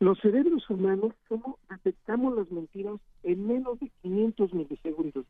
Los 0.00 0.18
cerebros 0.20 0.68
humanos 0.68 1.12
¿cómo 1.28 1.58
detectamos 1.68 2.34
las 2.34 2.50
mentiras 2.50 3.00
en 3.22 3.46
menos 3.46 3.78
de 3.80 3.90
500 4.02 4.54
milisegundos. 4.54 5.26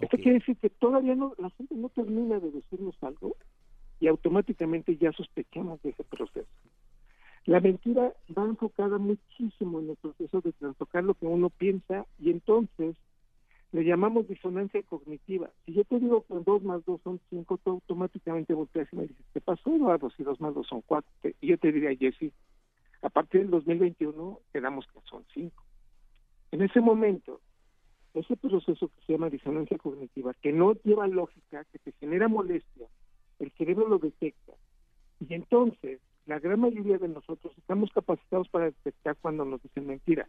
Esto 0.00 0.16
quiere 0.16 0.38
decir 0.38 0.56
que 0.56 0.70
todavía 0.70 1.14
no, 1.14 1.34
la 1.38 1.50
gente 1.50 1.74
no 1.74 1.88
termina 1.90 2.40
de 2.40 2.50
decirnos 2.50 2.96
algo 3.02 3.31
y 4.02 4.08
automáticamente 4.08 4.96
ya 4.96 5.12
sospechamos 5.12 5.80
de 5.82 5.90
ese 5.90 6.02
proceso. 6.02 6.48
La 7.44 7.60
mentira 7.60 8.12
va 8.36 8.44
enfocada 8.44 8.98
muchísimo 8.98 9.78
en 9.78 9.90
el 9.90 9.96
proceso 9.96 10.40
de 10.40 10.50
trastocar 10.54 11.04
lo 11.04 11.14
que 11.14 11.26
uno 11.26 11.50
piensa 11.50 12.04
y 12.18 12.30
entonces 12.30 12.96
le 13.70 13.84
llamamos 13.84 14.26
disonancia 14.26 14.82
cognitiva. 14.82 15.50
Si 15.64 15.74
yo 15.74 15.84
te 15.84 16.00
digo 16.00 16.24
que 16.26 16.34
2 16.34 16.64
más 16.64 16.84
2 16.84 17.00
son 17.02 17.20
5, 17.30 17.60
tú 17.62 17.70
automáticamente 17.70 18.54
volteas 18.54 18.88
y 18.92 18.96
me 18.96 19.02
dices, 19.02 19.24
¿qué 19.32 19.40
pasó, 19.40 19.72
Eduardo? 19.72 20.10
Si 20.10 20.24
2 20.24 20.40
más 20.40 20.52
2 20.52 20.66
son 20.66 20.82
4. 20.84 21.08
Y 21.40 21.46
yo 21.46 21.58
te 21.58 21.70
diría, 21.70 21.96
Jesse, 21.96 22.32
a 23.02 23.08
partir 23.08 23.42
del 23.42 23.50
2021 23.50 24.40
quedamos 24.52 24.84
que 24.88 24.98
son 25.08 25.24
5. 25.32 25.62
En 26.50 26.62
ese 26.62 26.80
momento, 26.80 27.40
ese 28.14 28.36
proceso 28.36 28.88
que 28.88 29.06
se 29.06 29.12
llama 29.12 29.30
disonancia 29.30 29.78
cognitiva, 29.78 30.34
que 30.42 30.52
no 30.52 30.74
lleva 30.82 31.06
lógica, 31.06 31.64
que 31.66 31.78
te 31.78 31.92
genera 31.92 32.26
molestia, 32.26 32.71
el 33.52 33.58
cerebro 33.58 33.88
lo 33.88 33.98
detecta. 33.98 34.52
Y 35.20 35.34
entonces, 35.34 36.00
la 36.26 36.38
gran 36.38 36.60
mayoría 36.60 36.98
de 36.98 37.08
nosotros 37.08 37.52
estamos 37.58 37.90
capacitados 37.92 38.48
para 38.48 38.66
detectar 38.66 39.16
cuando 39.20 39.44
nos 39.44 39.62
dicen 39.62 39.86
mentiras. 39.86 40.28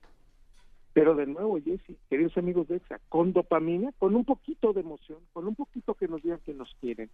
Pero 0.93 1.15
de 1.15 1.25
nuevo, 1.25 1.59
Jesse, 1.59 1.97
queridos 2.09 2.37
amigos 2.37 2.67
de 2.67 2.77
EXA, 2.77 2.99
con 3.09 3.33
dopamina, 3.33 3.91
con 3.97 4.15
un 4.15 4.25
poquito 4.25 4.73
de 4.73 4.81
emoción, 4.81 5.19
con 5.33 5.47
un 5.47 5.55
poquito 5.55 5.95
que 5.95 6.07
nos 6.07 6.21
digan 6.21 6.39
que 6.45 6.53
nos 6.53 6.73
quieren, 6.79 7.09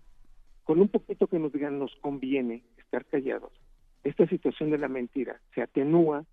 con 0.65 0.81
un 0.81 0.89
poquito 0.89 1.27
que 1.27 1.39
nos 1.39 1.53
digan 1.53 1.79
nos 1.79 1.95
conviene 1.97 2.63
estar 2.77 3.05
callados, 3.05 3.53
esta 4.03 4.27
situación 4.27 4.69
de 4.69 4.77
la 4.77 4.87
mentira 4.87 5.39
se 5.55 5.61
atenúa 5.61 6.25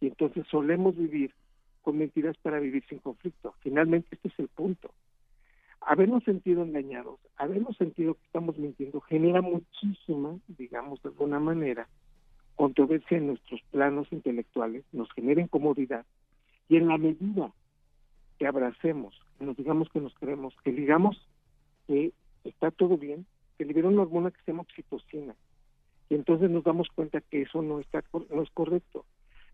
y 0.00 0.06
entonces 0.06 0.46
solemos 0.50 0.96
vivir 0.96 1.34
con 1.82 1.98
mentiras 1.98 2.36
para 2.38 2.58
vivir 2.58 2.84
sin 2.88 2.98
conflicto. 2.98 3.54
Finalmente, 3.60 4.08
este 4.12 4.28
es 4.28 4.38
el 4.38 4.48
punto. 4.48 4.90
Habernos 5.90 6.22
sentido 6.24 6.64
engañados, 6.64 7.18
habernos 7.38 7.74
sentido 7.78 8.12
que 8.12 8.26
estamos 8.26 8.58
mintiendo, 8.58 9.00
genera 9.00 9.40
muchísima, 9.40 10.38
digamos 10.46 11.02
de 11.02 11.08
alguna 11.08 11.40
manera, 11.40 11.88
controversia 12.56 13.16
en 13.16 13.28
nuestros 13.28 13.62
planos 13.70 14.06
intelectuales, 14.12 14.84
nos 14.92 15.10
genera 15.12 15.40
incomodidad 15.40 16.04
y 16.68 16.76
en 16.76 16.88
la 16.88 16.98
medida 16.98 17.54
que 18.38 18.46
abracemos, 18.46 19.18
que 19.38 19.46
nos 19.46 19.56
digamos 19.56 19.88
que 19.88 20.02
nos 20.02 20.14
queremos, 20.18 20.54
que 20.62 20.72
digamos 20.72 21.26
que 21.86 22.12
está 22.44 22.70
todo 22.70 22.98
bien, 22.98 23.24
que 23.56 23.64
libera 23.64 23.88
una 23.88 24.02
hormona 24.02 24.30
que 24.30 24.42
se 24.42 24.52
llama 24.52 24.64
oxitocina. 24.64 25.34
Y 26.10 26.16
entonces 26.16 26.50
nos 26.50 26.64
damos 26.64 26.88
cuenta 26.94 27.22
que 27.22 27.40
eso 27.40 27.62
no 27.62 27.80
está 27.80 28.04
no 28.28 28.42
es 28.42 28.50
correcto. 28.50 29.06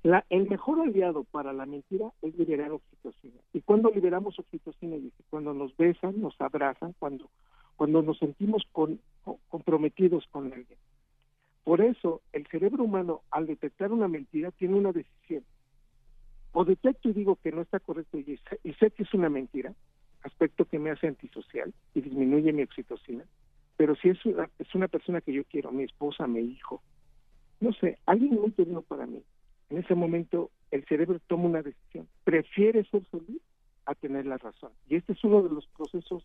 La, 0.04 0.24
el 0.28 0.48
mejor 0.50 0.82
aliado 0.82 1.24
para 1.24 1.54
la 1.54 1.64
mentira 1.64 2.12
es 2.20 2.36
liberar 2.36 2.70
oxitocina. 2.72 3.40
¿Y 3.54 3.62
cuando 3.62 3.90
liberamos 3.90 4.38
oxitocina? 4.38 4.96
Cuando 5.30 5.54
nos 5.54 5.74
besan, 5.78 6.20
nos 6.20 6.38
abrazan, 6.42 6.94
cuando, 6.98 7.30
cuando 7.76 8.02
nos 8.02 8.18
sentimos 8.18 8.62
con, 8.70 9.00
comprometidos 9.48 10.26
con 10.30 10.52
alguien. 10.52 10.78
Por 11.64 11.80
eso, 11.80 12.20
el 12.34 12.46
cerebro 12.48 12.84
humano, 12.84 13.22
al 13.30 13.46
detectar 13.46 13.92
una 13.92 14.06
mentira, 14.06 14.50
tiene 14.50 14.74
una 14.74 14.92
decisión 14.92 15.42
o 16.52 16.66
detecto 16.66 17.08
y 17.08 17.14
digo 17.14 17.36
que 17.36 17.50
no 17.50 17.62
está 17.62 17.80
correcto 17.80 18.18
y 18.18 18.38
sé, 18.78 18.90
que 18.90 19.02
es 19.02 19.14
una 19.14 19.30
mentira, 19.30 19.74
aspecto 20.22 20.66
que 20.66 20.78
me 20.78 20.90
hace 20.90 21.08
antisocial 21.08 21.72
y 21.94 22.02
disminuye 22.02 22.52
mi 22.52 22.62
oxitocina, 22.62 23.24
pero 23.78 23.96
si 23.96 24.10
es 24.10 24.24
una, 24.26 24.48
es 24.58 24.74
una 24.74 24.86
persona 24.86 25.22
que 25.22 25.32
yo 25.32 25.44
quiero, 25.44 25.72
mi 25.72 25.82
esposa, 25.82 26.26
mi 26.26 26.40
hijo, 26.40 26.82
no 27.60 27.72
sé, 27.72 27.98
alguien 28.06 28.34
muy 28.34 28.52
querido 28.52 28.82
para 28.82 29.06
mí, 29.06 29.22
en 29.70 29.78
ese 29.78 29.94
momento 29.94 30.50
el 30.70 30.84
cerebro 30.86 31.20
toma 31.26 31.44
una 31.44 31.62
decisión, 31.62 32.08
prefiere 32.24 32.84
ser 32.84 33.04
feliz 33.06 33.40
a 33.86 33.94
tener 33.94 34.26
la 34.26 34.38
razón. 34.38 34.72
Y 34.88 34.96
este 34.96 35.12
es 35.12 35.24
uno 35.24 35.42
de 35.42 35.50
los 35.50 35.66
procesos 35.68 36.24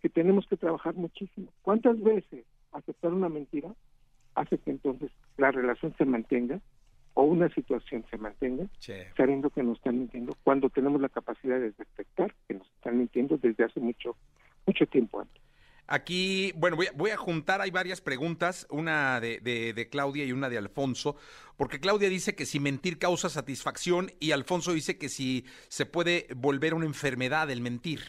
que 0.00 0.08
tenemos 0.08 0.46
que 0.46 0.56
trabajar 0.56 0.94
muchísimo. 0.94 1.48
¿Cuántas 1.62 2.00
veces 2.02 2.44
aceptar 2.72 3.12
una 3.12 3.28
mentira 3.28 3.74
hace 4.34 4.58
que 4.58 4.70
entonces 4.70 5.10
la 5.36 5.50
relación 5.50 5.94
se 5.96 6.04
mantenga 6.04 6.60
o 7.14 7.24
una 7.24 7.48
situación 7.50 8.04
se 8.10 8.16
mantenga 8.16 8.66
sabiendo 9.16 9.50
que 9.50 9.62
nos 9.62 9.76
están 9.76 9.98
mintiendo 9.98 10.34
cuando 10.44 10.70
tenemos 10.70 11.00
la 11.00 11.10
capacidad 11.10 11.58
de 11.60 11.72
detectar 11.72 12.34
que 12.48 12.54
nos 12.54 12.66
están 12.72 12.98
mintiendo 12.98 13.36
desde 13.36 13.64
hace 13.64 13.80
mucho 13.80 14.16
mucho 14.66 14.86
tiempo 14.86 15.20
antes. 15.20 15.41
Aquí, 15.92 16.52
bueno, 16.56 16.78
voy 16.94 17.10
a, 17.10 17.18
juntar, 17.18 17.60
hay 17.60 17.70
varias 17.70 18.00
preguntas, 18.00 18.66
una 18.70 19.20
de, 19.20 19.40
de, 19.40 19.88
Claudia 19.90 20.24
y 20.24 20.32
una 20.32 20.48
de 20.48 20.56
Alfonso, 20.56 21.16
porque 21.58 21.80
Claudia 21.80 22.08
dice 22.08 22.34
que 22.34 22.46
si 22.46 22.60
mentir 22.60 22.98
causa 22.98 23.28
satisfacción 23.28 24.10
y 24.18 24.30
Alfonso 24.30 24.72
dice 24.72 24.96
que 24.96 25.10
si 25.10 25.44
se 25.68 25.84
puede 25.84 26.28
volver 26.34 26.72
una 26.72 26.86
enfermedad 26.86 27.50
el 27.50 27.60
mentir. 27.60 28.00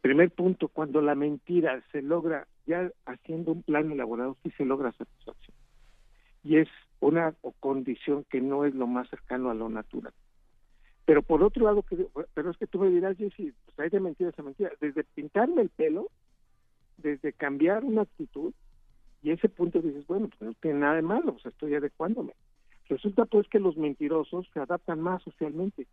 Primer 0.00 0.30
punto, 0.30 0.68
cuando 0.68 1.02
la 1.02 1.14
mentira 1.14 1.84
se 1.92 2.00
logra, 2.00 2.48
ya 2.64 2.90
haciendo 3.04 3.52
un 3.52 3.62
plan 3.62 3.92
elaborado, 3.92 4.38
sí 4.42 4.50
se 4.56 4.64
logra 4.64 4.92
satisfacción. 4.92 5.54
Y 6.42 6.56
es 6.56 6.68
una 7.00 7.34
condición 7.60 8.24
que 8.30 8.40
no 8.40 8.64
es 8.64 8.74
lo 8.74 8.86
más 8.86 9.10
cercano 9.10 9.50
a 9.50 9.54
lo 9.54 9.68
natural. 9.68 10.14
Pero 11.04 11.20
por 11.20 11.42
otro 11.42 11.66
lado, 11.66 11.84
pero 12.32 12.50
es 12.50 12.56
que 12.56 12.66
tú 12.66 12.78
me 12.78 12.88
dirás, 12.88 13.18
Jessy, 13.18 13.52
pues 13.66 13.78
hay 13.78 13.90
de 13.90 14.00
mentiras 14.00 14.38
a 14.38 14.42
mentiras. 14.42 14.72
Desde 14.80 15.04
pintarme 15.04 15.60
el 15.60 15.68
pelo, 15.68 16.08
desde 16.96 17.32
cambiar 17.32 17.84
una 17.84 18.02
actitud, 18.02 18.52
y 19.22 19.30
ese 19.30 19.48
punto 19.48 19.80
dices, 19.80 20.06
bueno, 20.06 20.28
pues 20.28 20.40
no 20.40 20.54
tiene 20.60 20.80
nada 20.80 20.94
de 20.94 21.02
malo, 21.02 21.32
pues 21.32 21.46
estoy 21.46 21.74
adecuándome. 21.74 22.32
Resulta 22.88 23.24
pues 23.24 23.48
que 23.48 23.58
los 23.58 23.76
mentirosos 23.76 24.46
se 24.52 24.60
adaptan 24.60 25.00
más 25.00 25.22
socialmente 25.22 25.86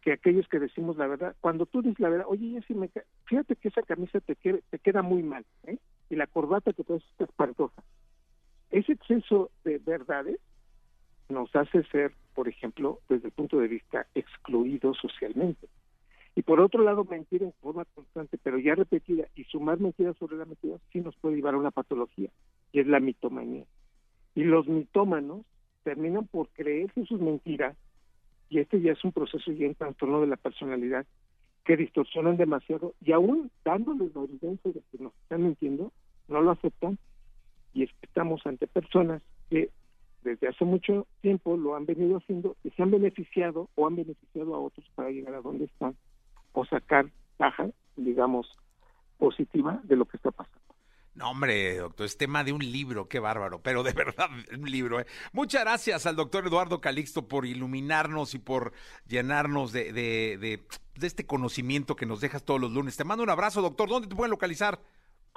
que 0.00 0.12
aquellos 0.12 0.48
que 0.48 0.58
decimos 0.58 0.96
la 0.96 1.06
verdad. 1.06 1.36
Cuando 1.40 1.66
tú 1.66 1.82
dices 1.82 2.00
la 2.00 2.08
verdad, 2.08 2.26
oye, 2.28 2.50
Jessy, 2.50 2.74
me 2.74 2.90
fíjate 3.24 3.56
que 3.56 3.68
esa 3.68 3.82
camisa 3.82 4.20
te, 4.20 4.34
te 4.34 4.78
queda 4.78 5.02
muy 5.02 5.22
mal, 5.22 5.44
¿eh? 5.64 5.78
y 6.10 6.16
la 6.16 6.26
corbata 6.26 6.72
que 6.72 6.84
traes 6.84 7.04
está 7.10 7.24
espantosa. 7.24 7.82
Ese 8.70 8.92
exceso 8.92 9.50
de 9.64 9.78
verdades 9.78 10.38
nos 11.28 11.54
hace 11.54 11.82
ser, 11.84 12.12
por 12.34 12.48
ejemplo, 12.48 13.00
desde 13.08 13.26
el 13.28 13.32
punto 13.32 13.58
de 13.58 13.68
vista 13.68 14.06
excluidos 14.14 14.98
socialmente. 14.98 15.68
Y 16.38 16.42
por 16.42 16.60
otro 16.60 16.84
lado, 16.84 17.02
mentir 17.02 17.42
en 17.42 17.52
forma 17.54 17.84
constante, 17.96 18.38
pero 18.40 18.60
ya 18.60 18.76
repetida, 18.76 19.26
y 19.34 19.42
sumar 19.42 19.80
mentiras 19.80 20.16
sobre 20.18 20.36
la 20.36 20.44
mentira, 20.44 20.76
sí 20.92 21.00
nos 21.00 21.16
puede 21.16 21.34
llevar 21.34 21.54
a 21.54 21.58
una 21.58 21.72
patología, 21.72 22.30
y 22.70 22.78
es 22.78 22.86
la 22.86 23.00
mitomanía. 23.00 23.64
Y 24.36 24.44
los 24.44 24.68
mitómanos 24.68 25.44
terminan 25.82 26.28
por 26.28 26.48
creerse 26.50 27.04
sus 27.06 27.20
mentiras, 27.20 27.76
y 28.50 28.60
este 28.60 28.80
ya 28.80 28.92
es 28.92 29.02
un 29.02 29.10
proceso 29.10 29.50
y 29.50 29.64
un 29.64 29.74
trastorno 29.74 30.20
de 30.20 30.28
la 30.28 30.36
personalidad, 30.36 31.06
que 31.64 31.76
distorsionan 31.76 32.36
demasiado, 32.36 32.94
y 33.04 33.10
aún 33.10 33.50
dándoles 33.64 34.14
la 34.14 34.22
evidencia 34.22 34.70
de 34.70 34.80
que 34.92 35.02
nos 35.02 35.12
están 35.22 35.42
mintiendo, 35.42 35.92
no 36.28 36.40
lo 36.40 36.52
aceptan, 36.52 36.98
y 37.74 37.82
estamos 38.00 38.46
ante 38.46 38.68
personas 38.68 39.22
que 39.50 39.70
desde 40.22 40.46
hace 40.46 40.64
mucho 40.64 41.08
tiempo 41.20 41.56
lo 41.56 41.74
han 41.74 41.84
venido 41.84 42.18
haciendo 42.18 42.54
y 42.62 42.70
se 42.70 42.82
han 42.82 42.92
beneficiado 42.92 43.68
o 43.74 43.88
han 43.88 43.96
beneficiado 43.96 44.54
a 44.54 44.60
otros 44.60 44.86
para 44.94 45.10
llegar 45.10 45.34
a 45.34 45.40
donde 45.40 45.64
están 45.64 45.96
o 46.52 46.64
sacar 46.64 47.10
baja, 47.38 47.68
digamos, 47.96 48.46
positiva 49.18 49.80
de 49.84 49.96
lo 49.96 50.04
que 50.06 50.16
está 50.16 50.30
pasando. 50.30 50.58
No, 51.14 51.30
hombre, 51.30 51.78
doctor, 51.78 52.06
es 52.06 52.16
tema 52.16 52.44
de 52.44 52.52
un 52.52 52.60
libro, 52.60 53.08
qué 53.08 53.18
bárbaro, 53.18 53.60
pero 53.60 53.82
de 53.82 53.92
verdad, 53.94 54.28
un 54.56 54.70
libro. 54.70 55.00
¿eh? 55.00 55.06
Muchas 55.32 55.62
gracias 55.62 56.06
al 56.06 56.14
doctor 56.14 56.46
Eduardo 56.46 56.80
Calixto 56.80 57.26
por 57.26 57.44
iluminarnos 57.44 58.34
y 58.34 58.38
por 58.38 58.72
llenarnos 59.06 59.72
de, 59.72 59.92
de, 59.92 60.38
de, 60.38 60.62
de 60.94 61.06
este 61.06 61.26
conocimiento 61.26 61.96
que 61.96 62.06
nos 62.06 62.20
dejas 62.20 62.44
todos 62.44 62.60
los 62.60 62.70
lunes. 62.70 62.96
Te 62.96 63.02
mando 63.02 63.24
un 63.24 63.30
abrazo, 63.30 63.62
doctor. 63.62 63.88
¿Dónde 63.88 64.06
te 64.06 64.14
pueden 64.14 64.30
localizar? 64.30 64.80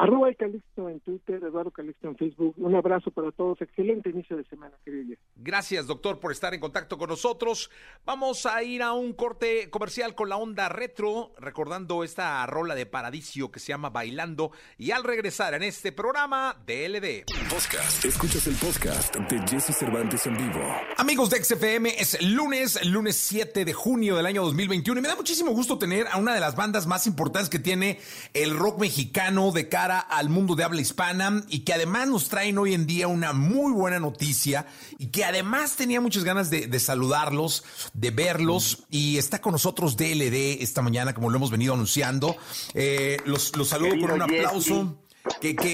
Arroba 0.01 0.29
el 0.29 0.35
Calixto 0.35 0.89
en 0.89 0.99
Twitter, 1.01 1.43
Eduardo 1.43 1.69
Calixto 1.69 2.07
en 2.07 2.17
Facebook. 2.17 2.55
Un 2.57 2.73
abrazo 2.73 3.11
para 3.11 3.31
todos. 3.31 3.61
Excelente 3.61 4.09
inicio 4.09 4.35
de 4.35 4.43
semana, 4.45 4.75
querido. 4.83 5.15
Gracias, 5.35 5.85
doctor, 5.85 6.19
por 6.19 6.31
estar 6.31 6.55
en 6.55 6.59
contacto 6.59 6.97
con 6.97 7.07
nosotros. 7.07 7.69
Vamos 8.03 8.47
a 8.47 8.63
ir 8.63 8.81
a 8.81 8.93
un 8.93 9.13
corte 9.13 9.69
comercial 9.69 10.15
con 10.15 10.27
la 10.27 10.37
onda 10.37 10.69
retro, 10.69 11.33
recordando 11.37 12.03
esta 12.03 12.43
rola 12.47 12.73
de 12.73 12.87
Paradiso 12.87 13.51
que 13.51 13.59
se 13.59 13.67
llama 13.67 13.91
Bailando. 13.91 14.49
Y 14.75 14.89
al 14.89 15.03
regresar 15.03 15.53
en 15.53 15.61
este 15.61 15.91
programa, 15.91 16.57
DLD. 16.65 17.25
Podcast. 17.47 18.03
Escuchas 18.03 18.47
el 18.47 18.55
podcast 18.55 19.15
de 19.15 19.39
Jesse 19.47 19.77
Cervantes 19.77 20.25
en 20.25 20.35
vivo. 20.35 20.61
Amigos 20.97 21.29
de 21.29 21.43
XFM, 21.43 21.89
es 21.89 22.19
lunes, 22.23 22.83
lunes 22.87 23.17
7 23.17 23.65
de 23.65 23.73
junio 23.73 24.15
del 24.15 24.25
año 24.25 24.41
2021. 24.45 24.97
Y 24.97 25.01
me 25.03 25.09
da 25.09 25.15
muchísimo 25.15 25.51
gusto 25.51 25.77
tener 25.77 26.07
a 26.07 26.17
una 26.17 26.33
de 26.33 26.39
las 26.39 26.55
bandas 26.55 26.87
más 26.87 27.05
importantes 27.05 27.51
que 27.51 27.59
tiene 27.59 27.99
el 28.33 28.57
rock 28.57 28.79
mexicano 28.79 29.51
de 29.51 29.69
cara 29.69 29.90
al 29.99 30.29
mundo 30.29 30.55
de 30.55 30.63
habla 30.63 30.81
hispana 30.81 31.43
y 31.49 31.59
que 31.59 31.73
además 31.73 32.07
nos 32.07 32.29
traen 32.29 32.57
hoy 32.57 32.73
en 32.73 32.85
día 32.85 33.07
una 33.07 33.33
muy 33.33 33.71
buena 33.71 33.99
noticia 33.99 34.65
y 34.97 35.07
que 35.07 35.25
además 35.25 35.75
tenía 35.75 36.01
muchas 36.01 36.23
ganas 36.23 36.49
de, 36.49 36.79
saludarlos, 36.79 37.63
de 37.93 38.11
verlos 38.11 38.83
y 38.89 39.17
está 39.17 39.41
con 39.41 39.53
nosotros 39.53 39.97
DLD 39.97 40.61
esta 40.61 40.81
mañana 40.81 41.13
como 41.13 41.29
lo 41.29 41.37
hemos 41.37 41.51
venido 41.51 41.73
anunciando. 41.73 42.35
Eh, 42.73 43.17
los, 43.25 43.55
los 43.55 43.67
saludo 43.67 43.99
con 43.99 44.11
un 44.11 44.21
aplauso. 44.21 45.00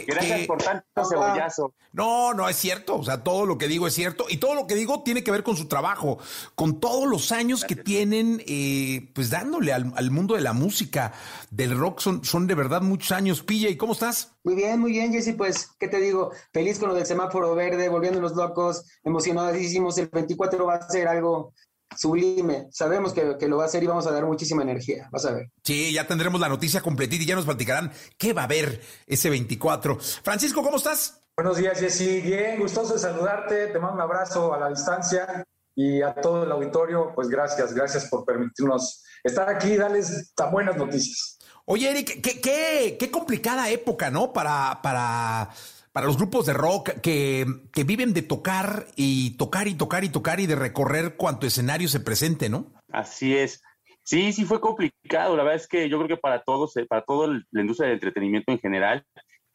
Gracias 0.07 0.47
por 0.47 0.61
tanto 0.61 1.05
cebollazo. 1.09 1.73
No, 1.93 2.33
no 2.33 2.47
es 2.47 2.55
cierto. 2.55 2.97
O 2.97 3.03
sea, 3.03 3.23
todo 3.23 3.45
lo 3.45 3.57
que 3.57 3.67
digo 3.67 3.87
es 3.87 3.93
cierto. 3.93 4.25
Y 4.29 4.37
todo 4.37 4.55
lo 4.55 4.67
que 4.67 4.75
digo 4.75 5.03
tiene 5.03 5.23
que 5.23 5.31
ver 5.31 5.43
con 5.43 5.57
su 5.57 5.67
trabajo, 5.67 6.19
con 6.55 6.79
todos 6.79 7.07
los 7.07 7.31
años 7.31 7.63
que 7.63 7.75
tienen, 7.75 8.43
eh, 8.47 9.09
pues 9.13 9.29
dándole 9.29 9.73
al, 9.73 10.11
mundo 10.11 10.35
de 10.35 10.41
la 10.41 10.53
música, 10.53 11.13
del 11.49 11.77
rock. 11.77 11.99
Son, 11.99 12.23
son 12.23 12.47
de 12.47 12.55
verdad 12.55 12.81
muchos 12.81 13.11
años. 13.11 13.43
Pilla, 13.43 13.69
¿y 13.69 13.77
cómo 13.77 13.93
estás? 13.93 14.35
Muy 14.43 14.55
bien, 14.55 14.79
muy 14.79 14.91
bien, 14.91 15.11
Jesse. 15.11 15.35
Pues, 15.35 15.71
¿qué 15.79 15.87
te 15.87 15.99
digo? 15.99 16.31
Feliz 16.53 16.79
con 16.79 16.89
lo 16.89 16.95
del 16.95 17.05
semáforo 17.05 17.55
verde, 17.55 17.89
volviendo 17.89 18.21
los 18.21 18.35
locos, 18.35 18.85
emocionadísimos. 19.03 19.97
El 19.97 20.07
24 20.07 20.65
va 20.65 20.75
a 20.75 20.89
ser 20.89 21.07
algo 21.07 21.53
sublime. 21.95 22.67
Sabemos 22.71 23.13
que, 23.13 23.47
lo 23.47 23.57
va 23.57 23.63
a 23.63 23.65
hacer 23.67 23.83
y 23.83 23.88
vamos 23.88 24.07
a 24.07 24.11
dar 24.11 24.25
muchísima 24.25 24.63
energía. 24.63 25.07
Vas 25.11 25.25
a 25.25 25.33
ver. 25.33 25.51
Sí, 25.63 25.93
ya 25.93 26.07
tendremos 26.07 26.39
la 26.39 26.49
noticia 26.49 26.81
completita 26.81 27.23
y 27.23 27.27
ya 27.27 27.35
nos 27.35 27.45
platicarán 27.45 27.91
qué 28.17 28.33
va 28.33 28.41
a 28.41 28.45
haber 28.45 28.81
ese 29.05 29.29
24. 29.29 29.97
Francisco, 30.23 30.63
¿cómo 30.63 30.77
estás? 30.77 31.21
Buenos 31.35 31.57
días, 31.57 31.79
Jessy. 31.79 32.21
Bien, 32.21 32.59
gustoso 32.59 32.93
de 32.93 32.99
saludarte. 32.99 33.67
Te 33.67 33.79
mando 33.79 33.95
un 33.95 34.01
abrazo 34.01 34.53
a 34.53 34.59
la 34.59 34.69
distancia 34.69 35.43
y 35.75 36.01
a 36.01 36.13
todo 36.15 36.43
el 36.43 36.51
auditorio. 36.51 37.11
Pues 37.13 37.29
gracias, 37.29 37.73
gracias 37.73 38.05
por 38.05 38.25
permitirnos 38.25 39.03
estar 39.23 39.47
aquí 39.49 39.73
y 39.73 39.77
darles 39.77 40.33
tan 40.33 40.51
buenas 40.51 40.75
noticias. 40.75 41.38
Oye, 41.65 41.91
Eric, 41.91 42.21
qué, 42.21 42.39
qué, 42.39 42.97
qué 42.97 43.11
complicada 43.11 43.69
época, 43.69 44.09
¿no? 44.09 44.31
Para, 44.31 44.79
para 44.81 45.49
para 45.97 46.05
los 46.05 46.17
grupos 46.17 46.45
de 46.45 46.53
rock 46.53 47.01
que, 47.01 47.43
viven 47.83 48.13
de 48.13 48.21
tocar 48.21 48.85
y 48.95 49.31
tocar 49.31 49.67
y 49.67 49.73
tocar 49.73 50.03
y 50.03 50.09
tocar 50.09 50.39
y 50.39 50.45
de 50.45 50.55
recorrer 50.55 51.15
cuanto 51.17 51.47
escenario 51.47 51.87
se 51.87 51.99
presente, 51.99 52.49
¿no? 52.49 52.71
Así 52.91 53.35
es. 53.35 53.63
Sí, 54.03 54.31
sí 54.31 54.45
fue 54.45 54.61
complicado. 54.61 55.35
La 55.35 55.41
verdad 55.41 55.59
es 55.59 55.67
que 55.67 55.89
yo 55.89 55.97
creo 55.97 56.07
que 56.07 56.17
para 56.17 56.43
todos, 56.43 56.77
eh, 56.77 56.85
para 56.85 57.01
toda 57.01 57.29
la 57.49 57.61
industria 57.61 57.87
del 57.87 57.95
entretenimiento 57.95 58.51
en 58.51 58.59
general, 58.59 59.07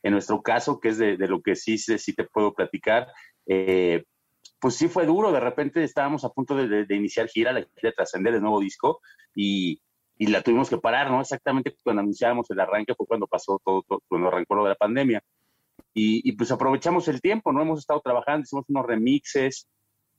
en 0.03 0.11
nuestro 0.15 0.43
caso, 0.43 0.81
que 0.81 0.89
es 0.89 0.99
de, 0.99 1.17
lo 1.17 1.41
que 1.43 1.55
sí, 1.55 1.79
sí 1.79 2.13
te 2.13 2.25
puedo 2.25 2.53
platicar, 2.53 3.07
eh, 3.47 4.03
pues 4.59 4.75
sí 4.75 4.89
fue 4.89 5.07
duro. 5.07 5.31
De 5.31 5.39
repente 5.39 5.85
estábamos 5.85 6.25
a 6.25 6.31
punto 6.31 6.57
de, 6.57 6.87
iniciar 6.91 7.29
gira, 7.29 7.53
la 7.53 7.61
gira 7.61 7.91
de 7.91 7.93
trascender 7.93 8.35
el 8.35 8.41
nuevo 8.41 8.59
disco 8.59 9.01
y, 9.33 9.81
la 10.19 10.43
tuvimos 10.43 10.69
que 10.69 10.79
parar, 10.79 11.09
¿no? 11.09 11.21
Exactamente 11.21 11.77
cuando 11.85 12.01
anunciábamos 12.01 12.51
el 12.51 12.59
arranque 12.59 12.97
fue 12.97 13.07
cuando 13.07 13.29
pasó 13.29 13.61
todo 13.65 13.85
cuando 14.09 14.27
arrancó 14.27 14.57
lo 14.57 14.65
de 14.65 14.71
la 14.71 14.75
pandemia. 14.75 15.23
Y, 15.95 16.33
pues 16.33 16.51
aprovechamos 16.51 17.07
el 17.09 17.21
tiempo, 17.21 17.53
¿no? 17.53 17.63
Hemos 17.63 17.81
estado 17.81 18.01
trabajando, 18.01 18.45
hicimos 18.45 18.65
unos 18.69 18.87
remixes, 18.87 19.69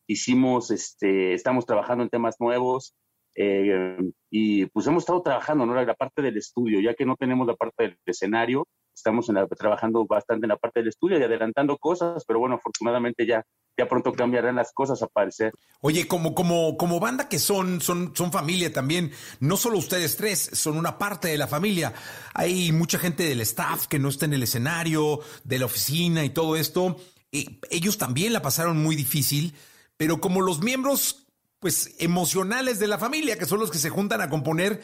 hicimos, 0.06 0.70
este, 0.70 1.34
estamos 1.34 1.66
trabajando 1.66 2.04
en 2.04 2.10
temas 2.10 2.36
nuevos 2.40 2.96
eh, 3.36 3.98
y 4.30 4.68
pues 4.68 4.86
hemos 4.86 5.04
estado 5.04 5.24
trabajando, 5.24 5.66
¿no? 5.66 5.74
La 5.74 5.96
parte 5.96 6.22
del 6.22 6.38
estudio, 6.38 6.80
ya 6.80 6.94
que 6.94 7.06
no 7.06 7.16
tenemos 7.16 7.48
la 7.48 7.56
parte 7.56 7.84
del 7.84 7.98
escenario, 8.06 8.68
estamos 8.94 9.28
trabajando 9.58 10.06
bastante 10.06 10.46
en 10.46 10.50
la 10.50 10.58
parte 10.58 10.80
del 10.80 10.90
estudio 10.90 11.20
y 11.20 11.24
adelantando 11.24 11.78
cosas, 11.78 12.24
pero 12.26 12.40
bueno, 12.40 12.56
afortunadamente 12.56 13.26
ya, 13.26 13.46
ya 13.78 13.88
pronto 13.88 14.14
cambiarán 14.14 14.56
las 14.56 14.72
cosas 14.72 15.02
a 15.02 15.08
parecer. 15.08 15.54
Oye, 15.82 16.08
como, 16.08 16.36
como, 16.36 16.78
como 16.78 17.00
banda 17.00 17.28
que 17.28 17.40
son, 17.40 17.82
son, 17.82 18.16
son 18.16 18.32
familia 18.32 18.72
también, 18.72 19.12
no 19.40 19.58
solo 19.58 19.78
ustedes 19.78 20.16
tres, 20.16 20.52
son 20.54 20.78
una 20.78 20.98
parte 20.98 21.28
de 21.28 21.38
la 21.38 21.48
familia. 21.48 21.94
Hay 22.34 22.72
mucha 22.72 23.00
gente 23.00 23.24
del 23.24 23.42
staff 23.42 23.88
que 23.88 24.00
no 24.00 24.10
está 24.10 24.26
en 24.26 24.34
el 24.34 24.44
escenario, 24.44 25.20
de 25.44 25.60
la 25.60 25.66
oficina 25.66 26.24
y 26.24 26.30
todo 26.30 26.56
esto. 26.56 26.98
ellos 27.32 27.98
también 27.98 28.34
la 28.34 28.42
pasaron 28.42 28.82
muy 28.82 28.96
difícil, 28.96 29.56
pero 29.98 30.22
como 30.22 30.42
los 30.42 30.62
miembros 30.62 31.20
pues 31.64 31.96
emocionales 32.00 32.78
de 32.78 32.88
la 32.88 32.98
familia, 32.98 33.38
que 33.38 33.46
son 33.46 33.62
los 33.62 33.72
que 33.72 33.78
se 33.78 33.90
juntan 33.90 34.20
a 34.20 34.30
componer, 34.30 34.84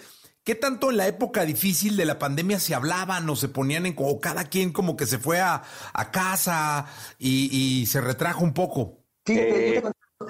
¿Qué 0.49 0.55
tanto 0.55 0.89
en 0.89 0.97
la 0.97 1.07
época 1.07 1.45
difícil 1.45 1.95
de 1.95 2.05
la 2.05 2.17
pandemia 2.17 2.57
se 2.57 2.73
hablaban 2.73 3.29
o 3.29 3.35
se 3.35 3.49
ponían 3.49 3.85
en, 3.85 3.93
o 3.99 4.19
cada 4.19 4.45
quien 4.45 4.73
como 4.73 4.97
que 4.97 5.05
se 5.05 5.19
fue 5.19 5.39
a, 5.39 5.61
casa 6.11 6.87
y, 7.19 7.85
se 7.85 8.01
retrajo 8.01 8.43
un 8.43 8.55
poco? 8.55 8.97
Sí, 9.27 9.35
te, 9.35 9.83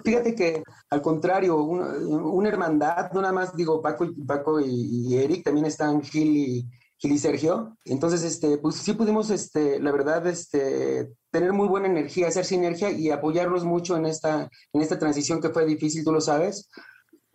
fíjate 0.03 0.35
que 0.35 0.61
al 0.89 1.01
contrario, 1.01 1.63
una, 1.63 2.49
hermandad, 2.49 3.13
no 3.13 3.21
nada 3.21 3.31
más 3.31 3.55
digo 3.55 3.81
Paco 3.81 4.03
y, 4.03 4.11
Paco 4.25 4.59
y, 4.59 5.15
Eric, 5.15 5.45
también 5.45 5.65
están 5.65 6.01
Gil 6.01 6.35
y, 6.35 6.69
Gil 6.97 7.13
y 7.13 7.17
Sergio. 7.17 7.77
Entonces, 7.85 8.21
este, 8.23 8.57
pues 8.57 8.75
sí 8.75 8.91
pudimos, 8.91 9.29
este, 9.29 9.79
la 9.79 9.93
verdad, 9.93 10.27
este, 10.27 11.13
tener 11.31 11.53
muy 11.53 11.69
buena 11.69 11.87
energía, 11.87 12.27
hacer 12.27 12.43
sinergia 12.43 12.91
y 12.91 13.09
apoyarnos 13.09 13.63
mucho 13.63 13.95
en 13.95 14.05
esta, 14.05 14.49
en 14.73 14.81
esta 14.81 14.99
transición 14.99 15.39
que 15.39 15.47
fue 15.51 15.65
difícil, 15.65 16.03
tú 16.03 16.11
lo 16.11 16.19
sabes 16.19 16.69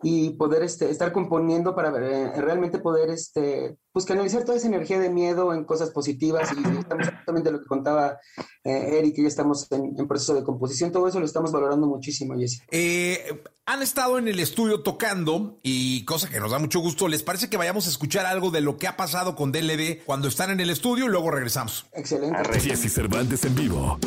y 0.07 0.29
poder 0.29 0.61
este, 0.61 0.91
estar 0.91 1.11
componiendo 1.11 1.73
para 1.73 1.89
eh, 1.89 2.39
realmente 2.39 2.77
poder 2.77 3.09
este, 3.09 3.75
pues 3.91 4.05
canalizar 4.05 4.45
toda 4.45 4.55
esa 4.55 4.67
energía 4.67 4.99
de 4.99 5.09
miedo 5.09 5.51
en 5.51 5.65
cosas 5.65 5.89
positivas 5.89 6.51
y 6.51 6.59
estamos 6.77 7.07
exactamente 7.07 7.51
lo 7.51 7.59
que 7.59 7.65
contaba 7.65 8.19
eh, 8.63 8.99
Eric, 8.99 9.15
ya 9.17 9.27
estamos 9.27 9.67
en, 9.71 10.07
proceso 10.07 10.35
de 10.35 10.43
composición, 10.43 10.91
todo 10.91 11.07
eso 11.07 11.19
lo 11.19 11.25
estamos 11.25 11.51
valorando 11.51 11.87
muchísimo, 11.87 12.37
Jesse. 12.37 12.61
Eh, 12.69 13.41
han 13.65 13.81
estado 13.81 14.19
en 14.19 14.27
el 14.27 14.39
estudio 14.39 14.83
tocando 14.83 15.57
y 15.63 16.05
cosa 16.05 16.29
que 16.29 16.39
nos 16.39 16.51
da 16.51 16.59
mucho 16.59 16.81
gusto, 16.81 17.07
¿les 17.07 17.23
parece 17.23 17.49
que 17.49 17.57
vayamos 17.57 17.87
a 17.87 17.89
escuchar 17.89 18.27
algo 18.27 18.51
de 18.51 18.61
lo 18.61 18.77
que 18.77 18.87
ha 18.87 18.95
pasado 18.97 19.35
con 19.35 19.51
DLD 19.51 20.03
cuando 20.05 20.27
están 20.27 20.51
en 20.51 20.59
el 20.59 20.69
estudio 20.69 21.05
y 21.05 21.09
luego 21.09 21.31
regresamos? 21.31 21.87
Excelente. 21.93 22.59
Jesse 22.59 22.93
Cervantes 22.93 23.43
en 23.43 23.55
vivo. 23.55 23.97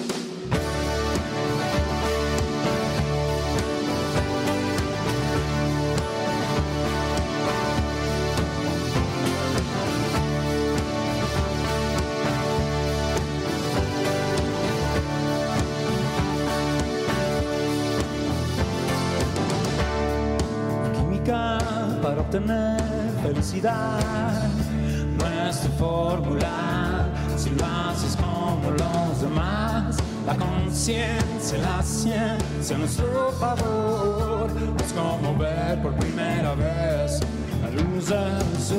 Conciencia, 30.89 31.59
la 31.59 31.83
ciencia 31.83 32.77
a 32.77 32.79
nuestro 32.79 33.31
favor. 33.33 34.51
Es 34.83 34.93
como 34.95 35.37
ver 35.37 35.83
por 35.83 35.93
primera 35.97 36.55
vez 36.55 37.21
la 37.63 37.71
luz 37.71 38.09
del 38.09 38.59
sol. 38.59 38.79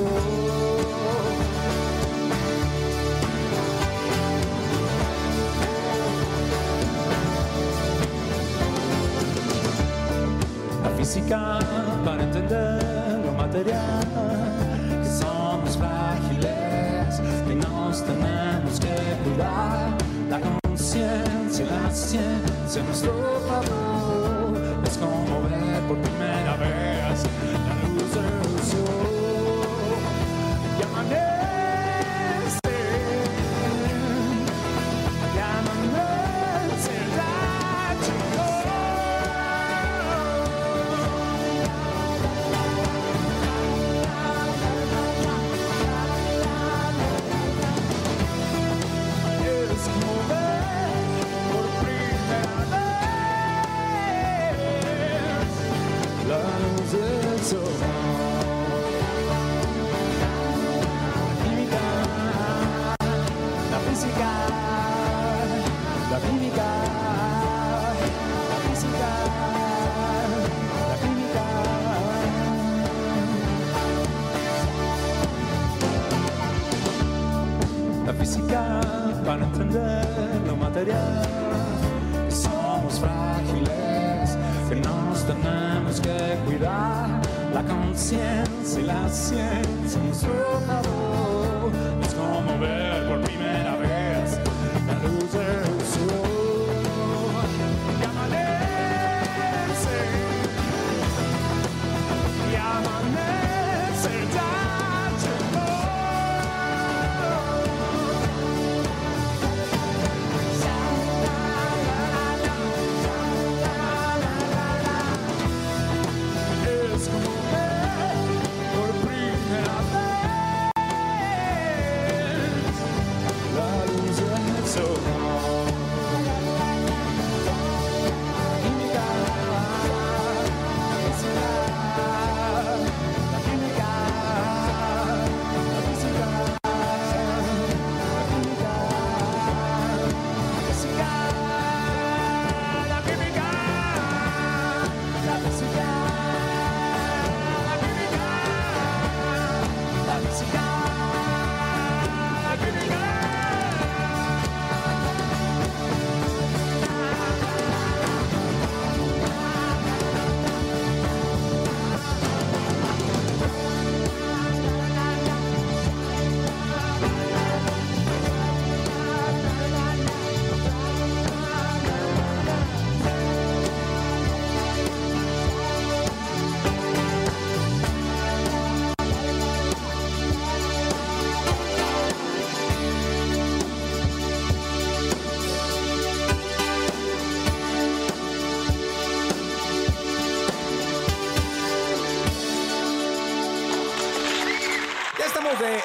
La 10.83 10.89
física 10.97 11.59
para 12.03 12.23
entender 12.23 13.19
lo 13.23 13.33
material 13.33 14.07
que 15.03 15.09
somos 15.09 15.77
frágiles, 15.77 17.19
que 17.47 17.55
nos 17.55 18.03
tenemos 18.03 18.79
que 18.79 18.95
cuidar 19.23 19.95
la 20.27 20.58
conciencia 20.89 21.65
y 21.65 21.69
la 21.69 21.91
ciencia 21.91 22.83
nuestro 22.83 23.13
favor. 23.47 24.83
Es 24.83 24.97
como 24.97 25.43
ver 25.43 25.81
por 25.87 25.97
primera 25.99 26.55
vez 26.55 27.23
la 27.53 27.89
luz 27.89 28.13
del 28.15 28.63
sol. 28.65 29.18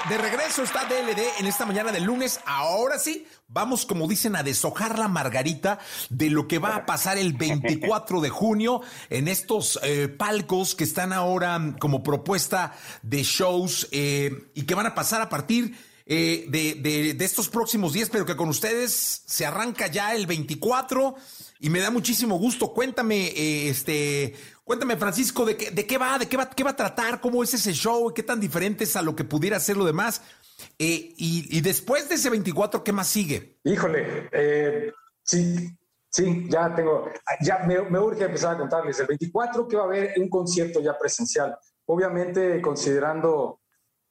De, 0.08 0.18
regreso, 0.18 0.62
está 0.62 0.84
DLD 0.84 1.40
en 1.40 1.46
esta 1.46 1.64
mañana 1.66 1.90
de 1.92 2.00
lunes. 2.00 2.40
Ahora 2.46 2.98
sí, 2.98 3.26
vamos, 3.48 3.86
como 3.86 4.06
dicen, 4.06 4.36
a 4.36 4.42
deshojar 4.42 4.98
la 4.98 5.08
margarita 5.08 5.78
de 6.10 6.30
lo 6.30 6.46
que 6.46 6.58
va 6.58 6.76
a 6.76 6.86
pasar 6.86 7.18
el 7.18 7.32
24 7.32 8.20
de 8.20 8.28
junio 8.30 8.82
en 9.10 9.28
estos 9.28 9.78
eh, 9.82 10.08
palcos 10.08 10.74
que 10.74 10.84
están 10.84 11.12
ahora 11.12 11.76
como 11.80 12.02
propuesta 12.02 12.72
de 13.02 13.22
shows 13.22 13.88
eh, 13.92 14.50
y 14.54 14.62
que 14.62 14.74
van 14.74 14.86
a 14.86 14.94
pasar 14.94 15.20
a 15.22 15.28
partir 15.28 15.76
eh, 16.06 16.44
de, 16.48 16.74
de- 17.14 17.24
estos 17.24 17.48
próximos 17.48 17.94
días, 17.94 18.10
pero 18.10 18.26
que 18.26 18.36
con 18.36 18.48
ustedes 18.50 19.22
se 19.26 19.46
arranca 19.46 19.86
ya 19.86 20.14
el 20.14 20.26
24 20.26 21.14
y 21.60 21.70
me 21.70 21.80
da 21.80 21.90
muchísimo 21.90 22.36
gusto. 22.36 22.74
Cuéntame, 22.74 23.68
este, 23.70 24.34
cuéntame, 24.64 24.96
Francisco, 24.96 25.44
de 25.44 25.56
qué, 25.56 25.70
de 25.70 25.86
qué 25.86 25.98
va, 25.98 26.18
de 26.18 26.26
qué 26.26 26.36
va, 26.36 26.50
qué 26.50 26.64
va 26.64 26.70
a 26.70 26.76
tratar, 26.76 27.20
cómo 27.20 27.42
es 27.42 27.54
ese 27.54 27.72
show, 27.72 28.12
qué 28.12 28.22
tan 28.22 28.40
diferente 28.40 28.84
es 28.84 28.96
a 28.96 29.02
lo 29.02 29.14
que 29.14 29.24
pudiera 29.24 29.60
ser 29.60 29.76
lo 29.76 29.84
demás. 29.84 30.22
Eh, 30.78 31.14
y, 31.16 31.56
y 31.56 31.60
después 31.60 32.08
de 32.08 32.16
ese 32.16 32.30
24, 32.30 32.82
¿qué 32.82 32.92
más 32.92 33.08
sigue? 33.08 33.58
Híjole, 33.64 34.28
eh, 34.32 34.92
sí, 35.22 35.68
sí, 36.08 36.46
ya 36.48 36.74
tengo, 36.74 37.10
ya 37.40 37.58
me, 37.66 37.82
me 37.82 37.98
urge 37.98 38.24
empezar 38.24 38.54
a 38.54 38.58
contarles. 38.58 38.98
El 39.00 39.06
24 39.06 39.68
que 39.68 39.76
va 39.76 39.82
a 39.82 39.86
haber 39.86 40.14
un 40.18 40.28
concierto 40.28 40.80
ya 40.80 40.98
presencial. 40.98 41.56
Obviamente, 41.86 42.60
considerando 42.62 43.60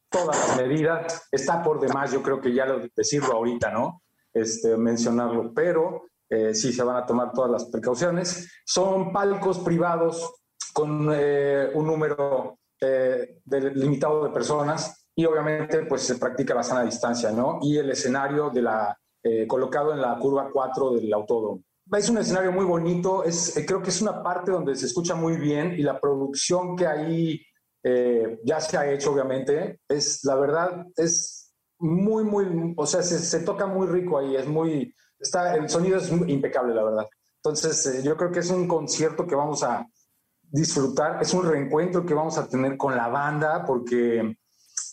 todas 0.09 0.37
las 0.49 0.57
medidas, 0.57 1.27
está 1.31 1.63
por 1.63 1.79
demás, 1.79 2.11
yo 2.11 2.21
creo 2.21 2.39
que 2.39 2.53
ya 2.53 2.65
lo, 2.65 2.87
decirlo 2.95 3.33
ahorita, 3.33 3.71
¿no? 3.71 4.03
Este, 4.31 4.77
mencionarlo, 4.77 5.51
pero 5.53 6.03
eh, 6.29 6.53
sí 6.53 6.71
se 6.71 6.83
van 6.83 6.97
a 6.97 7.05
tomar 7.05 7.31
todas 7.31 7.49
las 7.49 7.65
precauciones. 7.65 8.51
Son 8.65 9.11
palcos 9.11 9.59
privados 9.59 10.42
con 10.73 11.09
eh, 11.13 11.69
un 11.73 11.85
número 11.87 12.59
eh, 12.81 13.39
de- 13.45 13.71
limitado 13.71 14.23
de 14.25 14.31
personas 14.31 15.07
y 15.15 15.25
obviamente 15.25 15.83
pues 15.85 16.01
se 16.01 16.15
practica 16.15 16.55
la 16.55 16.63
sana 16.63 16.83
distancia, 16.83 17.31
¿no? 17.31 17.59
Y 17.61 17.77
el 17.77 17.89
escenario 17.91 18.49
de 18.49 18.61
la, 18.63 18.97
eh, 19.23 19.47
colocado 19.47 19.93
en 19.93 20.01
la 20.01 20.17
curva 20.17 20.49
4 20.51 20.91
del 20.95 21.13
autódromo. 21.13 21.61
Es 21.91 22.09
un 22.09 22.17
escenario 22.17 22.51
muy 22.51 22.65
bonito, 22.65 23.23
es, 23.23 23.55
eh, 23.57 23.65
creo 23.65 23.81
que 23.81 23.89
es 23.89 24.01
una 24.01 24.23
parte 24.23 24.51
donde 24.51 24.75
se 24.75 24.85
escucha 24.87 25.15
muy 25.15 25.37
bien 25.37 25.73
y 25.77 25.83
la 25.83 25.99
producción 25.99 26.75
que 26.75 26.87
ahí 26.87 27.41
eh, 27.83 28.39
ya 28.43 28.59
se 28.59 28.77
ha 28.77 28.89
hecho, 28.91 29.11
obviamente, 29.11 29.79
es, 29.87 30.23
la 30.23 30.35
verdad, 30.35 30.85
es 30.95 31.53
muy, 31.79 32.23
muy, 32.23 32.73
o 32.77 32.85
sea, 32.85 33.03
se, 33.03 33.19
se 33.19 33.41
toca 33.41 33.65
muy 33.67 33.87
rico 33.87 34.17
ahí, 34.17 34.35
es 34.37 34.47
muy, 34.47 34.93
está, 35.19 35.55
el 35.55 35.67
sonido 35.69 35.97
es 35.97 36.09
impecable, 36.09 36.73
la 36.73 36.83
verdad. 36.83 37.07
Entonces, 37.43 37.85
eh, 37.87 38.01
yo 38.03 38.15
creo 38.15 38.31
que 38.31 38.39
es 38.39 38.49
un 38.49 38.67
concierto 38.69 39.27
que 39.27 39.35
vamos 39.35 39.63
a 39.63 39.85
disfrutar, 40.53 41.17
es 41.19 41.33
un 41.33 41.49
reencuentro 41.49 42.05
que 42.05 42.13
vamos 42.13 42.37
a 42.37 42.47
tener 42.47 42.77
con 42.77 42.95
la 42.95 43.07
banda, 43.07 43.65
porque 43.65 44.37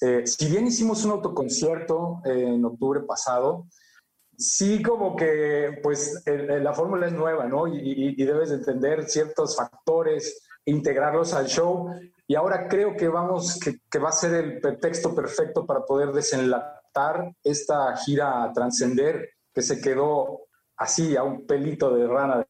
eh, 0.00 0.26
si 0.26 0.48
bien 0.48 0.66
hicimos 0.66 1.04
un 1.04 1.10
autoconcierto 1.12 2.22
eh, 2.24 2.54
en 2.54 2.64
octubre 2.64 3.02
pasado, 3.02 3.66
sí 4.38 4.80
como 4.82 5.14
que 5.14 5.78
pues 5.82 6.22
la 6.26 6.72
fórmula 6.72 7.08
es 7.08 7.12
nueva, 7.12 7.46
¿no? 7.46 7.66
Y, 7.66 8.14
y- 8.16 8.24
debes 8.24 8.48
de 8.48 8.56
entender 8.56 9.04
ciertos 9.04 9.54
factores, 9.54 10.42
integrarlos 10.64 11.34
al 11.34 11.46
show. 11.46 11.90
Y 12.26 12.36
ahora 12.36 12.66
creo 12.66 12.96
que 12.96 13.08
vamos, 13.08 13.60
que, 13.60 13.98
va 13.98 14.08
a 14.08 14.12
ser 14.12 14.32
el 14.42 14.60
pretexto 14.62 15.14
perfecto 15.14 15.66
para 15.66 15.84
poder 15.84 16.12
desenlatar 16.12 17.34
esta 17.44 17.94
gira 17.98 18.42
a 18.44 18.52
trascender 18.54 19.28
que 19.52 19.60
se 19.60 19.78
quedó 19.78 20.46
así 20.78 21.18
a 21.18 21.22
un 21.22 21.46
pelito 21.46 21.94
de 21.94 22.06
rana 22.06 22.46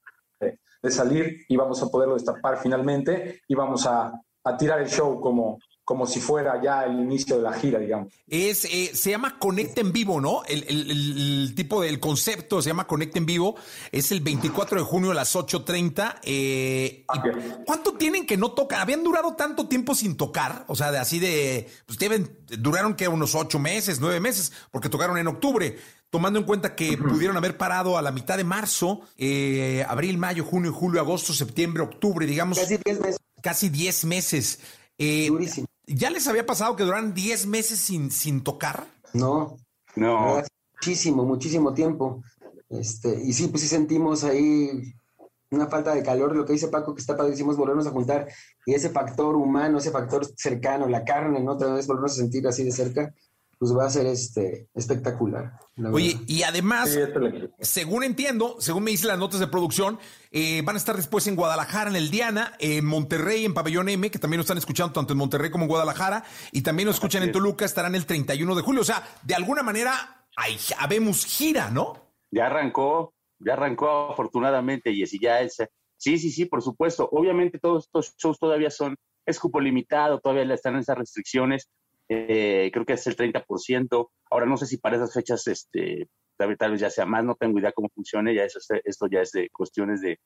de, 0.82 0.90
salir 0.90 1.44
y 1.48 1.56
vamos 1.56 1.82
a 1.82 1.88
poderlo 1.88 2.14
destapar 2.14 2.58
finalmente 2.62 3.40
y 3.46 3.54
vamos 3.54 3.86
a, 3.86 4.12
a 4.44 4.56
tirar 4.56 4.80
el 4.80 4.88
show 4.88 5.20
como, 5.20 5.58
como 5.84 6.06
si 6.06 6.20
fuera 6.20 6.60
ya 6.62 6.84
el 6.84 7.00
inicio 7.00 7.36
de 7.36 7.42
la 7.42 7.52
gira, 7.52 7.78
digamos. 7.80 8.12
Es, 8.28 8.64
eh, 8.64 8.90
se 8.94 9.10
llama 9.10 9.38
Conecta 9.38 9.80
en 9.80 9.92
Vivo, 9.92 10.20
¿no? 10.20 10.42
El, 10.46 10.64
el- 10.68 11.54
tipo 11.56 11.82
del 11.82 11.98
concepto 11.98 12.62
se 12.62 12.70
llama 12.70 12.86
Conecta 12.86 13.18
en 13.18 13.26
Vivo. 13.26 13.56
Es 13.90 14.12
el 14.12 14.20
24 14.20 14.78
de 14.78 14.84
junio 14.84 15.10
a 15.10 15.14
las 15.14 15.34
8.30. 15.34 16.20
Eh, 16.22 17.04
¿y 17.12 17.64
¿Cuánto 17.66 17.94
tienen 17.94 18.24
que 18.24 18.36
no 18.36 18.52
tocan? 18.52 18.80
¿Habían 18.80 19.02
durado 19.02 19.34
tanto 19.34 19.66
tiempo 19.68 19.94
sin 19.94 20.16
tocar? 20.16 20.64
O 20.68 20.76
sea, 20.76 20.92
de 20.92 20.98
así 20.98 21.18
de... 21.18 21.68
Pues 21.86 21.98
deben, 21.98 22.38
duraron 22.58 22.94
que 22.94 23.08
unos 23.08 23.34
ocho 23.34 23.58
meses, 23.58 24.00
nueve 24.00 24.20
meses, 24.20 24.52
porque 24.70 24.88
tocaron 24.88 25.18
en 25.18 25.26
octubre. 25.26 25.76
Tomando 26.10 26.40
en 26.40 26.44
cuenta 26.44 26.74
que 26.74 26.98
pudieron 26.98 27.36
haber 27.36 27.56
parado 27.56 27.96
a 27.96 28.02
la 28.02 28.10
mitad 28.10 28.36
de 28.36 28.42
marzo, 28.42 29.02
eh, 29.16 29.84
abril, 29.88 30.18
mayo, 30.18 30.44
junio, 30.44 30.72
julio, 30.72 31.00
agosto, 31.00 31.32
septiembre, 31.32 31.84
octubre, 31.84 32.26
digamos. 32.26 32.58
Casi 32.58 32.78
10 32.78 33.00
meses. 33.00 33.20
Casi 33.40 33.68
10 33.68 34.04
meses. 34.06 34.60
Eh, 34.98 35.30
¿Ya 35.86 36.10
les 36.10 36.26
había 36.26 36.44
pasado 36.44 36.74
que 36.74 36.82
duraran 36.82 37.14
10 37.14 37.46
meses 37.46 37.78
sin, 37.78 38.10
sin 38.10 38.42
tocar? 38.42 38.86
No. 39.12 39.56
No. 39.94 40.42
Muchísimo, 40.74 41.24
muchísimo 41.24 41.72
tiempo. 41.74 42.22
Este, 42.68 43.20
y 43.22 43.32
sí, 43.32 43.48
pues 43.48 43.62
sí 43.62 43.68
sentimos 43.68 44.24
ahí 44.24 44.94
una 45.50 45.66
falta 45.66 45.94
de 45.94 46.02
calor, 46.02 46.34
lo 46.34 46.44
que 46.44 46.52
dice 46.52 46.68
Paco, 46.68 46.94
que 46.94 47.00
está 47.00 47.16
padrísimo 47.16 47.50
es 47.50 47.58
volvernos 47.58 47.86
a 47.86 47.90
juntar 47.90 48.28
y 48.64 48.74
ese 48.74 48.90
factor 48.90 49.34
humano, 49.34 49.78
ese 49.78 49.90
factor 49.90 50.24
cercano, 50.36 50.86
la 50.86 51.04
carne, 51.04 51.40
¿no? 51.40 51.52
Otra 51.52 51.72
vez 51.72 51.86
volvernos 51.86 52.12
a 52.12 52.16
sentir 52.16 52.46
así 52.46 52.62
de 52.62 52.70
cerca, 52.70 53.12
pues 53.60 53.76
va 53.76 53.84
a 53.84 53.90
ser 53.90 54.06
este, 54.06 54.70
espectacular. 54.72 55.52
la 55.76 55.90
Oye, 55.90 56.14
verdad. 56.14 56.24
y 56.28 56.42
además, 56.44 56.98
según 57.58 58.04
entiendo, 58.04 58.56
según 58.58 58.84
me 58.84 58.90
dicen 58.90 59.08
las 59.08 59.18
notas 59.18 59.38
de 59.38 59.48
producción, 59.48 59.98
eh, 60.30 60.62
van 60.64 60.76
a 60.76 60.78
estar 60.78 60.96
después 60.96 61.26
en 61.26 61.36
Guadalajara, 61.36 61.90
en 61.90 61.96
el 61.96 62.10
Diana, 62.10 62.54
en 62.58 62.86
Monterrey, 62.86 63.44
en 63.44 63.52
Pabellón 63.52 63.90
M, 63.90 64.10
que 64.10 64.18
también 64.18 64.38
lo 64.38 64.44
están 64.44 64.56
escuchando 64.56 64.94
tanto 64.94 65.12
en 65.12 65.18
Monterrey 65.18 65.50
como 65.50 65.64
en 65.64 65.68
Guadalajara, 65.68 66.24
y 66.52 66.62
también 66.62 66.86
lo 66.86 66.92
escuchan 66.92 67.22
en 67.22 67.32
Toluca, 67.32 67.66
estarán 67.66 67.94
el 67.94 68.06
31 68.06 68.54
de 68.54 68.62
julio. 68.62 68.80
O 68.80 68.84
sea, 68.84 69.06
de 69.24 69.34
alguna 69.34 69.62
manera, 69.62 70.24
hay, 70.36 70.56
habemos 70.78 71.26
gira, 71.26 71.68
¿no? 71.68 72.14
Ya 72.30 72.46
arrancó, 72.46 73.12
ya 73.40 73.52
arrancó 73.52 74.10
afortunadamente 74.12 74.90
y 74.90 75.02
así 75.02 75.18
ya 75.20 75.42
es. 75.42 75.58
Sí, 75.98 76.16
sí, 76.16 76.30
sí, 76.30 76.46
por 76.46 76.62
supuesto. 76.62 77.10
Obviamente 77.12 77.58
todos 77.58 77.84
estos 77.84 78.16
shows 78.16 78.38
todavía 78.38 78.70
son, 78.70 78.96
es 79.26 79.38
cupo 79.38 79.60
limitado, 79.60 80.18
todavía 80.18 80.54
están 80.54 80.76
en 80.76 80.80
esas 80.80 80.96
restricciones. 80.96 81.68
Eh, 82.10 82.70
creo 82.72 82.84
que 82.86 82.94
es 82.94 83.06
el 83.06 83.16
30%. 83.16 84.10
Ahora 84.30 84.46
no 84.46 84.56
sé 84.58 84.66
si 84.66 84.78
para 84.78 84.96
esas 84.96 85.14
fechas, 85.14 85.46
este, 85.48 86.08
tal, 86.36 86.56
tal 86.58 86.72
vez 86.72 86.80
ya 86.82 86.90
sea 86.90 87.06
más, 87.06 87.24
no 87.24 87.36
tengo 87.36 87.58
idea 87.60 87.72
cómo 87.72 87.88
funcione, 87.94 88.34
ya 88.34 88.44
eso, 88.44 88.58
es- 88.58 88.82
esto 88.84 89.06
ya 89.10 89.20
es 89.22 89.32
de 89.32 89.48
cuestiones 89.50 90.00
de, 90.02 90.18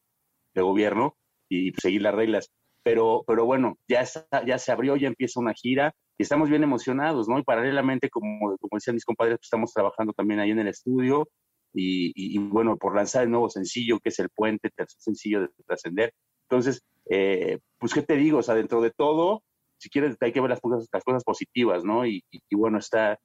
de 0.55 0.63
gobierno 0.63 1.17
y 1.49 1.73
seguir 1.75 2.03
las 2.03 2.15
reglas. 2.15 2.51
Pero, 2.83 3.25
pero 3.27 3.47
bueno, 3.47 3.79
ya, 3.89 4.01
está- 4.03 4.45
ya 4.47 4.59
se 4.59 4.73
abrió, 4.73 4.97
ya 4.97 5.09
empieza 5.09 5.41
una 5.41 5.55
gira 5.55 5.95
y 6.19 6.23
estamos 6.25 6.51
bien 6.51 6.63
emocionados, 6.63 7.29
¿no? 7.29 7.39
Y 7.39 7.43
paralelamente, 7.45 8.11
como, 8.11 8.57
como 8.59 8.71
decían 8.75 8.95
mis 8.95 9.05
compadres, 9.07 9.39
pues, 9.39 9.47
estamos 9.47 9.73
trabajando 9.73 10.13
también 10.13 10.41
ahí 10.41 10.51
en 10.51 10.61
el 10.61 10.69
estudio 10.69 11.29
y, 11.75 12.09
y- 12.15 12.37
y, 12.37 12.39
bueno, 12.39 12.77
por 12.77 12.95
lanzar 12.97 13.25
el 13.25 13.31
nuevo 13.31 13.49
sencillo, 13.51 13.99
que 14.01 14.11
es 14.11 14.19
El 14.21 14.31
Puente, 14.31 14.71
tercer 14.71 15.01
sencillo 15.01 15.41
de 15.43 15.49
Trascender. 15.67 16.13
Entonces, 16.49 16.83
eh, 17.11 17.59
pues, 17.79 17.95
¿qué 17.95 18.03
te 18.03 18.17
digo? 18.17 18.39
O 18.39 18.43
sea, 18.43 18.55
dentro 18.55 18.81
de 18.83 18.91
todo, 18.93 19.43
si 19.79 19.89
quieres, 19.91 20.17
hay 20.21 20.33
que 20.33 20.41
ver 20.41 20.51
las 20.51 20.61
cosas, 20.61 20.87
las 20.93 21.05
cosas 21.05 21.25
positivas, 21.25 21.85
¿no? 21.85 22.07
Y, 22.07 22.23
y- 22.31 22.41
y 22.51 22.57
bueno, 22.57 22.79
está, 22.79 23.19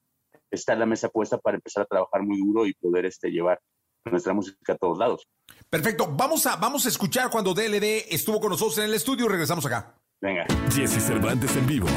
está 0.52 0.76
la 0.76 0.86
mesa 0.86 1.10
puesta 1.10 1.38
para 1.38 1.56
empezar 1.58 1.84
a 1.84 1.86
trabajar 1.86 2.22
muy 2.24 2.38
duro 2.40 2.66
y 2.66 2.74
poder 2.74 3.06
este, 3.06 3.30
llevar 3.32 3.60
nuestra 4.06 4.34
música 4.34 4.74
a 4.74 4.78
todos 4.78 4.98
lados. 4.98 5.28
Perfecto, 5.70 6.08
vamos 6.12 6.46
a, 6.46 6.56
vamos 6.56 6.86
a 6.86 6.90
escuchar 6.90 7.30
cuando 7.30 7.54
DLD 7.54 8.06
estuvo 8.10 8.40
con 8.40 8.50
nosotros 8.52 8.78
en 8.80 8.86
el 8.86 8.94
estudio, 8.94 9.28
regresamos 9.28 9.66
acá. 9.66 9.96
Venga. 10.22 10.46
Jesse 10.74 11.02
Cervantes 11.06 11.56
en 11.56 11.68
vivo. 11.68 11.88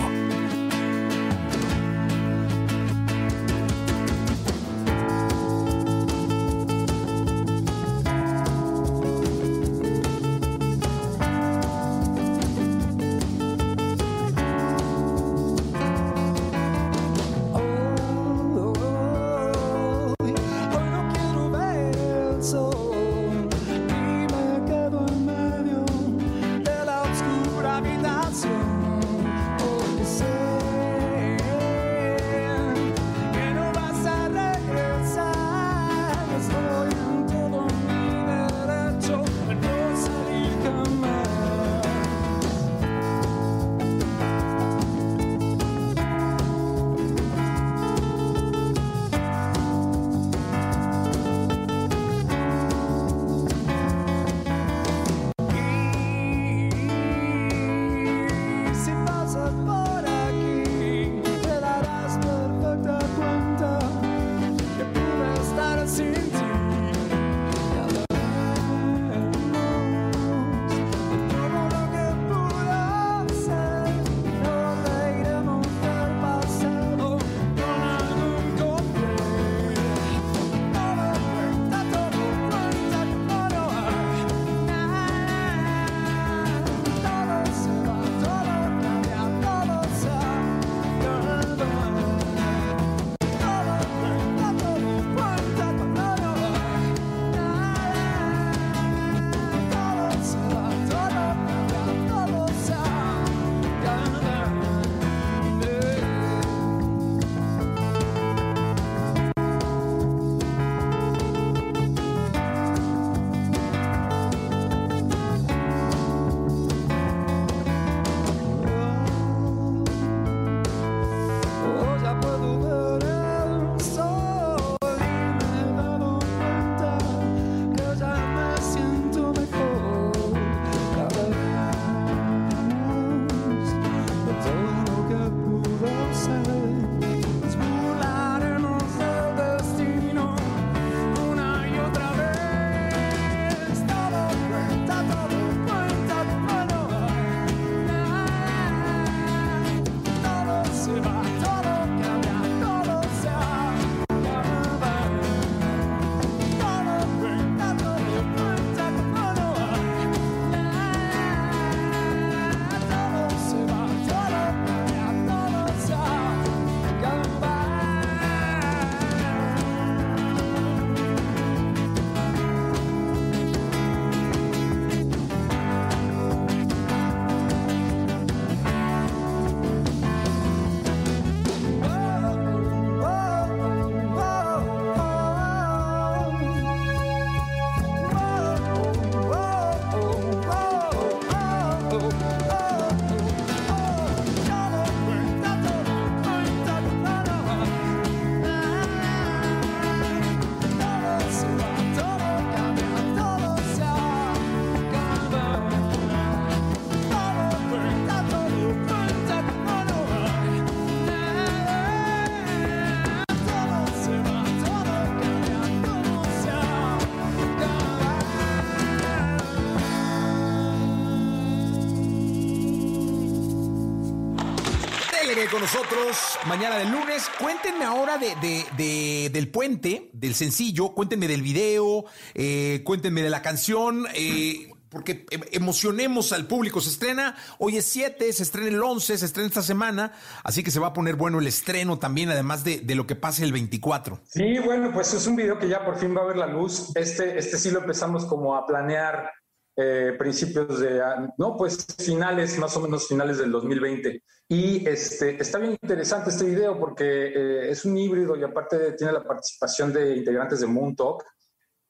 Con 225.53 225.61
nosotros 225.61 226.17
mañana 226.47 226.79
del 226.79 226.91
lunes. 226.91 227.31
Cuéntenme 227.39 227.85
ahora 227.85 228.17
de, 228.17 228.35
de- 228.41 228.65
de- 228.77 229.31
del 229.31 229.49
puente, 229.51 230.09
del 230.15 230.35
sencillo, 230.35 230.95
cuéntenme 230.95 231.29
del 231.29 231.43
video, 231.43 232.07
eh, 232.35 232.81
cuéntenme 232.85 233.23
de 233.23 233.29
la 233.29 233.43
canción, 233.43 234.07
eh, 234.15 234.71
porque 234.89 235.27
em- 235.31 235.43
emocionemos 235.53 236.33
al 236.33 236.47
público. 236.47 236.81
Se 236.81 236.89
estrena, 236.89 237.37
hoy 237.59 237.77
es 237.77 237.85
7, 237.85 238.33
se 238.33 238.43
estrena 238.43 238.69
el 238.69 238.83
11, 238.83 239.19
se 239.19 239.27
estrena 239.27 239.47
esta 239.49 239.63
semana, 239.63 240.13
así 240.43 240.63
que 240.63 240.71
se 240.71 240.81
va 240.81 240.89
a 240.89 240.93
poner 240.95 241.17
bueno 241.17 241.39
el 241.39 241.47
estreno 241.47 241.99
también, 241.99 242.31
además 242.31 242.65
de, 242.65 242.79
de 242.81 242.95
lo 242.95 243.07
que 243.07 243.15
pase 243.15 243.45
el 243.45 243.53
24. 243.53 244.21
Sí, 244.25 244.59
bueno, 244.65 244.91
pues 244.91 245.13
es 245.13 245.27
un 245.27 245.37
video 245.37 245.59
que 245.59 245.69
ya 245.69 245.85
por 245.85 245.99
fin 245.99 246.17
va 246.17 246.23
a 246.23 246.27
ver 246.27 246.37
la 246.39 246.47
luz. 246.47 246.93
Este, 246.95 247.39
este 247.39 247.59
sí 247.59 247.71
lo 247.71 247.81
empezamos 247.81 248.25
como 248.25 248.57
a 248.57 248.67
planear 248.67 249.31
eh, 249.77 250.13
principios 250.19 250.81
de, 250.81 251.01
no, 251.39 251.57
pues 251.57 251.87
finales, 251.99 252.59
más 252.59 252.75
o 252.77 252.81
menos 252.81 253.07
finales 253.09 253.39
del 253.39 253.51
2020. 253.53 254.23
Y 254.55 254.87
este, 254.87 255.41
está 255.41 255.57
bien 255.57 255.79
interesante 255.81 256.29
este 256.29 256.45
video 256.45 256.79
porque 256.79 257.05
eh, 257.05 257.71
es 257.71 257.87
un 257.87 257.97
híbrido 257.97 258.37
y 258.37 258.43
aparte 258.45 258.93
tiene 258.93 259.11
la 259.15 259.25
participación 259.25 259.95
de 259.95 260.15
integrantes 260.15 260.61
de 260.61 260.67
Moon 260.67 260.95
Talk, 260.95 261.25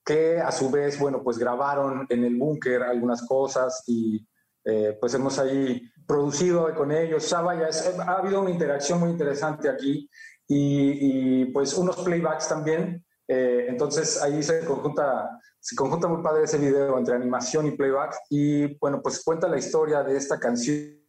que 0.05 0.39
a 0.39 0.49
su 0.49 0.71
vez, 0.71 0.97
bueno, 0.97 1.21
pues 1.21 1.37
grabaron 1.37 2.05
en 2.07 2.23
el 2.23 2.37
búnker 2.37 2.81
algunas 2.83 3.27
cosas 3.27 3.83
y 3.85 4.25
eh, 4.63 4.97
pues 4.97 5.13
hemos 5.13 5.37
ahí 5.39 5.81
producido 6.07 6.73
con 6.73 6.93
ellos. 6.93 7.25
O 7.25 7.27
sea, 7.27 7.41
vaya, 7.41 7.67
es- 7.67 7.99
ha 7.99 8.13
habido 8.13 8.39
una 8.39 8.51
interacción 8.51 8.97
muy 8.97 9.09
interesante 9.09 9.67
aquí 9.67 10.09
y, 10.47 11.41
y, 11.41 11.45
pues 11.51 11.73
unos 11.73 11.97
playbacks 11.97 12.47
también. 12.47 13.03
Eh, 13.27 13.65
entonces 13.67 14.21
ahí 14.21 14.41
se 14.41 14.63
conjunta, 14.63 15.37
se 15.59 15.75
conjunta 15.75 16.07
muy 16.07 16.23
padre 16.23 16.45
ese 16.45 16.59
video 16.59 16.97
entre 16.97 17.13
animación 17.15 17.67
y 17.67 17.71
playback 17.71 18.15
y 18.29 18.77
bueno, 18.77 19.01
pues 19.03 19.21
cuenta 19.21 19.49
la 19.49 19.57
historia 19.57 20.01
de 20.01 20.15
esta 20.15 20.39
canción 20.39 21.02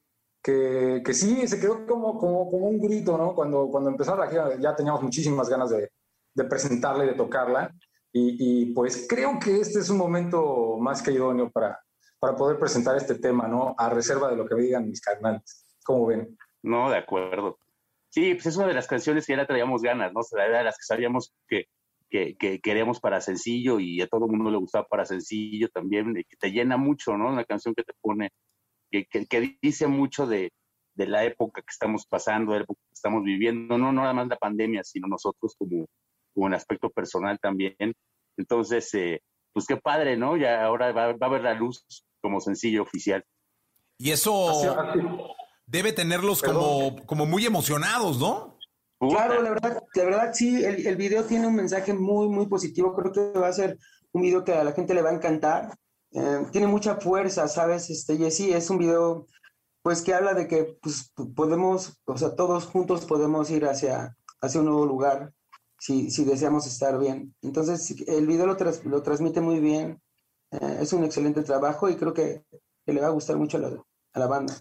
que, 0.45 1.03
que 1.03 1.14
sí, 1.14 1.49
se 1.49 1.59
quedó 1.59 1.86
como, 1.86 2.18
como, 2.18 2.51
como 2.51 2.66
un 2.66 2.78
grito, 2.78 3.16
¿no? 3.16 3.34
Cuando, 3.34 3.68
cuando 3.70 3.88
empezó 3.88 4.14
la 4.14 4.28
gira 4.28 4.61
ya 4.61 4.76
teníamos 4.76 5.03
muchísimas 5.03 5.49
ganas 5.49 5.70
de, 5.70 5.90
de 6.34 6.45
presentarla 6.45 7.05
y 7.05 7.09
de 7.09 7.14
tocarla 7.14 7.74
y, 8.12 8.36
y, 8.38 8.66
pues 8.74 9.07
creo 9.09 9.38
que 9.42 9.59
este 9.59 9.80
es 9.80 9.88
un 9.88 9.97
momento 9.97 10.76
más 10.78 11.03
que 11.03 11.12
idóneo 11.12 11.51
para, 11.51 11.80
para 12.20 12.36
poder 12.36 12.59
presentar 12.59 12.97
este 12.97 13.16
tema, 13.16 13.49
¿no? 13.49 13.74
A 13.76 13.88
reserva 13.88 14.30
de 14.30 14.36
lo 14.36 14.47
que 14.47 14.55
me 14.55 14.62
digan 14.62 14.88
mis 14.88 15.01
carnales. 15.01 15.66
¿Cómo 15.82 16.07
ven? 16.07 16.36
No, 16.62 16.90
de 16.90 16.99
acuerdo. 16.99 17.59
Sí, 18.11 18.34
pues 18.34 18.47
es 18.47 18.57
una 18.57 18.68
de 18.68 18.74
las 18.74 18.86
canciones 18.86 19.26
que 19.26 19.36
ya 19.36 19.47
traíamos 19.47 19.82
ganas, 19.82 20.12
¿no? 20.12 20.20
Era 20.38 20.59
de 20.59 20.64
las 20.64 20.76
que 20.76 20.84
sabíamos 20.84 21.34
que, 21.49 21.64
que, 22.09 22.36
que 22.36 22.61
queríamos 22.61 23.01
para 23.01 23.20
sencillo 23.20 23.80
y 23.80 24.01
a 24.01 24.07
todo 24.07 24.26
el 24.26 24.30
mundo 24.30 24.51
le 24.51 24.59
gustaba 24.59 24.86
para 24.86 25.07
sencillo 25.07 25.68
también, 25.70 26.14
que 26.14 26.36
te 26.38 26.53
llena 26.53 26.76
mucho, 26.76 27.16
¿no? 27.16 27.30
Una 27.30 27.45
canción 27.45 27.74
que 27.74 27.82
te 27.82 27.95
pone, 28.01 28.30
que, 29.03 29.07
que, 29.07 29.26
que 29.26 29.59
dice 29.61 29.86
mucho 29.86 30.26
de, 30.26 30.53
de 30.95 31.07
la 31.07 31.24
época 31.24 31.62
que 31.62 31.70
estamos 31.70 32.07
pasando, 32.07 32.53
de 32.53 32.59
la 32.59 32.64
época 32.64 32.80
que 32.88 32.95
estamos 32.95 33.24
viviendo, 33.24 33.76
no, 33.78 33.92
no 33.92 34.03
nada 34.03 34.12
más 34.12 34.28
la 34.28 34.36
pandemia, 34.36 34.82
sino 34.84 35.09
nosotros 35.09 35.55
como, 35.59 35.86
como 36.32 36.47
en 36.47 36.55
aspecto 36.55 36.90
personal 36.90 37.38
también. 37.40 37.74
Entonces, 38.36 38.92
eh, 38.95 39.20
pues 39.53 39.66
qué 39.66 39.76
padre, 39.76 40.16
¿no? 40.16 40.36
Ya 40.36 40.64
ahora 40.64 40.92
va, 40.92 41.12
va 41.14 41.26
a 41.26 41.30
ver 41.30 41.42
la 41.42 41.55
luz 41.55 41.84
como 42.22 42.40
sencillo 42.40 42.82
oficial. 42.82 43.24
Y 43.99 44.11
eso 44.11 44.51
Así- 44.51 44.66
así- 44.66 45.01
debe 45.66 45.92
tenerlos 45.92 46.42
como, 46.42 46.97
como 47.07 47.26
muy 47.26 47.47
emocionados, 47.47 48.18
¿no? 48.18 48.59
Claro, 49.01 49.42
la 49.42 49.51
verdad, 49.51 49.82
la 49.95 50.05
verdad 50.05 50.30
sí, 50.32 50.64
el, 50.64 50.86
el 50.86 50.97
video 50.97 51.24
tiene 51.24 51.47
un 51.47 51.55
mensaje 51.55 51.92
muy, 51.92 52.28
muy 52.28 52.47
positivo. 52.47 52.95
Creo 52.95 53.12
que 53.12 53.38
va 53.38 53.49
a 53.49 53.53
ser 53.53 53.76
un 54.12 54.22
video 54.22 54.45
que 54.45 54.53
a 54.53 54.64
la 54.64 54.72
gente 54.72 54.95
le 54.95 55.03
va 55.03 55.11
a 55.11 55.14
encantar. 55.14 55.74
Eh, 56.14 56.46
tiene 56.52 56.66
mucha 56.66 56.96
fuerza, 56.96 57.48
¿sabes? 57.48 57.90
Este, 57.90 58.14
y 58.14 58.30
sí, 58.30 58.52
es 58.52 58.70
un 58.70 58.78
video, 58.78 59.26
pues, 59.82 60.00
que 60.02 60.14
habla 60.14 60.32
de 60.34 60.46
que 60.48 60.78
pues, 60.80 61.10
podemos, 61.34 61.98
o 62.06 62.16
sea, 62.16 62.34
todos 62.36 62.66
juntos 62.66 63.04
podemos 63.04 63.50
ir 63.50 63.66
hacia, 63.66 64.16
hacia 64.40 64.60
un 64.60 64.66
nuevo 64.66 64.86
lugar 64.86 65.32
si, 65.78 66.10
si 66.10 66.24
deseamos 66.24 66.66
estar 66.66 66.98
bien. 66.98 67.34
Entonces, 67.42 67.94
el 68.06 68.26
video 68.26 68.46
lo, 68.46 68.56
tras- 68.56 68.84
lo 68.84 69.02
transmite 69.02 69.40
muy 69.40 69.58
bien. 69.60 70.00
Eh, 70.52 70.78
es 70.80 70.92
un 70.92 71.04
excelente 71.04 71.42
trabajo 71.42 71.88
y 71.90 71.96
creo 71.96 72.14
que, 72.14 72.44
que 72.86 72.92
le 72.92 73.00
va 73.00 73.08
a 73.08 73.10
gustar 73.10 73.36
mucho 73.36 73.56
a 73.56 73.60
la, 73.60 73.68
a 74.14 74.18
la 74.20 74.26
banda. 74.28 74.54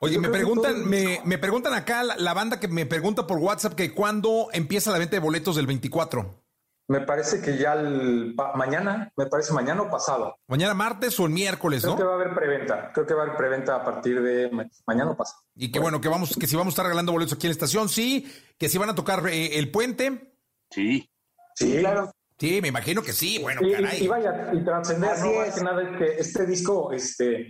Oye, 0.00 0.14
Yo 0.14 0.20
me 0.22 0.30
preguntan, 0.30 0.74
todo- 0.76 0.86
me, 0.86 1.20
me 1.26 1.36
preguntan 1.38 1.74
acá 1.74 2.02
la, 2.02 2.16
la 2.16 2.32
banda 2.32 2.58
que 2.58 2.68
me 2.68 2.86
pregunta 2.86 3.26
por 3.26 3.38
WhatsApp 3.38 3.74
que 3.74 3.92
cuándo 3.94 4.48
empieza 4.54 4.90
la 4.90 4.98
venta 4.98 5.16
de 5.16 5.20
boletos 5.20 5.54
del 5.56 5.66
24. 5.66 6.43
Me 6.86 7.00
parece 7.00 7.40
que 7.40 7.56
ya 7.56 7.72
el, 7.74 8.34
pa- 8.36 8.52
mañana, 8.56 9.10
me 9.16 9.26
parece 9.26 9.52
mañana 9.54 9.82
o 9.82 9.90
pasado. 9.90 10.36
Mañana 10.48 10.74
martes 10.74 11.18
o 11.18 11.24
el 11.24 11.32
miércoles, 11.32 11.80
Creo 11.82 11.92
¿no? 11.94 11.98
que 11.98 12.04
va 12.04 12.12
a 12.12 12.14
haber 12.16 12.34
preventa. 12.34 12.92
Creo 12.92 13.06
que 13.06 13.14
va 13.14 13.22
a 13.22 13.24
haber 13.24 13.36
preventa 13.38 13.76
a 13.76 13.84
partir 13.84 14.20
de 14.20 14.50
ma- 14.50 14.68
mañana 14.86 15.12
o 15.12 15.16
pasado. 15.16 15.40
Y 15.54 15.72
que 15.72 15.78
bueno, 15.80 16.00
que 16.00 16.08
vamos, 16.08 16.36
que 16.38 16.46
si 16.46 16.56
vamos 16.56 16.72
a 16.72 16.74
estar 16.74 16.84
regalando 16.84 17.12
boletos 17.12 17.32
aquí 17.34 17.46
en 17.46 17.50
la 17.50 17.54
estación, 17.54 17.88
sí, 17.88 18.30
que 18.58 18.68
si 18.68 18.76
van 18.76 18.90
a 18.90 18.94
tocar 18.94 19.26
eh, 19.28 19.58
el 19.58 19.70
puente. 19.70 20.36
Sí. 20.70 21.08
Sí, 21.54 21.78
claro. 21.78 22.10
Sí, 22.38 22.60
me 22.60 22.68
imagino 22.68 23.00
que 23.02 23.12
sí, 23.12 23.38
bueno, 23.40 23.62
y, 23.66 23.72
caray. 23.72 24.02
y 24.04 24.08
vaya, 24.08 24.50
y 24.52 24.64
trascender, 24.64 25.18
¿no? 25.20 25.32
Más 25.34 25.48
es. 25.48 25.54
que 25.54 25.60
nada 25.62 25.82
es 25.82 25.96
que 25.96 26.04
este 26.20 26.44
disco, 26.46 26.92
este, 26.92 27.46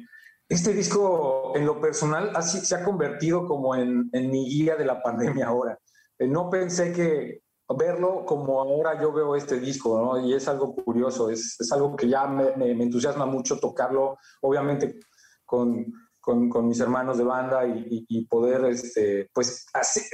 este 0.49 0.75
disco 0.75 1.55
en 1.57 1.65
lo 1.65 1.81
personal 1.81 2.31
así 2.37 2.59
se 2.61 2.77
ha 2.77 2.85
convertido 2.85 3.47
como 3.49 3.75
en, 3.75 4.11
en 4.13 4.31
mi 4.31 4.47
guía 4.49 4.77
de 4.77 4.85
la 4.85 5.03
pandemia 5.03 5.47
ahora. 5.47 5.79
Eh, 6.19 6.29
no 6.29 6.51
pensé 6.51 6.93
que 6.93 7.41
verlo 7.69 8.25
como 8.27 8.61
ahora 8.61 9.01
yo 9.01 9.13
veo 9.13 9.35
este 9.37 9.59
disco, 9.59 9.99
¿no? 10.01 10.27
Y 10.27 10.35
es 10.35 10.47
algo 10.49 10.75
curioso, 10.75 11.31
es, 11.31 11.57
es 11.59 11.73
algo 11.73 11.97
que 11.97 12.09
ya 12.09 12.27
me, 12.27 12.55
me- 12.57 12.75
entusiasma 12.85 13.25
mucho 13.27 13.59
tocarlo, 13.59 14.19
obviamente 14.43 15.01
con, 15.45 15.87
con, 16.21 16.49
con 16.51 16.69
mis 16.69 16.81
hermanos 16.81 17.17
de 17.19 17.25
banda 17.25 17.67
y, 17.67 18.05
poder, 18.27 18.65
este, 18.67 19.31
pues, 19.33 19.67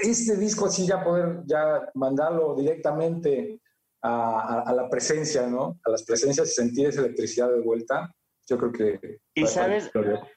este 0.03 0.37
disco 0.37 0.67
así 0.67 0.87
ya 0.87 1.03
poder 1.03 1.43
ya 1.47 1.89
mandarlo 1.95 2.55
directamente 2.55 3.61
a, 4.03 4.41
a- 4.41 4.61
a 4.63 4.73
la 4.73 4.89
presencia, 4.89 5.47
¿no? 5.49 5.79
A 5.85 5.91
las 5.91 6.05
presencias 6.05 6.49
y 6.49 6.53
sentir 6.53 6.87
esa 6.89 7.01
electricidad 7.01 7.51
de 7.51 7.61
vuelta. 7.61 8.15
Yo 8.51 8.59
creo 8.59 8.73
que... 8.73 9.19
Y 9.35 9.47
sabes, 9.47 9.91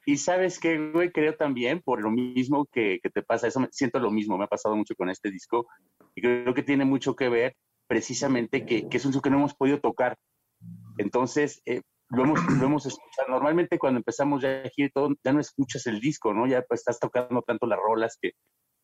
y 0.06 0.18
sabes 0.18 0.60
que, 0.60 0.92
güey, 0.92 1.12
creo 1.12 1.36
también, 1.36 1.82
por 1.82 2.02
lo 2.02 2.12
mismo 2.12 2.68
que, 2.72 3.00
que 3.02 3.10
te 3.10 3.24
pasa, 3.24 3.48
eso 3.48 3.60
me, 3.60 3.68
siento 3.72 3.98
lo 4.00 4.12
mismo, 4.12 4.38
me 4.38 4.44
ha 4.44 4.48
pasado 4.48 4.76
mucho 4.76 4.94
con 4.96 5.10
este 5.10 5.32
disco, 5.32 5.66
y 6.14 6.22
creo 6.22 6.54
que 6.54 6.62
tiene 6.62 6.86
mucho 6.86 7.16
que 7.16 7.28
ver 7.28 7.56
precisamente 7.88 8.66
que, 8.66 8.88
que 8.88 8.98
es 8.98 9.06
un 9.06 9.12
disco 9.12 9.24
que 9.24 9.32
no 9.32 9.38
hemos 9.38 9.56
podido 9.56 9.80
tocar. 9.80 10.16
Entonces, 10.98 11.62
eh, 11.66 11.82
lo, 12.10 12.24
hemos, 12.24 12.40
lo 12.60 12.66
hemos 12.66 12.86
escuchado. 12.86 13.30
Normalmente 13.30 13.80
cuando 13.80 13.98
empezamos 13.98 14.44
ya 14.44 14.62
a 14.62 14.70
gira 14.70 14.88
y 14.88 14.92
todo, 14.92 15.10
ya 15.24 15.34
no 15.34 15.40
escuchas 15.40 15.88
el 15.88 16.00
disco, 16.00 16.34
¿no? 16.34 16.46
Ya 16.46 16.62
pues, 16.62 16.82
estás 16.82 17.00
tocando 17.00 17.42
tanto 17.42 17.66
las 17.66 17.80
rolas 17.80 18.18
que, 18.22 18.34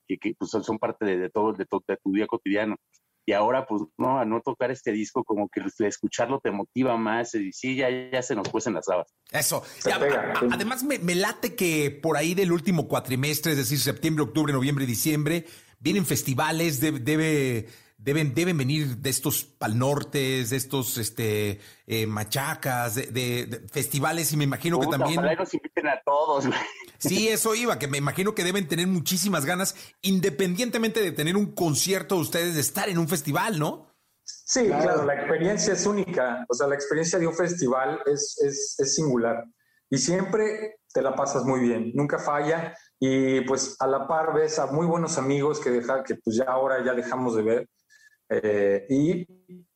que, 0.08 0.18
que, 0.18 0.34
pues, 0.38 0.50
son, 0.52 0.80
parte 0.80 1.06
de, 1.06 1.18
de 1.20 1.30
todo, 1.30 1.54
de, 1.54 1.66
to- 1.66 1.84
de 1.88 1.98
tu 1.98 2.12
día 2.14 2.26
cotidiano. 2.26 2.76
Y 3.26 3.34
ahora, 3.34 3.68
pues, 3.68 3.84
no, 3.98 4.20
a 4.20 4.26
no 4.26 4.42
tocar 4.42 4.72
este 4.72 4.92
disco, 4.92 5.24
como 5.24 5.50
que 5.50 5.60
el 5.60 5.72
escucharlo 5.88 6.40
te 6.40 6.50
motiva 6.52 6.98
más, 6.98 7.36
y 7.36 7.52
sí, 7.52 7.76
ya, 7.76 7.88
ya 8.12 8.22
se 8.24 8.36
nos 8.36 8.50
cuecen 8.50 8.74
las 8.74 8.88
habas. 8.90 9.08
Eso. 9.32 9.64
Se 9.78 9.90
Y 9.90 9.94
a- 9.94 10.00
pega, 10.00 10.32
a- 10.34 10.40
sí. 10.40 10.48
además, 10.52 10.84
me, 10.84 10.98
me 11.00 11.14
late 11.16 11.54
que 11.56 11.92
por 11.92 12.18
ahí 12.18 12.34
del 12.34 12.52
último 12.52 12.88
cuatrimestre, 12.88 13.52
es 13.52 13.58
decir, 13.60 13.80
septiembre, 13.80 14.24
octubre, 14.24 14.52
noviembre, 14.52 14.86
diciembre, 14.88 15.46
vienen 15.80 16.06
festivales, 16.06 16.80
debe, 16.80 17.00
debe- 17.00 17.68
deben, 18.02 18.34
deben 18.34 18.58
venir 18.58 18.98
de 18.98 19.10
estos 19.10 19.44
palnortes, 19.44 20.50
de 20.50 20.56
estos 20.58 20.98
este, 20.98 21.60
eh, 21.86 22.08
machacas, 22.08 22.96
de, 22.96 23.08
de- 23.08 23.46
de 23.46 23.68
festivales, 23.70 24.32
y 24.32 24.38
me 24.38 24.46
imagino 24.46 24.80
que 24.80 24.88
también. 24.88 25.20
Ojalá 25.20 25.36
nos 25.36 25.54
inviten 25.54 25.88
a 25.88 26.02
todos, 26.04 26.48
güey. 26.48 26.58
Sí, 26.98 27.28
eso 27.28 27.54
iba, 27.56 27.78
que 27.80 27.88
me 27.88 27.98
imagino 27.98 28.34
que 28.36 28.44
deben 28.44 28.68
tener 28.68 28.88
muchísimas 28.88 29.46
ganas, 29.46 29.76
independientemente 30.02 31.02
de 31.02 31.12
tener 31.12 31.38
un 31.38 31.54
concierto, 31.54 32.16
ustedes 32.18 32.56
de 32.56 32.62
estar 32.62 32.90
en 32.90 32.98
un 32.98 33.08
festival, 33.08 33.60
¿no? 33.60 33.88
Sí, 34.24 34.66
Claro. 34.66 34.84
claro. 34.84 35.06
la 35.06 35.14
experiencia 35.16 35.74
es 35.74 35.86
única. 35.86 36.46
O 36.50 36.54
sea, 36.54 36.68
la 36.68 36.76
experiencia 36.76 37.18
de 37.20 37.28
un 37.28 37.34
festival 37.36 38.00
es, 38.06 38.38
es, 38.46 38.76
es 38.78 38.96
singular. 38.96 39.44
Y 39.90 39.98
siempre 39.98 40.76
te 40.94 41.02
la 41.02 41.16
pasas 41.16 41.44
muy 41.46 41.62
bien, 41.62 41.92
nunca 41.96 42.20
falla. 42.20 42.76
Y 43.00 43.42
pues 43.42 43.76
a 43.80 43.88
la 43.88 44.08
par 44.08 44.34
ves 44.34 44.60
a 44.60 44.68
muy 44.68 44.86
buenos 44.86 45.18
amigos 45.18 45.60
que, 45.60 45.70
deja, 45.72 46.04
que 46.04 46.16
pues 46.16 46.36
ya 46.38 46.46
ahora 46.46 46.84
ya 46.86 46.94
dejamos 46.94 47.36
de 47.36 47.42
ver. 47.44 47.70
Eh, 48.30 48.86
y, 48.90 49.28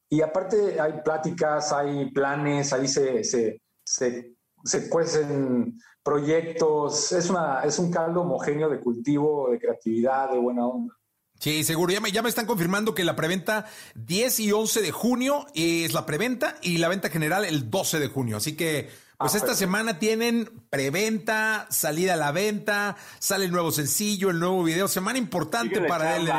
y 0.09 0.21
aparte 0.21 0.79
hay 0.79 0.93
pláticas, 1.03 1.71
hay 1.73 2.11
planes, 2.11 2.71
ahí 2.73 2.87
se, 2.87 3.23
se, 3.23 3.61
se, 3.83 4.33
se 4.63 4.89
cuecen 4.89 5.77
proyectos. 6.03 7.11
Es, 7.11 7.29
una, 7.29 7.63
es 7.63 7.79
un 7.79 7.91
caldo 7.91 8.21
homogéneo 8.21 8.69
de 8.69 8.79
cultivo, 8.79 9.49
de 9.51 9.59
creatividad, 9.59 10.31
de 10.31 10.37
buena 10.39 10.67
onda. 10.67 10.95
Sí, 11.39 11.63
seguro. 11.63 11.91
Ya 11.91 11.99
me, 11.99 12.11
ya 12.11 12.21
me 12.21 12.29
están 12.29 12.45
confirmando 12.45 12.93
que 12.93 13.03
la 13.03 13.15
preventa 13.15 13.65
10 13.95 14.39
y 14.41 14.51
11 14.51 14.81
de 14.81 14.91
junio 14.91 15.45
es 15.55 15.93
la 15.93 16.05
preventa 16.05 16.55
y 16.61 16.77
la 16.77 16.87
venta 16.87 17.09
general 17.09 17.43
el 17.43 17.69
12 17.69 17.99
de 17.99 18.07
junio. 18.07 18.37
Así 18.37 18.55
que, 18.55 18.83
pues 18.83 19.03
Ah, 19.19 19.25
esta 19.37 19.39
perfecto. 19.47 19.55
semana 19.59 19.99
tienen 19.99 20.49
preventa, 20.69 21.67
salida 21.69 22.13
a 22.13 22.17
la 22.17 22.31
venta, 22.31 22.95
sale 23.19 23.45
el 23.45 23.51
nuevo 23.51 23.71
sencillo, 23.71 24.29
el 24.29 24.39
nuevo 24.39 24.63
video. 24.63 24.87
Semana 24.87 25.17
importante 25.17 25.75
Síguele, 25.75 25.87
para 25.89 26.15
él. 26.17 26.29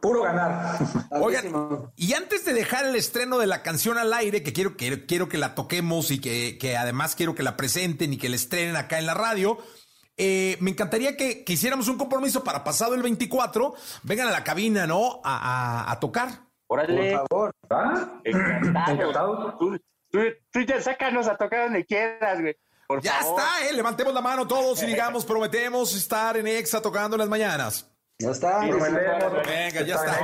Puro 0.00 0.22
ganar. 0.22 0.78
Oigan, 1.10 1.90
y 1.96 2.14
antes 2.14 2.44
de 2.44 2.52
dejar 2.54 2.86
el 2.86 2.96
estreno 2.96 3.38
de 3.38 3.46
la 3.46 3.62
canción 3.62 3.98
al 3.98 4.12
aire, 4.12 4.42
que 4.42 4.52
quiero, 4.52 4.76
que, 4.76 5.04
quiero 5.06 5.28
que 5.28 5.38
la 5.38 5.54
toquemos 5.54 6.10
y 6.10 6.20
que, 6.20 6.56
que 6.58 6.76
además 6.76 7.14
quiero 7.16 7.34
que 7.34 7.42
la 7.42 7.56
presenten 7.56 8.12
y 8.12 8.18
que 8.18 8.28
la 8.28 8.36
estrenen 8.36 8.76
acá 8.76 8.98
en 8.98 9.06
la 9.06 9.14
radio, 9.14 9.58
Eh, 10.22 10.58
me 10.60 10.70
encantaría 10.70 11.16
que, 11.16 11.44
que 11.44 11.54
hiciéramos 11.54 11.88
un 11.88 11.96
compromiso 11.96 12.44
para 12.44 12.62
pasado 12.62 12.94
el 12.94 13.02
24. 13.02 13.72
Vengan 14.02 14.28
a 14.28 14.32
la 14.32 14.44
cabina, 14.44 14.86
¿no? 14.86 15.20
A, 15.24 15.36
a- 15.86 15.92
a 15.92 15.98
tocar. 15.98 16.28
Órale. 16.66 17.16
Por 17.16 17.26
favor. 17.28 17.52
¿Ah? 17.70 18.20
Encantado. 18.24 18.92
Encantado. 18.92 19.56
Tú, 19.58 19.78
tú, 20.10 20.18
tú 20.52 20.60
ya 20.60 20.78
sácanos 20.82 21.26
a 21.26 21.36
tocar 21.38 21.64
donde 21.64 21.86
quieras, 21.86 22.38
güey. 22.40 22.54
Por 22.86 23.00
Ya 23.00 23.14
favor. 23.14 23.40
está, 23.40 23.66
¿eh? 23.68 23.72
Levantemos 23.72 24.12
la 24.12 24.20
mano 24.20 24.46
todos 24.46 24.82
y 24.82 24.86
digamos, 24.86 25.24
prometemos 25.24 25.94
estar 25.94 26.36
en 26.36 26.46
Exa 26.48 26.82
tocando 26.82 27.16
en 27.16 27.20
las 27.20 27.28
mañanas. 27.28 27.89
Ya 28.20 28.30
está. 28.30 28.62
Sí. 28.62 28.70
Venga, 28.70 29.82
ya 29.82 29.94
está. 29.94 30.20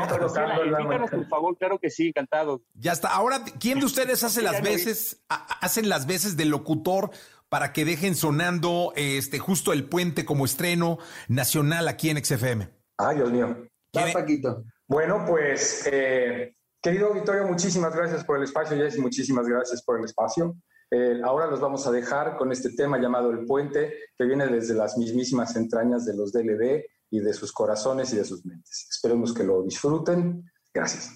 Invítanos, 0.66 1.11
por 1.11 1.28
favor, 1.28 1.57
claro 1.59 1.78
que 1.78 1.90
sí, 1.90 2.09
encantado. 2.09 2.62
Ya 2.74 2.92
está. 2.92 3.09
Ahora, 3.09 3.42
¿quién 3.59 3.80
de 3.80 3.86
ustedes 3.86 4.22
hace 4.22 4.42
las 4.42 4.62
veces, 4.62 5.22
ha- 5.28 5.59
hacen 5.61 5.88
las 5.88 6.07
veces 6.07 6.36
de 6.36 6.44
locutor 6.44 7.11
para 7.49 7.72
que 7.72 7.84
dejen 7.84 8.14
sonando 8.14 8.92
este 8.97 9.38
justo 9.38 9.72
el 9.72 9.84
puente 9.88 10.24
como 10.24 10.44
estreno 10.44 10.99
nacional 11.28 11.88
aquí 11.88 12.11
en 12.11 12.22
XFM? 12.24 12.68
Ay, 12.99 13.16
Dios 13.16 13.32
mío. 13.32 13.66
¿Quién- 13.92 14.12
Paquito. 14.12 14.64
Bueno, 14.88 15.24
pues, 15.26 15.88
eh, 15.90 16.55
querido 16.82 17.09
auditorio, 17.09 17.47
muchísimas 17.47 17.94
gracias 17.94 18.24
por 18.24 18.36
el 18.36 18.44
espacio, 18.44 18.76
Jessy, 18.76 19.01
muchísimas 19.01 19.47
gracias 19.49 19.82
por 19.82 19.99
el 19.99 20.05
espacio. 20.05 20.55
Eh, 20.90 21.20
ahora 21.24 21.47
los 21.47 21.61
vamos 21.61 21.84
a 21.86 21.90
dejar 21.90 22.36
con 22.36 22.53
este 22.53 22.70
tema 22.70 22.99
llamado 22.99 23.30
El 23.32 23.44
Puente, 23.47 23.92
que 24.16 24.24
viene 24.24 24.47
desde 24.47 24.74
las 24.74 24.97
mismísimas 24.97 25.57
entrañas 25.57 26.05
de 26.05 26.14
los 26.16 26.30
DLD 26.32 26.84
y 27.16 27.20
de 27.20 27.32
sus 27.32 27.52
corazones 27.52 28.12
y 28.12 28.16
de 28.16 28.24
sus 28.24 28.44
mentes. 28.44 28.86
Esperemos 28.90 29.32
que 29.32 29.44
lo 29.44 29.62
disfruten. 29.62 30.50
Gracias. 30.72 31.10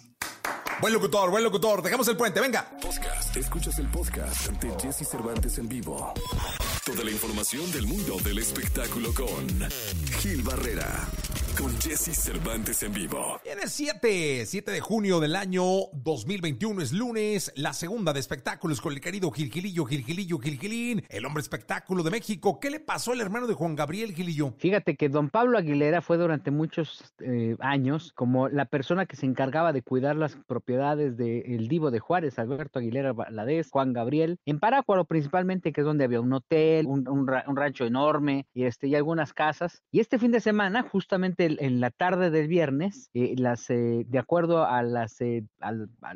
Buen 0.80 0.94
locutor, 0.94 1.30
buen 1.30 1.44
locutor. 1.44 1.82
Dejamos 1.82 2.09
el 2.09 2.16
puente, 2.16 2.40
venga. 2.40 2.70
Podcast. 2.80 3.36
Escuchas 3.36 3.78
el 3.78 3.88
podcast 3.88 4.51
de 4.51 4.70
Jesse 4.80 5.07
Cervantes 5.07 5.59
en 5.59 5.68
vivo. 5.68 6.14
Toda 6.86 7.05
la 7.05 7.11
información 7.11 7.70
del 7.72 7.86
mundo 7.86 8.16
del 8.24 8.38
espectáculo 8.38 9.12
con 9.12 9.70
Gil 10.20 10.42
Barrera. 10.42 11.07
Con 11.59 11.70
Jesse 11.78 12.14
Cervantes 12.16 12.82
en 12.82 12.92
vivo. 12.92 13.38
Viene 13.44 13.62
7, 13.66 14.46
7 14.46 14.70
de 14.70 14.80
junio 14.80 15.20
del 15.20 15.36
año 15.36 15.62
2021, 15.92 16.80
es 16.80 16.92
lunes, 16.92 17.53
la 17.55 17.74
segunda 17.74 18.12
de 18.14 18.20
espectáculos 18.20 18.80
con 18.80 18.92
el 18.94 19.01
querido 19.01 19.30
Gilgilillo, 19.30 19.84
Gilgilillo, 19.84 20.38
Gilgilín, 20.38 21.03
el 21.11 21.26
hombre 21.26 21.42
espectáculo 21.42 22.03
de 22.03 22.11
México. 22.12 22.59
¿Qué 22.61 22.70
le 22.70 22.80
pasó 22.80 23.12
al 23.12 23.20
hermano 23.20 23.46
de 23.46 23.53
Juan 23.55 23.74
Gabriel 23.76 24.14
Gilillo? 24.14 24.55
Fíjate 24.59 24.96
que 24.96 25.09
don 25.11 25.28
Pablo 25.28 25.59
Aguilera 25.59 26.01
fue 26.01 26.16
durante 26.16 26.51
muchos 26.51 27.03
eh, 27.20 27.57
años 27.61 28.12
como 28.14 28.48
la 28.48 28.64
persona 28.64 29.05
que 29.05 29.16
se 29.16 29.26
encargaba 29.26 29.72
de 29.74 29.82
cuidar 29.82 30.16
las 30.16 30.36
propiedades 30.46 31.16
del 31.18 31.68
divo 31.68 31.90
de 31.90 32.01
Juárez, 32.01 32.38
Alberto 32.38 32.78
Aguilera 32.78 33.12
Valadez, 33.12 33.68
Juan 33.70 33.92
Gabriel, 33.92 34.38
en 34.46 34.61
Parácuaro 34.61 35.05
principalmente, 35.05 35.72
que 35.72 35.82
es 35.82 35.86
donde 35.86 36.05
había 36.05 36.20
un 36.22 36.32
hotel, 36.32 36.86
un, 36.86 37.07
un 37.07 37.26
ra- 37.26 37.44
un 37.46 37.57
rancho 37.57 37.84
enorme 37.84 38.46
y, 38.55 38.64
este, 38.64 38.88
y 38.88 38.94
algunas 38.94 39.34
casas. 39.34 39.82
Y 39.90 40.01
este 40.01 40.18
fin 40.18 40.30
de 40.30 40.40
semana, 40.40 40.82
justamente 40.82 41.39
en 41.41 41.80
la 41.80 41.91
tarde 41.91 42.30
del 42.30 42.49
viernes, 42.49 43.11
eh, 43.14 43.34
las, 43.36 43.70
eh, 43.70 44.05
de 44.07 44.18
acuerdo 44.18 44.64
a, 44.64 44.82
las, 44.82 45.20
eh, 45.20 45.45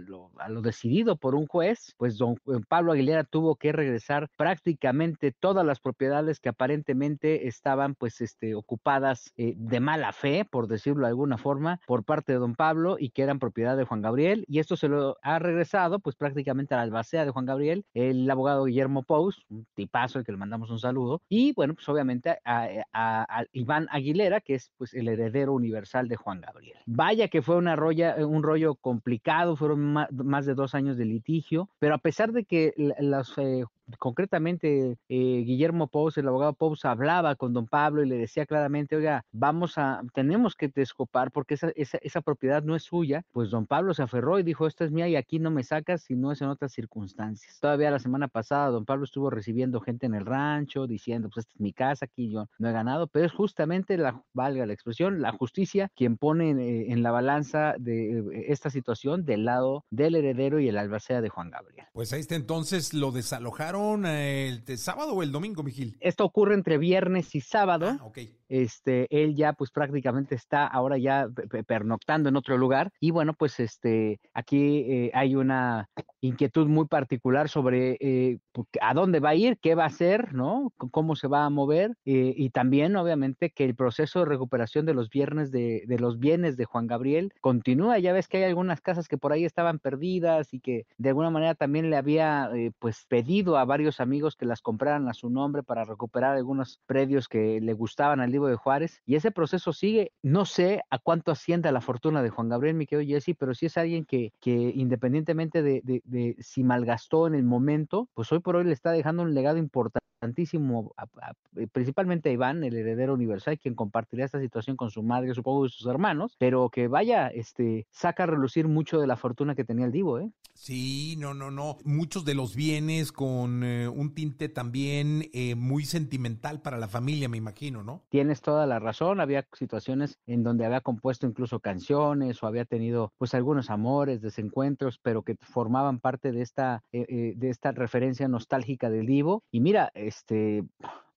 lo, 0.07 0.31
decidido 0.62 1.16
por 1.16 1.35
un 1.35 1.47
juez, 1.47 1.95
pues 1.97 2.18
don 2.18 2.37
Pablo 2.68 2.93
Aguilera 2.93 3.25
tuvo 3.25 3.57
que 3.57 3.72
regresar 3.72 4.29
prácticamente 4.37 5.33
todas 5.33 5.64
las 5.64 5.81
propiedades 5.81 6.41
que 6.41 6.49
aparentemente 6.49 7.47
estaban 7.47 7.95
pues 7.95 8.20
este, 8.20 8.55
ocupadas 8.55 9.33
eh, 9.37 9.55
de 9.57 9.81
mala 9.81 10.12
fe, 10.12 10.45
por 10.45 10.68
decirlo 10.68 11.03
de 11.03 11.09
alguna 11.09 11.39
forma, 11.39 11.81
por 11.87 12.05
parte 12.05 12.33
de 12.33 12.39
don 12.39 12.55
Pablo 12.55 12.97
y 12.99 13.11
que 13.11 13.22
eran 13.22 13.39
propiedad 13.39 13.77
de 13.77 13.85
Juan 13.85 14.03
Gabriel. 14.03 14.45
Y 14.49 14.59
esto 14.59 14.77
se 14.77 14.89
lo 14.89 15.16
ha 15.22 15.39
regresado 15.39 15.99
pues 16.01 16.16
prácticamente 16.16 16.75
a 16.75 16.79
la 16.79 16.83
albacea 16.85 17.25
de 17.25 17.31
Juan 17.31 17.47
Gabriel, 17.47 17.85
el 17.95 18.31
abogado 18.31 18.64
Guillermo 18.64 19.03
Pous, 19.03 19.45
un 19.49 19.66
tipazo 19.75 20.18
al 20.18 20.25
que 20.25 20.33
le 20.33 20.39
mandamos 20.39 20.70
un 20.70 20.79
saludo. 20.79 21.22
Y 21.29 21.53
bueno, 21.55 21.75
pues 21.75 21.89
obviamente 21.89 22.39
a 22.45 23.45
Iván 23.53 23.89
Aguilera, 23.91 24.41
que 24.41 24.55
es 24.55 24.70
pues 24.77 24.95
el 24.95 25.09
heredero 25.15 25.53
universal 25.55 26.09
de 26.09 26.17
Juan 26.17 26.41
Gabriel. 26.41 26.79
Vaya 26.87 27.29
que 27.29 27.43
fue 27.43 27.57
una 27.57 27.75
rolla, 27.77 28.17
eh, 28.17 28.25
un 28.25 28.43
rollo 28.43 28.75
complicado, 28.77 29.57
fueron 29.57 29.81
más 30.12 30.47
de 30.47 30.55
dos 30.55 30.75
años 30.75 30.97
de 30.97 31.05
litigio, 31.07 31.69
pero 31.79 31.95
a 31.95 31.99
pesar 31.99 32.33
de 32.33 32.45
que 32.45 32.73
la- 32.77 32.95
las 32.99 33.37
eh, 33.39 33.65
concretamente 33.99 34.97
eh, 35.09 35.43
Guillermo 35.45 35.89
Pous, 35.89 36.17
el 36.17 36.29
abogado 36.29 36.55
Pous, 36.55 36.85
hablaba 36.87 37.35
con 37.35 37.53
don 37.53 37.67
Pablo 37.67 38.03
y 38.03 38.09
le 38.09 38.17
decía 38.17 38.47
claramente, 38.47 38.97
oiga, 38.97 39.25
vamos 39.33 39.77
a, 39.77 40.03
tenemos 40.15 40.55
que 40.55 40.69
descopar 40.69 41.31
porque 41.33 41.55
esa, 41.55 41.71
esa, 41.77 41.99
esa 41.99 42.23
propiedad 42.23 42.62
no 42.62 42.77
es 42.77 42.85
suya, 42.85 43.25
pues 43.33 43.51
don 43.51 43.67
Pablo 43.67 43.93
se 43.93 44.03
aferró 44.03 44.39
y 44.39 44.43
dijo, 44.43 44.67
esta 44.67 44.85
es 44.85 44.91
mía 44.91 45.07
y 45.09 45.17
aquí 45.17 45.39
no 45.39 45.51
me 45.51 45.65
sacas 45.65 46.03
si 46.03 46.15
no 46.17 46.33
es 46.33 46.41
en 46.41 46.49
otras 46.49 46.73
circunstancias. 46.73 47.59
Todavía 47.61 47.91
la 47.91 47.99
semana 47.99 48.29
pasada 48.29 48.69
don 48.69 48.87
Pablo 48.87 49.05
estuvo 49.05 49.29
recibiendo 49.29 49.81
gente 49.81 50.07
en 50.07 50.15
el 50.15 50.25
rancho 50.25 50.87
diciendo, 50.87 51.29
pues 51.29 51.45
esta 51.45 51.53
es 51.55 51.61
mi 51.61 51.73
casa, 51.75 52.07
aquí 52.07 52.31
yo 52.31 52.49
no 52.59 52.69
he 52.69 52.73
ganado, 52.73 53.07
pero 53.09 53.27
es 53.27 53.33
justamente 53.33 53.99
la, 53.99 54.23
valga 54.33 54.65
la 54.65 54.73
expresión, 54.73 55.04
la 55.11 55.33
justicia 55.33 55.91
quien 55.95 56.17
pone 56.17 56.51
en, 56.51 56.59
eh, 56.61 56.93
en 56.93 57.03
la 57.03 57.11
balanza 57.11 57.75
de 57.79 58.19
eh, 58.19 58.23
esta 58.49 58.71
situación 58.71 59.25
del 59.25 59.45
lado 59.45 59.85
del 59.91 60.15
heredero 60.15 60.61
y 60.61 60.69
el 60.69 60.79
albacea 60.79 61.21
de 61.21 61.29
Juan 61.29 61.51
Gabriel. 61.51 61.87
Pues 61.93 62.13
ahí 62.13 62.21
está 62.21 62.35
entonces, 62.35 62.95
lo 62.95 63.11
desalojaron 63.13 64.07
eh, 64.07 64.49
el 64.67 64.79
sábado 64.79 65.13
o 65.15 65.23
el 65.23 65.33
domingo, 65.33 65.63
Mijil. 65.63 65.97
Esto 66.01 66.25
ocurre 66.25 66.55
entre 66.55 66.79
viernes 66.79 67.35
y 67.35 67.41
sábado. 67.41 67.97
Ah, 68.01 68.05
ok. 68.05 68.19
Este, 68.49 69.07
él 69.11 69.35
ya 69.35 69.55
pues 69.55 69.71
prácticamente 69.71 70.35
está 70.35 70.67
ahora 70.67 70.99
ya 70.99 71.27
pe- 71.35 71.49
pe- 71.49 71.65
pernoctando 71.65 72.29
en 72.29 72.37
otro 72.37 72.59
lugar 72.59 72.93
y 73.01 73.11
bueno 73.11 73.33
pues 73.33 73.59
este 73.59 74.21
aquí 74.35 74.85
eh, 74.87 75.11
hay 75.15 75.35
una 75.35 75.89
inquietud 76.21 76.69
muy 76.69 76.87
particular 76.87 77.49
sobre 77.49 77.97
eh, 78.01 78.39
pu- 78.53 78.67
a 78.81 78.93
dónde 78.95 79.19
va 79.19 79.31
a 79.31 79.35
ir, 79.35 79.59
qué 79.61 79.75
va 79.75 79.85
a 79.85 79.89
hacer, 79.89 80.35
¿no? 80.35 80.73
C- 80.81 80.89
Cómo 80.91 81.17
se 81.17 81.27
va 81.27 81.47
a 81.47 81.51
mover 81.51 81.97
eh, 82.05 82.35
y 82.37 82.51
también 82.51 82.95
obviamente 82.97 83.51
que 83.51 83.65
el 83.65 83.75
proceso 83.75 84.21
de 84.21 84.27
recuperación 84.27 84.85
de 84.87 84.94
los 84.95 85.11
viernes 85.11 85.51
de, 85.51 85.85
de 85.87 85.99
los 85.99 86.19
bienes 86.19 86.57
de 86.57 86.65
Juan 86.65 86.87
Gabriel 86.87 87.33
continúa. 87.41 87.99
Ya 87.99 88.13
ves 88.13 88.29
que 88.29 88.39
hay 88.39 88.45
algunas 88.45 88.81
casas 88.81 89.09
que 89.09 89.19
por 89.19 89.33
ahí 89.33 89.45
estaban 89.45 89.79
perdidas 89.79 90.55
y 90.55 90.61
que 90.61 90.87
de 90.99 91.09
alguna 91.11 91.31
manera 91.31 91.55
también 91.55 91.91
le 91.91 91.97
había 91.97 92.51
eh, 92.55 92.73
pues 92.79 93.05
pedido 93.09 93.57
a 93.59 93.65
varios 93.65 94.01
amigos 94.01 94.37
que 94.37 94.47
las 94.47 94.63
compraran 94.63 95.09
a 95.09 95.15
su 95.15 95.29
nombre 95.31 95.63
para 95.63 95.85
recuperar 95.85 96.37
algunos 96.37 96.81
predios 96.87 97.29
que 97.29 97.61
le 97.61 97.73
gustaban 97.73 98.21
al 98.21 98.33
Divo 98.33 98.49
de 98.49 98.57
Juárez 98.57 99.01
y 99.05 99.17
ese 99.17 99.31
proceso 99.31 99.73
sigue. 99.73 100.13
No 100.23 100.45
sé 100.45 100.83
a 100.91 100.99
cuánto 100.99 101.31
ascienda 101.33 101.73
la 101.73 101.81
fortuna 101.81 102.23
de 102.23 102.31
Juan 102.31 102.49
Gabriel, 102.49 102.77
mi 102.77 102.87
querido 102.87 103.07
Jesse, 103.09 103.37
pero 103.39 103.55
sí 103.55 103.67
es 103.67 103.77
alguien 103.77 104.05
que, 104.05 104.33
que 104.41 104.53
independientemente 104.75 105.63
de, 105.63 105.81
de- 105.85 106.03
de 106.05 106.37
si 106.41 106.63
malgastó 106.65 107.27
en 107.27 107.35
el 107.35 107.45
momento, 107.45 108.09
pues 108.15 108.31
hoy 108.33 108.41
por 108.41 108.57
hoy 108.57 108.65
le 108.65 108.73
está 108.73 108.93
dejando 108.93 109.23
un 109.23 109.35
legado 109.35 109.59
importantísimo, 109.59 110.93
a- 110.97 111.03
a- 111.21 111.35
principalmente 111.73 112.29
a 112.29 112.33
Iván, 112.33 112.65
el 112.65 112.75
heredero 112.77 113.15
universal, 113.15 113.59
quien 113.59 113.75
compartirá 113.75 114.25
esta 114.25 114.41
situación 114.41 114.77
con 114.77 114.84
su 114.91 115.03
madre, 115.03 115.35
supongo, 115.35 115.66
y 115.66 115.70
sus 115.70 115.87
hermanos, 115.87 116.37
pero 116.39 116.68
que 116.70 116.89
vaya, 116.89 117.28
este, 117.28 117.87
saca 117.91 118.24
a 118.24 118.26
relucir 118.26 118.68
mucho 118.68 119.01
de 119.01 119.07
la 119.07 119.16
fortuna 119.16 119.55
que 119.55 119.64
tenía 119.64 119.87
el 119.87 119.93
Divo, 119.93 120.18
¿eh? 120.18 120.30
Sí, 120.55 121.16
no, 121.18 121.35
no, 121.35 121.51
no. 121.51 121.78
Muchos 121.85 122.24
de 122.24 122.35
los 122.35 122.55
bienes 122.55 123.11
con 123.11 123.64
eh, 123.64 123.89
un 123.89 124.14
tinte 124.14 124.49
también 124.49 125.28
eh, 125.32 125.57
muy 125.57 125.85
sentimental 125.85 126.62
para 126.62 126.78
la 126.78 126.87
familia, 126.87 127.28
me 127.28 127.37
imagino, 127.37 127.82
¿no? 127.82 128.03
Tienes 128.09 128.41
toda 128.41 128.64
la 128.64 128.78
razón, 128.78 129.20
había 129.20 129.47
situaciones 129.53 130.18
en 130.26 130.45
donde 130.45 130.64
había 130.64 130.80
compuesto 130.80 131.26
incluso 131.26 131.59
canciones 131.59 132.43
o 132.43 132.47
había 132.47 132.64
tenido 132.64 133.12
pues 133.18 133.35
algunos 133.35 133.70
amores, 133.70 134.20
desencuentros, 134.20 134.99
pero 135.03 135.22
que 135.22 135.37
formaban 135.41 135.99
parte 135.99 136.32
de 136.32 136.43
esta, 136.43 136.82
eh, 136.93 137.07
eh, 137.09 137.32
de 137.37 137.51
esta 137.51 137.72
referencia 137.72 138.28
nostálgica 138.28 138.91
del 138.91 139.07
Divo. 139.07 139.43
Y 139.51 139.61
mira, 139.61 139.91
este 139.95 140.64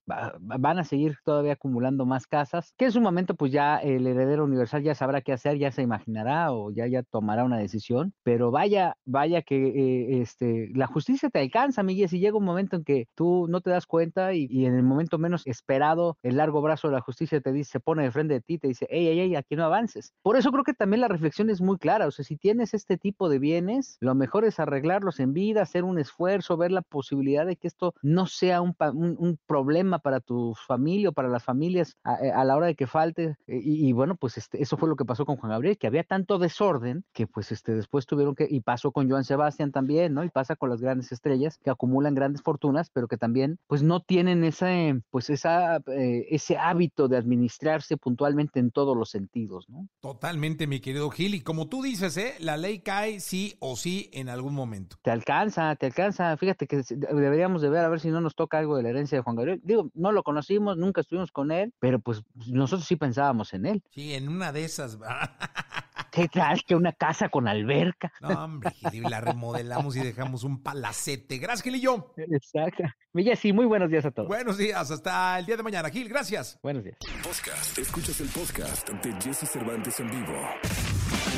van 0.08 0.80
a 0.80 0.84
seguir 0.84 1.18
todavía 1.24 1.53
acumulando 1.53 2.05
más 2.05 2.28
casas, 2.28 2.74
que 2.78 2.86
en 2.86 2.91
su 2.91 3.01
momento 3.01 3.36
pues 3.36 3.51
ya 3.51 3.78
el 3.78 4.08
heredero 4.08 4.45
universal 4.45 4.82
ya 4.84 4.95
sabrá 4.95 5.22
qué 5.22 5.34
hacer, 5.34 5.58
ya 5.58 5.72
se 5.72 5.82
imaginará 5.82 6.51
o 6.53 6.72
ya, 6.72 6.88
ya 6.88 7.03
tomará 7.03 7.43
una 7.43 7.58
decisión, 7.58 8.14
pero 8.24 8.51
vaya, 8.51 8.95
vaya 9.05 9.41
que 9.41 9.55
eh, 9.68 10.22
este, 10.22 10.70
la 10.74 10.88
justicia 10.88 11.30
te 11.30 11.39
alcanza, 11.39 11.84
Miguel, 11.84 12.10
si 12.10 12.20
llega 12.20 12.38
un 12.38 12.45
momento 12.45 12.76
en 12.78 12.84
que 12.84 13.08
tú 13.16 13.47
no 13.49 13.62
te 13.62 13.70
das 13.70 13.86
cuenta 13.86 14.34
y, 14.34 14.66
en 14.66 14.76
el 14.76 14.84
momento 14.84 15.18
menos 15.18 15.45
esperado, 15.45 16.18
el 16.24 16.38
largo 16.38 16.62
brazo 16.62 16.88
de 16.88 16.93
la 16.95 17.01
justicia 17.01 17.41
te 17.41 17.51
dice, 17.51 17.72
se 17.72 17.80
pone 17.80 18.03
de 18.03 18.12
frente 18.12 18.34
de 18.36 18.41
ti, 18.41 18.58
te 18.58 18.68
dice, 18.70 18.88
hey, 18.89 19.08
hey, 19.12 19.36
aquí 19.36 19.55
no 19.55 19.66
avances. 19.66 20.14
Por 20.22 20.38
eso 20.38 20.51
creo 20.51 20.64
que 20.64 20.74
también 20.74 21.01
la 21.01 21.08
reflexión 21.08 21.49
es 21.49 21.62
muy 21.62 21.78
clara, 21.78 22.08
o 22.08 22.12
sea, 22.12 22.24
si 22.24 22.38
tienes 22.38 22.74
este 22.74 22.97
tipo 22.97 23.30
de 23.30 23.39
bienes, 23.39 23.97
lo 23.99 24.16
mejor 24.16 24.45
es 24.45 24.60
arreglarlos 24.60 25.20
en 25.20 25.34
vida, 25.34 25.62
hacer 25.62 25.84
un 25.84 25.99
esfuerzo, 25.99 26.58
ver 26.58 26.72
la 26.72 26.82
posibilidad 26.82 27.45
de 27.45 27.55
que 27.58 27.68
esto 27.68 27.93
no 28.01 28.26
sea 28.26 28.62
un- 28.62 28.76
un 28.93 29.38
problema 29.45 29.97
para 30.00 30.20
tu 30.20 30.54
familia 30.68 31.10
o 31.10 31.14
para 31.14 31.28
las 31.30 31.43
familias 31.43 31.95
a, 32.04 32.16
a 32.36 32.45
la 32.45 32.56
hora 32.56 32.68
de 32.68 32.76
que 32.76 32.88
falte. 32.88 33.36
eh, 33.48 33.60
Y, 33.64 33.88
y 33.89 33.93
bueno, 33.93 34.16
pues 34.16 34.38
este, 34.38 34.62
eso 34.62 34.78
fue 34.78 34.89
lo 34.89 34.95
que 34.95 35.06
pasó 35.06 35.26
con 35.26 35.38
Juan 35.38 35.52
Gabriel, 35.52 35.78
que 35.78 35.88
había 35.88 36.04
tanto 36.04 36.38
desorden 36.39 37.04
que 37.14 37.28
pues 37.28 37.52
este, 37.52 37.74
después 37.74 38.06
tuvieron 38.06 38.36
que, 38.36 38.48
y 38.50 38.62
pasó 38.62 38.91
con 38.91 39.10
Joan 39.10 39.24
Sebastián 39.24 39.72
también, 39.72 40.14
¿no? 40.14 40.24
Y 40.24 40.30
pasa 40.30 40.56
con 40.56 40.70
las 40.70 40.82
grandes 40.82 41.12
estrellas 41.12 41.58
que 41.58 41.70
acumulan 41.70 42.16
grandes 42.16 42.41
fortunas, 42.41 42.89
pero 42.89 43.08
que 43.08 43.18
también 43.18 43.60
pues 43.68 43.84
no 43.84 44.02
tienen 44.02 44.43
ese, 44.43 45.02
pues 45.10 45.30
esa, 45.30 45.78
eh, 45.88 46.26
ese 46.30 46.58
hábito 46.58 47.08
de 47.08 47.18
administrarse 47.18 47.98
puntualmente 47.98 48.60
en 48.60 48.72
todos 48.72 48.95
los 48.95 49.10
sentidos, 49.10 49.70
¿no? 49.70 49.88
Totalmente, 50.00 50.68
mi 50.68 50.80
querido 50.80 51.10
Gil. 51.10 51.36
Y 51.36 51.41
como 51.41 51.68
tú 51.68 51.82
dices, 51.82 52.18
¿eh? 52.18 52.34
la 52.39 52.58
ley 52.58 52.80
cae 52.80 53.20
sí 53.20 53.56
o 53.60 53.76
sí 53.76 54.10
en 54.14 54.30
algún 54.30 54.54
momento. 54.54 54.98
Te 55.02 55.12
alcanza, 55.12 55.76
te 55.76 55.86
alcanza. 55.88 56.36
Fíjate 56.38 56.68
que 56.68 56.82
deberíamos 56.89 57.62
de 57.62 57.70
ver 57.70 57.84
a 57.84 57.89
ver 57.89 58.00
si 58.00 58.10
no 58.10 58.22
nos 58.22 58.36
toca 58.36 58.58
algo 58.60 58.78
de 58.78 58.84
la 58.84 58.89
herencia 58.89 59.18
de 59.18 59.24
Juan 59.24 59.36
Gabriel. 59.36 59.62
Digo, 59.64 59.87
no, 59.94 60.12
lo 60.12 60.24
conocimos, 60.24 60.78
nunca 60.78 61.02
estuvimos 61.02 61.32
con 61.32 61.52
él, 61.52 61.74
pero 61.80 62.00
pues 62.00 62.24
nosotros 62.48 62.88
sí 62.88 62.96
pensábamos 62.96 63.54
en 63.54 63.66
él. 63.66 63.84
Sí, 63.92 64.14
en 64.14 64.30
una 64.30 64.52
de 64.52 64.64
esas. 64.64 64.98
¿Qué 66.12 66.28
tal 66.28 66.64
que 66.64 66.76
una 66.76 66.93
casa 66.93 67.30
con 67.30 67.48
alberca? 67.48 68.12
No, 68.22 68.43
hombre, 68.43 68.72
Gil, 68.91 69.04
la 69.04 69.22
remodelamos 69.22 69.95
y 69.95 70.00
dejamos 70.00 70.43
un 70.43 70.62
palacete. 70.62 71.38
Gracias, 71.38 71.64
Gil 71.64 71.76
y 71.76 71.82
yo. 71.82 72.14
Exacto. 72.18 72.84
Milla, 73.14 73.36
sí, 73.36 73.54
muy 73.54 73.66
buenos 73.66 73.89
días 73.89 74.06
a 74.06 74.12
todos. 74.12 74.28
Buenos 74.28 74.58
días, 74.58 74.91
hasta 74.91 75.39
el 75.39 75.45
día 75.45 75.58
de 75.58 75.64
mañana. 75.64 75.89
Gil, 75.89 76.08
gracias. 76.10 76.60
Buenos 76.62 76.84
días. 76.84 76.98
Podcast. 77.24 77.78
Escuchas 77.78 78.22
el 78.22 78.30
podcast 78.30 78.88
de 78.89 79.14
Jesse 79.22 79.50
Cervantes 79.50 80.00
en 80.00 80.10
vivo. 80.10 80.39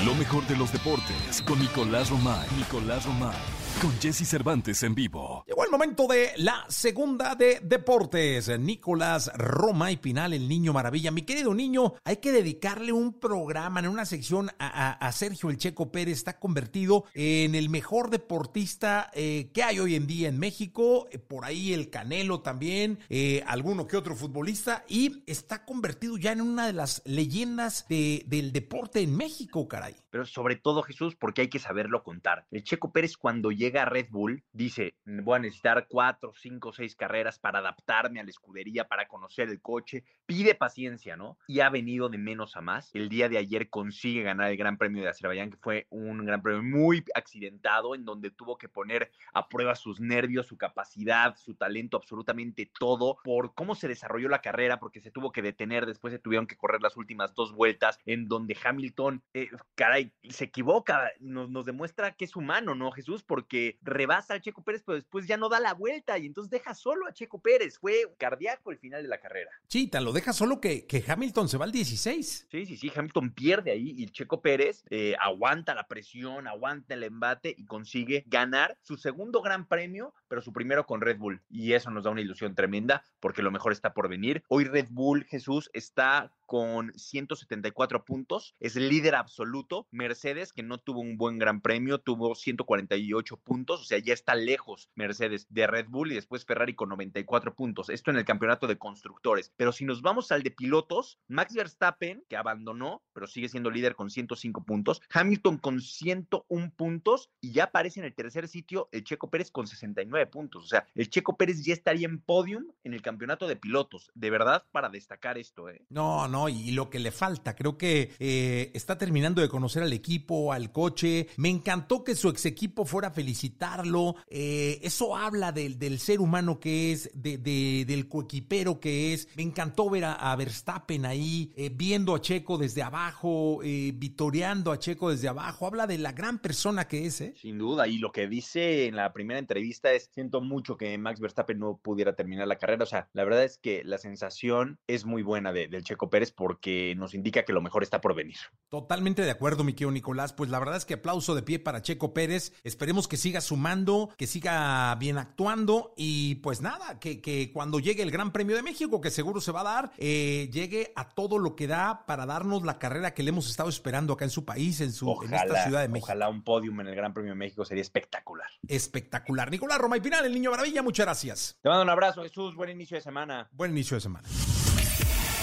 Lo 0.05 0.15
mejor 0.15 0.45
de 0.47 0.55
los 0.55 0.71
deportes 0.71 1.41
con 1.45 1.59
Nicolás 1.59 2.09
Romay. 2.09 2.47
Nicolás 2.57 3.05
Romay. 3.05 3.35
Con 3.81 3.91
Jesse 3.99 4.27
Cervantes 4.27 4.83
en 4.83 4.93
vivo. 4.93 5.43
Llegó 5.47 5.63
el 5.63 5.71
momento 5.71 6.07
de 6.07 6.31
la 6.37 6.65
segunda 6.67 7.35
de 7.35 7.59
deportes. 7.61 8.59
Nicolás 8.59 9.31
Roma 9.35 9.91
y 9.91 9.97
Pinal, 9.97 10.33
el 10.33 10.49
niño 10.49 10.73
maravilla. 10.73 11.11
Mi 11.11 11.21
querido 11.21 11.53
niño, 11.53 11.93
hay 12.03 12.17
que 12.17 12.31
dedicarle 12.31 12.91
un 12.91 13.19
programa 13.19 13.79
en 13.79 13.87
una 13.87 14.05
sección 14.05 14.48
a, 14.57 15.11
Sergio 15.11 15.49
El 15.49 15.57
Checo 15.57 15.91
Pérez. 15.91 16.17
Está 16.17 16.39
convertido 16.39 17.05
en 17.13 17.55
el 17.55 17.69
mejor 17.69 18.09
deportista 18.09 19.11
eh, 19.13 19.49
que 19.53 19.63
hay 19.63 19.79
hoy 19.79 19.95
en 19.95 20.07
día 20.07 20.29
en 20.29 20.39
México. 20.39 21.07
Eh, 21.11 21.17
por 21.19 21.45
ahí 21.45 21.73
el 21.73 21.89
Canelo 21.89 22.41
también, 22.41 22.99
eh, 23.09 23.43
alguno 23.47 23.87
que 23.87 23.97
otro 23.97 24.15
futbolista. 24.15 24.85
Y 24.87 25.23
está 25.27 25.65
convertido 25.65 26.17
ya 26.17 26.31
en 26.31 26.41
una 26.41 26.67
de 26.67 26.73
las 26.73 27.01
leyendas 27.05 27.85
de- 27.89 28.23
del 28.27 28.51
deporte 28.51 29.01
en 29.01 29.15
México, 29.15 29.67
caray. 29.67 29.95
Pero 30.09 30.25
sobre 30.25 30.55
todo, 30.55 30.81
Jesús, 30.81 31.15
porque 31.15 31.41
hay 31.41 31.49
que 31.49 31.59
saberlo 31.59 32.03
contar. 32.03 32.45
El 32.51 32.63
Checo 32.63 32.91
Pérez, 32.91 33.17
cuando 33.17 33.51
llega 33.51 33.83
a 33.83 33.85
Red 33.85 34.07
Bull, 34.09 34.43
dice: 34.51 34.95
Voy 35.05 35.37
a 35.37 35.39
necesitar 35.39 35.87
cuatro, 35.87 36.33
cinco, 36.35 36.73
seis 36.73 36.95
carreras 36.95 37.39
para 37.39 37.59
adaptarme 37.59 38.19
a 38.19 38.23
la 38.23 38.29
escudería, 38.29 38.87
para 38.87 39.07
conocer 39.07 39.49
el 39.49 39.61
coche. 39.61 40.03
Pide 40.25 40.55
paciencia, 40.55 41.15
¿no? 41.15 41.37
Y 41.47 41.59
ha 41.59 41.69
venido 41.69 42.09
de 42.09 42.17
menos 42.17 42.55
a 42.55 42.61
más. 42.61 42.89
El 42.93 43.09
día 43.09 43.29
de 43.29 43.37
ayer 43.37 43.69
consigue 43.69 44.23
ganar 44.23 44.49
el 44.51 44.57
Gran 44.57 44.77
Premio 44.77 45.03
de 45.03 45.09
Azerbaiyán, 45.09 45.51
que 45.51 45.57
fue 45.57 45.87
un 45.89 46.25
gran 46.25 46.41
premio 46.41 46.63
muy 46.63 47.03
accidentado, 47.15 47.95
en 47.95 48.05
donde 48.05 48.31
tuvo 48.31 48.57
que 48.57 48.69
poner 48.69 49.11
a 49.33 49.47
prueba 49.47 49.75
sus 49.75 49.99
nervios, 49.99 50.47
su 50.47 50.57
capacidad, 50.57 51.35
su 51.35 51.55
talento, 51.55 51.97
absolutamente 51.97 52.71
todo, 52.79 53.17
por 53.23 53.53
cómo 53.53 53.75
se 53.75 53.87
desarrolló 53.87 54.29
la 54.29 54.41
carrera, 54.41 54.79
porque 54.79 55.01
se 55.01 55.11
tuvo 55.11 55.31
que 55.31 55.41
detener, 55.41 55.85
después 55.85 56.13
se 56.13 56.19
tuvieron 56.19 56.47
que 56.47 56.57
correr 56.57 56.81
las 56.81 56.97
últimas 56.97 57.33
dos 57.33 57.53
vueltas, 57.53 57.99
en 58.05 58.27
donde 58.27 58.57
Hamilton, 58.63 59.23
eh, 59.33 59.49
caray, 59.75 59.98
se 60.29 60.45
equivoca, 60.45 61.11
nos, 61.19 61.49
nos 61.49 61.65
demuestra 61.65 62.15
que 62.15 62.25
es 62.25 62.35
humano, 62.35 62.75
¿no, 62.75 62.91
Jesús? 62.91 63.23
Porque 63.23 63.77
rebasa 63.81 64.33
al 64.33 64.41
Checo 64.41 64.63
Pérez, 64.63 64.83
pero 64.85 64.97
después 64.97 65.27
ya 65.27 65.37
no 65.37 65.49
da 65.49 65.59
la 65.59 65.73
vuelta 65.73 66.17
y 66.17 66.25
entonces 66.25 66.49
deja 66.49 66.73
solo 66.73 67.07
a 67.07 67.13
Checo 67.13 67.41
Pérez. 67.41 67.77
Fue 67.79 68.13
cardíaco 68.17 68.71
el 68.71 68.77
final 68.77 69.01
de 69.03 69.09
la 69.09 69.19
carrera. 69.19 69.51
Chita, 69.67 70.01
lo 70.01 70.11
deja 70.11 70.33
solo 70.33 70.59
que, 70.59 70.85
que 70.85 71.03
Hamilton 71.07 71.49
se 71.49 71.57
va 71.57 71.65
al 71.65 71.71
16. 71.71 72.47
Sí, 72.49 72.65
sí, 72.65 72.77
sí, 72.77 72.91
Hamilton 72.95 73.31
pierde 73.31 73.71
ahí 73.71 73.93
y 73.97 74.07
Checo 74.07 74.41
Pérez 74.41 74.83
eh, 74.89 75.15
aguanta 75.19 75.75
la 75.75 75.87
presión, 75.87 76.47
aguanta 76.47 76.93
el 76.93 77.03
embate 77.03 77.53
y 77.57 77.65
consigue 77.65 78.23
ganar 78.27 78.77
su 78.81 78.97
segundo 78.97 79.41
gran 79.41 79.67
premio, 79.67 80.13
pero 80.27 80.41
su 80.41 80.53
primero 80.53 80.85
con 80.85 81.01
Red 81.01 81.17
Bull. 81.17 81.41
Y 81.49 81.73
eso 81.73 81.91
nos 81.91 82.03
da 82.03 82.11
una 82.11 82.21
ilusión 82.21 82.55
tremenda 82.55 83.03
porque 83.19 83.41
lo 83.41 83.51
mejor 83.51 83.71
está 83.71 83.93
por 83.93 84.09
venir. 84.09 84.43
Hoy 84.47 84.65
Red 84.65 84.87
Bull, 84.89 85.25
Jesús, 85.25 85.69
está 85.73 86.31
con 86.45 86.91
174 86.95 88.05
puntos, 88.05 88.55
es 88.59 88.75
líder 88.75 89.15
absoluto. 89.15 89.87
Mercedes, 89.91 90.53
que 90.53 90.63
no 90.63 90.77
tuvo 90.77 90.99
un 90.99 91.17
buen 91.17 91.37
gran 91.37 91.61
premio, 91.61 91.99
tuvo 91.99 92.35
148 92.35 93.37
puntos, 93.37 93.81
o 93.81 93.83
sea, 93.85 93.99
ya 93.99 94.13
está 94.13 94.35
lejos 94.35 94.89
Mercedes 94.95 95.47
de 95.49 95.67
Red 95.67 95.87
Bull 95.89 96.11
y 96.11 96.15
después 96.15 96.45
Ferrari 96.45 96.75
con 96.75 96.89
94 96.89 97.55
puntos. 97.55 97.89
Esto 97.89 98.11
en 98.11 98.17
el 98.17 98.25
campeonato 98.25 98.67
de 98.67 98.77
constructores. 98.77 99.51
Pero 99.55 99.71
si 99.71 99.85
nos 99.85 100.01
vamos 100.01 100.31
al 100.31 100.43
de 100.43 100.51
pilotos, 100.51 101.19
Max 101.27 101.53
Verstappen, 101.53 102.23
que 102.27 102.37
abandonó, 102.37 103.03
pero 103.13 103.27
sigue 103.27 103.49
siendo 103.49 103.69
líder 103.69 103.95
con 103.95 104.09
105 104.09 104.63
puntos, 104.63 105.01
Hamilton 105.11 105.57
con 105.57 105.81
101 105.81 106.71
puntos 106.75 107.29
y 107.41 107.51
ya 107.51 107.65
aparece 107.65 107.99
en 107.99 108.05
el 108.05 108.15
tercer 108.15 108.47
sitio 108.47 108.89
el 108.91 109.03
Checo 109.03 109.29
Pérez 109.29 109.51
con 109.51 109.67
69 109.67 110.27
puntos. 110.27 110.63
O 110.65 110.67
sea, 110.67 110.85
el 110.95 111.09
Checo 111.09 111.37
Pérez 111.37 111.63
ya 111.63 111.73
estaría 111.73 112.07
en 112.07 112.19
podium 112.19 112.65
en 112.83 112.93
el 112.93 113.01
campeonato 113.01 113.47
de 113.47 113.55
pilotos. 113.55 114.11
De 114.13 114.29
verdad, 114.29 114.65
para 114.71 114.89
destacar 114.89 115.37
esto, 115.37 115.69
¿eh? 115.69 115.85
No, 115.89 116.27
no, 116.27 116.49
y 116.49 116.71
lo 116.71 116.89
que 116.89 116.99
le 116.99 117.11
falta, 117.11 117.55
creo 117.55 117.77
que 117.77 118.11
eh, 118.19 118.71
está 118.73 118.97
terminando 118.97 119.41
de 119.41 119.49
conocer 119.49 119.78
al 119.83 119.93
equipo, 119.93 120.51
al 120.53 120.71
coche. 120.71 121.27
Me 121.37 121.49
encantó 121.49 122.03
que 122.03 122.15
su 122.15 122.29
ex 122.29 122.45
equipo 122.45 122.85
fuera 122.85 123.09
a 123.09 123.11
felicitarlo. 123.11 124.15
Eh, 124.29 124.79
eso 124.83 125.15
habla 125.15 125.51
del, 125.51 125.77
del 125.79 125.99
ser 125.99 126.19
humano 126.19 126.59
que 126.59 126.91
es, 126.91 127.09
de, 127.13 127.37
de- 127.37 127.85
del 127.87 128.07
coequipero 128.07 128.79
que 128.79 129.13
es. 129.13 129.27
Me 129.35 129.43
encantó 129.43 129.89
ver 129.89 130.05
a, 130.05 130.13
a 130.13 130.35
Verstappen 130.35 131.05
ahí, 131.05 131.51
eh, 131.55 131.69
viendo 131.73 132.15
a 132.15 132.21
Checo 132.21 132.57
desde 132.57 132.81
abajo, 132.83 133.59
eh, 133.63 133.91
vitoreando 133.95 134.71
a 134.71 134.79
Checo 134.79 135.09
desde 135.11 135.27
abajo. 135.27 135.65
Habla 135.65 135.87
de 135.87 135.97
la 135.97 136.11
gran 136.11 136.39
persona 136.39 136.87
que 136.87 137.05
es, 137.05 137.21
¿eh? 137.21 137.33
Sin 137.41 137.57
duda, 137.57 137.87
y 137.87 137.97
lo 137.97 138.11
que 138.11 138.27
dice 138.27 138.85
en 138.87 138.95
la 138.95 139.13
primera 139.13 139.39
entrevista 139.39 139.91
es, 139.93 140.09
siento 140.13 140.41
mucho 140.41 140.77
que 140.77 140.97
Max 140.97 141.19
Verstappen 141.19 141.59
no 141.59 141.77
pudiera 141.81 142.13
terminar 142.15 142.47
la 142.47 142.57
carrera, 142.57 142.83
o 142.83 142.87
sea, 142.87 143.09
la 143.13 143.23
verdad 143.23 143.43
es 143.43 143.57
que 143.57 143.83
la 143.83 143.97
sensación 143.97 144.79
es 144.87 145.05
muy 145.05 145.23
buena 145.23 145.51
de- 145.53 145.67
del 145.67 145.83
Checo 145.83 146.09
Pérez 146.09 146.31
porque 146.31 146.93
nos 146.97 147.13
indica 147.13 147.43
que 147.45 147.53
lo 147.53 147.61
mejor 147.61 147.83
está 147.83 148.01
por 148.01 148.15
venir. 148.15 148.37
Totalmente 148.69 149.21
de 149.23 149.31
acuerdo, 149.31 149.63
mi 149.69 149.73
querido 149.75 149.91
Nicolás. 149.91 150.33
Pues 150.33 150.49
la 150.49 150.59
verdad 150.59 150.77
es 150.77 150.85
que 150.85 150.95
aplauso 150.95 151.35
de 151.35 151.43
pie 151.43 151.59
para 151.59 151.81
Checo 151.81 152.13
Pérez. 152.13 152.53
Esperemos 152.63 153.07
que 153.07 153.17
siga 153.17 153.41
sumando, 153.41 154.09
que 154.17 154.27
siga 154.27 154.95
bien 154.95 155.17
actuando 155.17 155.93
y 155.95 156.35
pues 156.35 156.61
nada, 156.61 156.99
que, 156.99 157.21
que 157.21 157.51
cuando 157.53 157.79
llegue 157.79 158.03
el 158.03 158.11
Gran 158.11 158.31
Premio 158.31 158.55
de 158.55 158.63
México, 158.63 159.01
que 159.01 159.11
seguro 159.11 159.41
se 159.41 159.51
va 159.51 159.61
a 159.61 159.63
dar, 159.63 159.91
eh, 159.97 160.49
llegue 160.51 160.91
a 160.95 161.09
todo 161.09 161.37
lo 161.37 161.55
que 161.55 161.67
da 161.67 162.05
para 162.05 162.25
darnos 162.25 162.63
la 162.63 162.79
carrera 162.79 163.13
que 163.13 163.23
le 163.23 163.29
hemos 163.29 163.49
estado 163.49 163.69
esperando 163.69 164.13
acá 164.13 164.25
en 164.25 164.31
su 164.31 164.45
país, 164.45 164.81
en, 164.81 164.91
su, 164.91 165.09
en 165.23 165.33
esta 165.33 165.63
Ciudad 165.63 165.81
de 165.81 165.87
México. 165.87 166.05
ojalá 166.05 166.29
un 166.29 166.43
podium 166.43 166.81
en 166.81 166.87
el 166.87 166.95
Gran 166.95 167.13
Premio 167.13 167.31
de 167.31 167.37
México 167.37 167.63
sería 167.65 167.81
espectacular. 167.81 168.49
Espectacular. 168.67 169.51
Nicolás 169.51 169.77
Roma 169.77 169.97
y 169.97 170.01
Pinal, 170.01 170.25
el 170.25 170.33
Niño 170.33 170.51
Maravilla, 170.51 170.81
muchas 170.81 171.05
gracias. 171.05 171.57
Te 171.61 171.69
mando 171.69 171.83
un 171.83 171.89
abrazo, 171.89 172.23
Jesús, 172.23 172.55
buen 172.55 172.69
inicio 172.69 172.95
de 172.95 173.01
semana. 173.01 173.49
Buen 173.51 173.71
inicio 173.71 173.95
de 173.95 174.01
semana. 174.01 174.27